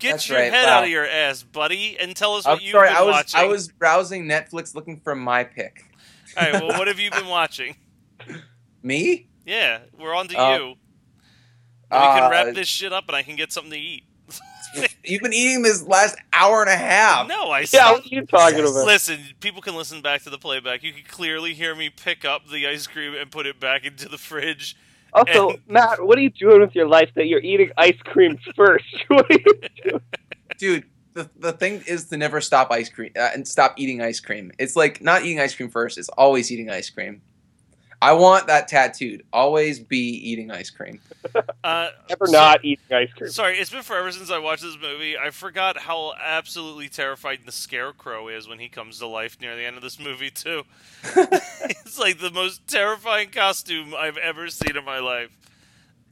Get 0.00 0.12
That's 0.12 0.28
your 0.28 0.38
right, 0.38 0.52
head 0.52 0.66
wow. 0.66 0.78
out 0.78 0.84
of 0.84 0.90
your 0.90 1.06
ass, 1.06 1.42
buddy, 1.42 1.96
and 1.98 2.14
tell 2.16 2.34
us 2.34 2.44
what 2.44 2.58
I'm 2.58 2.60
you've 2.60 2.72
sorry, 2.72 2.88
been 2.88 2.96
I 2.96 3.02
was 3.02 3.12
watching. 3.12 3.40
I 3.40 3.44
was 3.46 3.68
browsing 3.68 4.24
Netflix 4.24 4.74
looking 4.74 5.00
for 5.00 5.14
my 5.14 5.44
pick. 5.44 5.84
All 6.36 6.42
right, 6.50 6.62
well, 6.62 6.78
what 6.78 6.88
have 6.88 6.98
you 6.98 7.10
been 7.10 7.26
watching? 7.28 7.76
Me? 8.82 9.28
Yeah, 9.46 9.80
we're 9.98 10.14
on 10.14 10.28
to 10.28 10.36
Uh, 10.36 10.56
you. 10.58 10.64
And 11.90 12.02
we 12.02 12.08
can 12.08 12.24
Uh, 12.24 12.30
wrap 12.30 12.54
this 12.54 12.66
shit 12.68 12.92
up, 12.92 13.04
and 13.06 13.16
I 13.16 13.22
can 13.22 13.36
get 13.36 13.52
something 13.52 13.70
to 13.72 13.78
eat. 13.78 14.04
You've 15.04 15.22
been 15.22 15.32
eating 15.32 15.62
this 15.62 15.82
last 15.84 16.16
hour 16.32 16.60
and 16.60 16.70
a 16.70 16.76
half. 16.76 17.28
No, 17.28 17.50
I 17.50 17.60
Yeah, 17.60 17.66
stopped. 17.66 17.92
what 18.04 18.12
are 18.12 18.14
you 18.14 18.26
talking 18.26 18.58
about? 18.60 18.86
Listen, 18.86 19.20
people 19.40 19.62
can 19.62 19.76
listen 19.76 20.00
back 20.02 20.22
to 20.22 20.30
the 20.30 20.38
playback. 20.38 20.82
You 20.82 20.92
can 20.92 21.04
clearly 21.04 21.54
hear 21.54 21.74
me 21.76 21.88
pick 21.90 22.24
up 22.24 22.48
the 22.48 22.66
ice 22.66 22.86
cream 22.88 23.14
and 23.14 23.30
put 23.30 23.46
it 23.46 23.60
back 23.60 23.84
into 23.84 24.08
the 24.08 24.18
fridge. 24.18 24.76
Also, 25.14 25.50
and- 25.50 25.58
Matt, 25.68 26.04
what 26.04 26.18
are 26.18 26.22
you 26.22 26.30
doing 26.30 26.60
with 26.60 26.74
your 26.74 26.88
life 26.88 27.10
that 27.14 27.26
you're 27.26 27.40
eating 27.40 27.70
ice 27.76 27.98
cream 28.04 28.38
first? 28.56 28.84
What 29.08 29.26
are 29.30 29.34
you 29.34 29.60
doing? 29.84 30.00
Dude, 30.58 30.84
the, 31.14 31.30
the 31.38 31.52
thing 31.52 31.82
is 31.86 32.06
to 32.06 32.16
never 32.16 32.40
stop 32.40 32.70
ice 32.70 32.88
cream 32.88 33.12
uh, 33.16 33.30
and 33.32 33.46
stop 33.46 33.74
eating 33.76 34.02
ice 34.02 34.20
cream. 34.20 34.50
It's 34.58 34.76
like 34.76 35.00
not 35.00 35.22
eating 35.22 35.40
ice 35.40 35.54
cream 35.54 35.68
first. 35.70 35.98
It's 35.98 36.08
always 36.10 36.50
eating 36.50 36.70
ice 36.70 36.90
cream. 36.90 37.22
I 38.04 38.12
want 38.12 38.46
that 38.48 38.68
tattooed. 38.68 39.24
Always 39.32 39.80
be 39.80 39.98
eating 39.98 40.50
ice 40.50 40.70
cream. 40.70 41.00
Uh, 41.64 41.88
Never 42.10 42.26
so- 42.26 42.32
not 42.32 42.62
eating 42.62 42.84
ice 42.92 43.10
cream. 43.14 43.30
Sorry, 43.30 43.56
it's 43.56 43.70
been 43.70 43.82
forever 43.82 44.12
since 44.12 44.30
I 44.30 44.38
watched 44.38 44.62
this 44.62 44.76
movie. 44.80 45.16
I 45.16 45.30
forgot 45.30 45.78
how 45.78 46.12
absolutely 46.22 46.90
terrified 46.90 47.40
the 47.46 47.52
scarecrow 47.52 48.28
is 48.28 48.46
when 48.46 48.58
he 48.58 48.68
comes 48.68 48.98
to 48.98 49.06
life 49.06 49.40
near 49.40 49.56
the 49.56 49.64
end 49.64 49.76
of 49.76 49.82
this 49.82 49.98
movie 49.98 50.28
too. 50.30 50.64
it's 51.16 51.98
like 51.98 52.18
the 52.18 52.30
most 52.30 52.68
terrifying 52.68 53.30
costume 53.30 53.94
I've 53.96 54.18
ever 54.18 54.48
seen 54.48 54.76
in 54.76 54.84
my 54.84 54.98
life. 54.98 55.34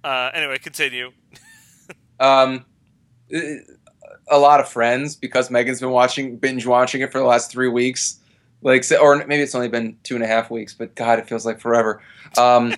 Uh, 0.03 0.31
anyway, 0.33 0.57
continue. 0.57 1.11
Um, 2.19 2.65
a 4.29 4.39
lot 4.39 4.61
of 4.61 4.69
friends 4.69 5.15
because 5.15 5.51
Megan's 5.51 5.81
been 5.81 5.91
watching 5.91 6.37
binge 6.39 6.67
watching 6.67 7.03
it 7.03 7.13
for 7.13 7.19
the 7.19 7.25
last 7.27 7.51
three 7.51 7.69
weeks. 7.69 8.19
Like, 8.63 8.85
or 9.01 9.17
maybe 9.27 9.43
it's 9.43 9.55
only 9.55 9.69
been 9.69 9.97
two 10.05 10.15
and 10.15 10.23
a 10.25 10.27
half 10.27 10.51
weeks, 10.51 10.73
but 10.75 10.95
God, 10.95 11.19
it 11.19 11.29
feels 11.29 11.45
like 11.45 11.61
forever. 11.61 12.01
Um, 12.39 12.75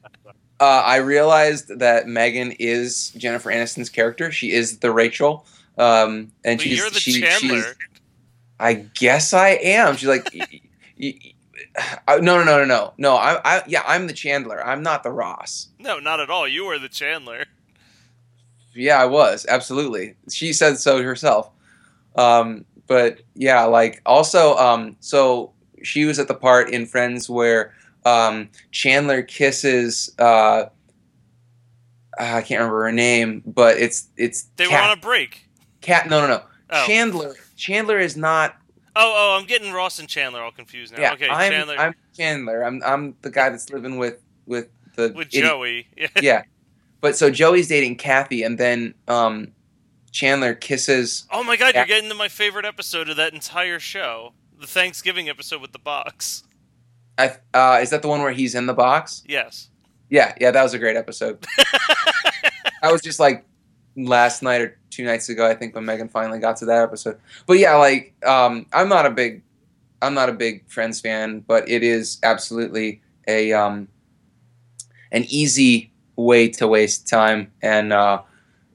uh, 0.60 0.64
I 0.64 0.96
realized 0.96 1.78
that 1.80 2.06
Megan 2.06 2.52
is 2.52 3.10
Jennifer 3.10 3.50
Aniston's 3.50 3.90
character. 3.90 4.30
She 4.30 4.52
is 4.52 4.78
the 4.78 4.92
Rachel, 4.92 5.44
um, 5.76 6.30
and 6.44 6.60
she's 6.60 6.78
you're 6.78 6.90
the 6.90 7.00
she, 7.00 7.20
Chandler. 7.20 7.62
she's- 7.62 7.74
I 8.60 8.74
guess 8.74 9.34
I 9.34 9.48
am. 9.50 9.96
She's 9.96 10.08
like, 10.08 10.30
y- 10.32 10.46
y- 10.52 10.60
y- 11.00 11.34
uh, 12.06 12.18
no, 12.22 12.38
no, 12.38 12.44
no, 12.44 12.58
no, 12.58 12.64
no, 12.64 12.92
no. 12.98 13.16
I, 13.16 13.40
I, 13.44 13.62
yeah, 13.66 13.82
I'm 13.84 14.06
the 14.06 14.12
Chandler. 14.12 14.64
I'm 14.64 14.80
not 14.84 15.02
the 15.02 15.10
Ross. 15.10 15.68
No, 15.80 15.98
not 15.98 16.20
at 16.20 16.30
all. 16.30 16.46
You 16.46 16.64
were 16.64 16.78
the 16.78 16.88
Chandler. 16.88 17.46
Yeah, 18.74 19.00
I 19.02 19.06
was 19.06 19.44
absolutely. 19.48 20.14
She 20.30 20.52
said 20.52 20.78
so 20.78 21.02
herself. 21.02 21.50
Um, 22.14 22.64
but 22.86 23.20
yeah, 23.34 23.64
like 23.64 24.02
also, 24.06 24.56
um, 24.56 24.96
so 25.00 25.52
she 25.82 26.04
was 26.04 26.18
at 26.18 26.28
the 26.28 26.34
part 26.34 26.70
in 26.70 26.86
Friends 26.86 27.28
where 27.28 27.74
um, 28.04 28.48
Chandler 28.70 29.22
kisses. 29.22 30.14
Uh, 30.18 30.66
I 32.18 32.42
can't 32.42 32.60
remember 32.60 32.84
her 32.84 32.92
name, 32.92 33.42
but 33.46 33.76
it's 33.78 34.08
it's 34.16 34.44
They 34.56 34.66
were 34.66 34.70
Kat, 34.70 34.90
on 34.90 34.98
a 34.98 35.00
break. 35.00 35.48
Cat? 35.80 36.08
No, 36.08 36.20
no, 36.20 36.28
no. 36.28 36.42
Oh. 36.70 36.86
Chandler. 36.86 37.34
Chandler 37.56 37.98
is 37.98 38.16
not. 38.16 38.56
Oh, 38.96 39.12
oh, 39.16 39.38
I'm 39.38 39.46
getting 39.46 39.72
Ross 39.72 39.98
and 39.98 40.08
Chandler 40.08 40.40
all 40.40 40.52
confused 40.52 40.94
now. 40.94 41.00
Yeah, 41.00 41.12
okay, 41.14 41.28
I'm, 41.28 41.50
Chandler 41.50 41.76
I'm 41.76 41.94
Chandler. 42.16 42.62
I'm 42.64 42.82
I'm 42.84 43.16
the 43.22 43.30
guy 43.30 43.50
that's 43.50 43.70
living 43.70 43.98
with 43.98 44.22
with 44.46 44.68
the 44.96 45.12
with 45.14 45.28
idiot- 45.28 45.44
Joey. 45.44 45.88
Yeah. 45.96 46.08
yeah. 46.22 46.42
But 47.00 47.16
so 47.16 47.30
Joey's 47.30 47.68
dating 47.68 47.96
Kathy, 47.96 48.42
and 48.44 48.56
then 48.56 48.94
um, 49.08 49.48
Chandler 50.14 50.54
kisses. 50.54 51.26
Oh 51.32 51.42
my 51.42 51.56
god, 51.56 51.74
you're 51.74 51.86
getting 51.86 52.08
to 52.08 52.14
my 52.14 52.28
favorite 52.28 52.64
episode 52.64 53.08
of 53.08 53.16
that 53.16 53.34
entire 53.34 53.80
show. 53.80 54.32
The 54.58 54.66
Thanksgiving 54.66 55.28
episode 55.28 55.60
with 55.60 55.72
the 55.72 55.80
box. 55.80 56.44
I, 57.18 57.32
uh, 57.52 57.80
is 57.82 57.90
that 57.90 58.00
the 58.00 58.08
one 58.08 58.22
where 58.22 58.30
he's 58.30 58.54
in 58.54 58.66
the 58.66 58.74
box? 58.74 59.24
Yes. 59.26 59.70
Yeah, 60.08 60.32
yeah, 60.40 60.52
that 60.52 60.62
was 60.62 60.72
a 60.72 60.78
great 60.78 60.96
episode. 60.96 61.44
I 62.82 62.92
was 62.92 63.02
just 63.02 63.18
like 63.18 63.44
last 63.96 64.40
night 64.40 64.60
or 64.60 64.78
two 64.90 65.04
nights 65.04 65.28
ago, 65.28 65.48
I 65.48 65.54
think, 65.54 65.74
when 65.74 65.84
Megan 65.84 66.08
finally 66.08 66.38
got 66.38 66.58
to 66.58 66.64
that 66.66 66.84
episode. 66.84 67.18
But 67.46 67.58
yeah, 67.58 67.74
like 67.74 68.14
um, 68.24 68.66
I'm 68.72 68.88
not 68.88 69.06
a 69.06 69.10
big, 69.10 69.42
I'm 70.00 70.14
not 70.14 70.28
a 70.28 70.32
big 70.32 70.68
Friends 70.70 71.00
fan, 71.00 71.40
but 71.40 71.68
it 71.68 71.82
is 71.82 72.20
absolutely 72.22 73.02
a 73.26 73.52
um, 73.52 73.88
an 75.10 75.24
easy 75.24 75.90
way 76.14 76.48
to 76.50 76.68
waste 76.68 77.08
time. 77.08 77.50
And 77.62 77.92
uh, 77.92 78.22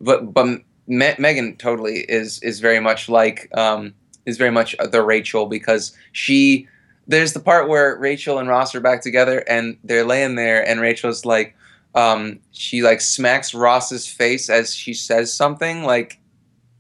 but 0.02 0.34
but 0.34 0.64
Me- 0.90 1.16
Megan 1.18 1.56
totally 1.56 2.00
is 2.00 2.42
is 2.44 2.60
very 2.60 2.80
much 2.80 3.08
like 3.08 3.50
um, 3.58 3.94
is 4.26 4.38
very 4.38 4.52
much 4.52 4.76
the 4.92 5.02
Rachel 5.02 5.46
because 5.46 5.96
she 6.12 6.68
there's 7.08 7.34
the 7.34 7.40
part 7.40 7.70
where 7.70 7.98
Rachel 7.98 8.38
and 8.38 8.50
Ross 8.50 8.76
are 8.76 8.82
back 8.82 9.02
together 9.02 9.40
and 9.48 9.78
they're 9.84 10.04
laying 10.04 10.36
there 10.36 10.68
and 10.68 10.82
Rachel's 10.82 11.26
like 11.26 11.56
um, 11.96 12.40
she 12.52 12.82
like 12.82 13.02
smacks 13.02 13.54
Ross's 13.54 14.08
face 14.08 14.50
as 14.50 14.74
she 14.74 14.94
says 14.94 15.32
something 15.34 15.84
like 15.84 16.20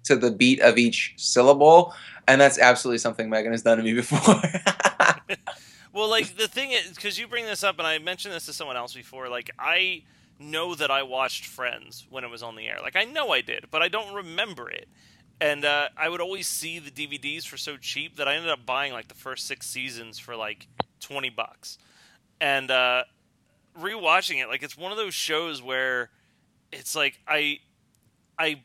to 0.03 0.15
the 0.15 0.31
beat 0.31 0.59
of 0.59 0.77
each 0.77 1.13
syllable 1.17 1.93
and 2.27 2.39
that's 2.39 2.59
absolutely 2.59 2.99
something 2.99 3.29
Megan 3.29 3.51
has 3.51 3.63
done 3.63 3.77
to 3.77 3.83
me 3.83 3.93
before. 3.93 4.19
Well, 5.91 6.09
like 6.09 6.37
the 6.37 6.47
thing 6.47 6.71
is, 6.71 6.89
because 6.89 7.19
you 7.19 7.27
bring 7.27 7.45
this 7.45 7.63
up, 7.63 7.79
and 7.79 7.87
I 7.87 7.97
mentioned 7.97 8.33
this 8.33 8.45
to 8.45 8.53
someone 8.53 8.77
else 8.77 8.93
before. 8.93 9.27
Like 9.27 9.51
I 9.57 10.03
know 10.39 10.75
that 10.75 10.89
I 10.89 11.03
watched 11.03 11.45
Friends 11.45 12.07
when 12.09 12.23
it 12.23 12.29
was 12.29 12.41
on 12.41 12.55
the 12.55 12.67
air. 12.67 12.79
Like 12.81 12.95
I 12.95 13.03
know 13.03 13.31
I 13.31 13.41
did, 13.41 13.65
but 13.71 13.81
I 13.81 13.87
don't 13.87 14.13
remember 14.13 14.69
it. 14.69 14.87
And 15.41 15.63
uh, 15.63 15.89
I 15.95 16.09
would 16.09 16.19
always 16.21 16.47
see 16.47 16.79
the 16.79 16.91
DVDs 16.91 17.45
for 17.45 17.57
so 17.57 17.77
cheap 17.77 18.17
that 18.17 18.27
I 18.27 18.35
ended 18.35 18.51
up 18.51 18.65
buying 18.65 18.91
like 18.91 19.07
the 19.07 19.15
first 19.15 19.47
six 19.47 19.67
seasons 19.67 20.19
for 20.19 20.35
like 20.35 20.67
twenty 20.99 21.29
bucks. 21.29 21.77
And 22.41 22.71
uh, 22.71 23.03
rewatching 23.79 24.41
it, 24.41 24.47
like 24.47 24.63
it's 24.63 24.77
one 24.77 24.91
of 24.91 24.97
those 24.97 25.13
shows 25.13 25.61
where 25.61 26.09
it's 26.71 26.95
like 26.95 27.19
I, 27.27 27.59
I 28.37 28.61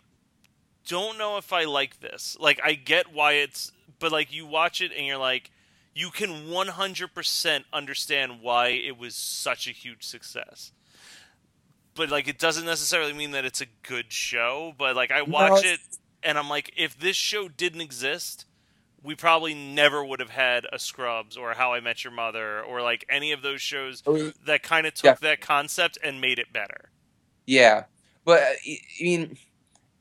don't 0.89 1.19
know 1.19 1.39
if 1.39 1.53
I 1.53 1.65
like 1.65 2.01
this. 2.01 2.37
Like 2.41 2.61
I 2.65 2.75
get 2.75 3.13
why 3.13 3.35
it's, 3.35 3.73
but 3.99 4.13
like 4.13 4.33
you 4.33 4.47
watch 4.47 4.81
it 4.81 4.93
and 4.97 5.07
you're 5.07 5.19
like 5.19 5.51
you 5.95 6.11
can 6.11 6.49
100% 6.49 7.65
understand 7.73 8.43
why 8.43 8.69
it 8.69 8.99
was 8.99 9.15
such 9.15 9.69
a 9.69 9.71
huge 9.71 10.03
success. 10.03 10.73
But 11.95 12.11
like 12.11 12.27
it 12.29 12.39
doesn't 12.39 12.65
necessarily 12.67 13.13
mean 13.13 13.31
that 13.33 13.45
it's 13.45 13.61
a 13.61 13.67
good 13.83 14.13
show, 14.13 14.75
but 14.79 14.97
like 14.97 15.11
I 15.11 15.23
watch 15.23 15.65
it's- 15.65 15.75
it 15.75 15.99
and 16.23 16.39
I'm 16.39 16.49
like 16.49 16.73
if 16.77 16.99
this 16.99 17.17
show 17.17 17.49
didn't 17.49 17.81
exist, 17.83 18.47
we 19.03 19.15
probably 19.15 19.55
never 19.55 20.05
would 20.05 20.19
have 20.21 20.31
had 20.31 20.67
a 20.73 20.79
Scrubs 20.79 21.37
or 21.37 21.53
How 21.53 21.73
I 21.75 21.81
Met 21.81 22.03
Your 22.05 22.13
Mother 22.13 22.63
or 22.63 22.81
like 22.83 23.05
any 23.09 23.33
of 23.33 23.43
those 23.43 23.61
shows 23.61 24.03
Oh, 24.07 24.33
that 24.47 24.63
kind 24.63 24.87
of 24.87 24.95
took 24.95 25.05
Yeah. 25.05 25.15
that 25.21 25.41
concept 25.41 25.99
and 26.03 26.21
made 26.21 26.39
it 26.39 26.53
better. 26.53 26.91
Yeah, 27.47 27.85
but 28.25 28.43
uh, 28.43 28.47
I 28.67 28.79
mean, 29.03 29.37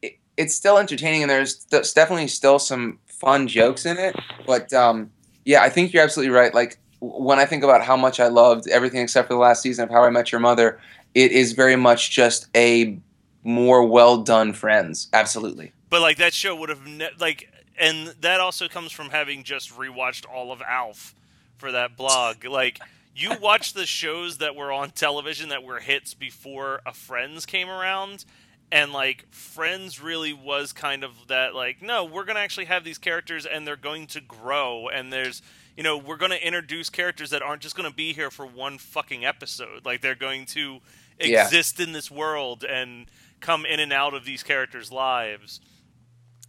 it, 0.01 0.13
it's 0.37 0.55
still 0.55 0.77
entertaining, 0.77 1.23
and 1.23 1.29
there's, 1.29 1.65
there's 1.65 1.91
definitely 1.91 2.29
still 2.29 2.57
some 2.57 2.99
fun 3.05 3.49
jokes 3.49 3.85
in 3.85 3.97
it. 3.97 4.15
But 4.47 4.71
um, 4.71 5.11
yeah, 5.43 5.61
I 5.61 5.67
think 5.69 5.91
you're 5.91 6.01
absolutely 6.03 6.33
right. 6.33 6.53
Like 6.53 6.79
when 7.01 7.37
I 7.39 7.45
think 7.45 7.65
about 7.65 7.83
how 7.83 7.97
much 7.97 8.21
I 8.21 8.29
loved 8.29 8.69
everything 8.69 9.01
except 9.01 9.27
for 9.27 9.33
the 9.33 9.39
last 9.41 9.61
season 9.61 9.83
of 9.83 9.89
How 9.89 10.05
I 10.05 10.09
Met 10.09 10.31
Your 10.31 10.39
Mother, 10.39 10.79
it 11.15 11.31
is 11.31 11.53
very 11.53 11.75
much 11.75 12.11
just 12.11 12.47
a 12.55 12.97
more 13.43 13.85
well 13.85 14.17
done 14.23 14.53
Friends. 14.53 15.07
Absolutely. 15.13 15.73
But 15.89 16.01
like 16.01 16.17
that 16.17 16.33
show 16.33 16.55
would 16.55 16.69
have 16.69 16.87
ne- 16.87 17.09
like, 17.19 17.49
and 17.77 18.07
that 18.21 18.39
also 18.39 18.67
comes 18.67 18.91
from 18.91 19.09
having 19.09 19.43
just 19.43 19.75
rewatched 19.77 20.25
all 20.31 20.51
of 20.51 20.61
Alf 20.61 21.13
for 21.57 21.71
that 21.71 21.95
blog. 21.95 22.45
Like 22.45 22.79
you 23.15 23.31
watch 23.41 23.73
the 23.73 23.85
shows 23.85 24.37
that 24.39 24.55
were 24.55 24.71
on 24.71 24.91
television 24.91 25.49
that 25.49 25.63
were 25.63 25.79
hits 25.79 26.13
before 26.13 26.81
a 26.85 26.93
Friends 26.93 27.45
came 27.45 27.69
around, 27.69 28.25
and 28.71 28.91
like 28.91 29.25
Friends 29.31 30.01
really 30.01 30.33
was 30.33 30.73
kind 30.73 31.03
of 31.03 31.11
that 31.27 31.53
like, 31.53 31.81
no, 31.81 32.03
we're 32.05 32.25
gonna 32.25 32.39
actually 32.39 32.65
have 32.65 32.83
these 32.83 32.97
characters 32.97 33.45
and 33.45 33.67
they're 33.67 33.75
going 33.75 34.07
to 34.07 34.21
grow, 34.21 34.87
and 34.87 35.11
there's 35.11 35.41
you 35.77 35.83
know 35.83 35.97
we're 35.97 36.17
gonna 36.17 36.35
introduce 36.35 36.89
characters 36.89 37.29
that 37.31 37.41
aren't 37.41 37.61
just 37.61 37.75
gonna 37.75 37.91
be 37.91 38.13
here 38.13 38.31
for 38.31 38.45
one 38.45 38.77
fucking 38.77 39.25
episode. 39.25 39.85
Like 39.85 40.01
they're 40.01 40.15
going 40.15 40.45
to 40.47 40.79
Yeah. 41.19 41.45
exist 41.45 41.79
in 41.79 41.91
this 41.91 42.09
world 42.11 42.63
and 42.63 43.07
come 43.39 43.65
in 43.65 43.79
and 43.79 43.93
out 43.93 44.13
of 44.13 44.25
these 44.25 44.43
characters' 44.43 44.91
lives. 44.91 45.59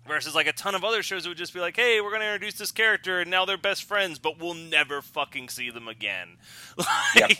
Versus 0.06 0.34
like 0.34 0.46
a 0.46 0.52
ton 0.52 0.74
of 0.74 0.84
other 0.84 1.02
shows 1.02 1.22
that 1.22 1.30
would 1.30 1.38
just 1.38 1.54
be 1.54 1.60
like, 1.60 1.76
hey, 1.76 2.00
we're 2.02 2.12
gonna 2.12 2.26
introduce 2.26 2.54
this 2.54 2.70
character 2.70 3.20
and 3.20 3.30
now 3.30 3.46
they're 3.46 3.56
best 3.56 3.84
friends, 3.84 4.18
but 4.18 4.38
we'll 4.38 4.52
never 4.52 5.00
fucking 5.00 5.48
see 5.48 5.70
them 5.70 5.88
again. 5.88 6.36
Yeah. 7.14 7.28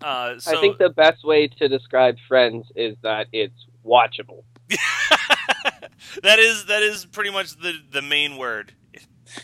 Like, 0.00 0.08
uh, 0.36 0.38
so, 0.38 0.56
I 0.56 0.60
think 0.60 0.78
the 0.78 0.90
best 0.90 1.24
way 1.24 1.48
to 1.48 1.68
describe 1.68 2.16
Friends 2.28 2.70
is 2.76 2.96
that 3.02 3.26
it's 3.32 3.66
watchable. 3.84 4.44
that 6.22 6.38
is 6.38 6.66
that 6.66 6.82
is 6.82 7.04
pretty 7.04 7.30
much 7.30 7.56
the 7.56 7.74
the 7.90 8.02
main 8.02 8.36
word. 8.36 8.72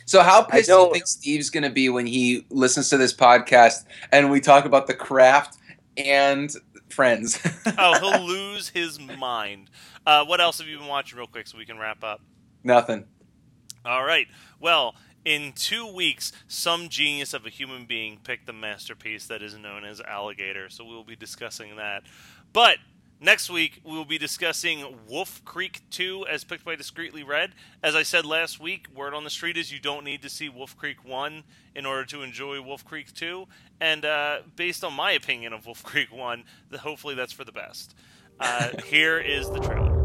So 0.07 0.23
how 0.23 0.43
pissed 0.43 0.69
do 0.69 0.75
you 0.75 0.93
think 0.93 1.07
Steve's 1.07 1.51
gonna 1.51 1.71
be 1.71 1.89
when 1.89 2.07
he 2.07 2.47
listens 2.51 2.89
to 2.91 2.97
this 2.97 3.13
podcast 3.13 3.85
and 4.13 4.31
we 4.31 4.41
talk 4.41 4.65
about 4.65 4.87
the 4.87 4.95
craft 4.95 5.59
and 5.97 6.55
Friends? 6.95 7.41
Oh, 7.79 7.99
he'll 7.99 8.25
lose 8.25 8.69
his 8.69 9.01
mind. 9.01 9.71
Uh, 10.07 10.25
what 10.25 10.41
else 10.41 10.59
have 10.59 10.69
you 10.69 10.79
been 10.79 10.87
watching, 10.87 11.19
real 11.19 11.27
quick, 11.27 11.47
so 11.47 11.59
we 11.59 11.67
can 11.67 11.79
wrap 11.79 12.05
up? 12.05 12.21
Nothing. 12.63 13.07
All 13.85 14.05
right. 14.05 14.29
Well, 14.61 14.95
in 15.25 15.53
two 15.53 15.93
weeks, 15.93 16.31
some 16.47 16.89
genius 16.89 17.35
of 17.35 17.47
a 17.47 17.51
human 17.51 17.85
being 17.87 18.19
picked 18.23 18.47
the 18.47 18.53
masterpiece 18.53 19.27
that 19.27 19.43
is 19.43 19.57
known 19.57 19.85
as 19.85 20.01
Alligator. 20.01 20.69
So 20.69 20.85
we'll 20.85 21.05
be 21.05 21.17
discussing 21.17 21.77
that. 21.77 22.05
But 22.53 22.77
next 23.21 23.51
week, 23.51 23.81
we'll 23.85 24.05
be 24.05 24.19
discussing 24.19 24.99
Wolf 25.09 25.45
Creek 25.45 25.83
2 25.91 26.27
as 26.29 26.45
picked 26.45 26.65
by 26.65 26.77
Discreetly 26.77 27.23
Red. 27.23 27.53
As 27.83 27.95
I 27.95 28.03
said 28.03 28.25
last 28.25 28.61
week, 28.61 28.87
word 28.95 29.15
on 29.15 29.25
the 29.25 29.31
street 29.31 29.57
is 29.57 29.73
you 29.73 29.81
don't 29.81 30.05
need 30.05 30.23
to 30.23 30.29
see 30.29 30.49
Wolf 30.49 30.77
Creek 30.77 31.05
1 31.05 31.43
in 31.75 31.87
order 31.87 32.05
to 32.07 32.23
enjoy 32.23 32.61
Wolf 32.61 32.85
Creek 32.85 33.13
2. 33.15 33.47
And 33.81 34.05
uh, 34.05 34.39
based 34.57 34.85
on 34.85 34.93
my 34.93 35.13
opinion 35.13 35.53
of 35.53 35.67
Wolf 35.67 35.83
Creek 35.85 36.13
1, 36.13 36.45
th- 36.71 36.83
hopefully 36.83 37.15
that's 37.15 37.33
for 37.33 37.45
the 37.45 37.53
best. 37.53 37.95
Uh, 38.41 38.71
here 38.87 39.19
is 39.19 39.49
the 39.51 39.61
trailer. 39.61 40.04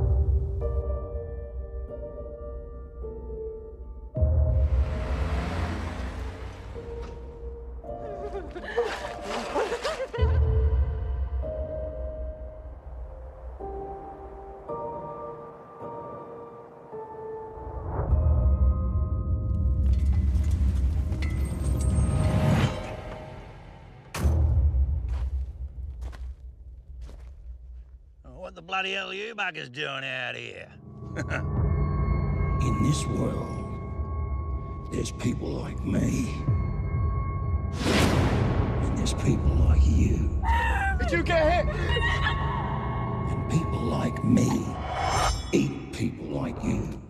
Bloody 28.70 28.92
hell 28.92 29.10
are 29.10 29.14
you 29.16 29.34
buggers 29.34 29.72
doing 29.72 30.04
out 30.06 30.36
here? 30.36 30.72
In 32.62 32.84
this 32.84 33.04
world, 33.08 33.66
there's 34.92 35.10
people 35.10 35.50
like 35.50 35.84
me. 35.84 36.36
And 38.84 38.96
there's 38.96 39.16
people 39.16 39.50
like 39.68 39.82
you. 39.84 40.40
Did 41.00 41.12
you 41.12 41.24
get 41.24 41.66
hit? 41.66 41.76
And 43.32 43.50
people 43.50 43.80
like 43.80 44.24
me 44.24 44.48
eat 45.52 45.92
people 45.92 46.28
like 46.28 46.64
you. 46.64 47.02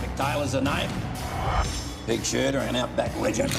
Mick 0.00 0.16
Taylor's 0.16 0.54
a 0.54 0.60
name. 0.60 0.90
Big 2.04 2.24
shooter 2.24 2.58
and 2.58 2.76
an 2.76 2.82
outback 2.82 3.16
legend. 3.20 3.52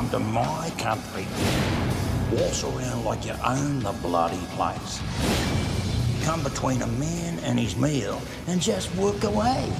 Come 0.00 0.08
to 0.08 0.18
my 0.18 0.72
country. 0.78 1.26
Waltz 2.32 2.64
around 2.64 3.04
like 3.04 3.26
you 3.26 3.34
own 3.44 3.80
the 3.80 3.92
bloody 4.00 4.40
place. 4.56 4.98
Come 6.22 6.42
between 6.42 6.80
a 6.80 6.86
man 6.86 7.38
and 7.40 7.60
his 7.60 7.76
meal 7.76 8.18
and 8.46 8.62
just 8.62 8.94
work 8.96 9.22
away. 9.24 9.70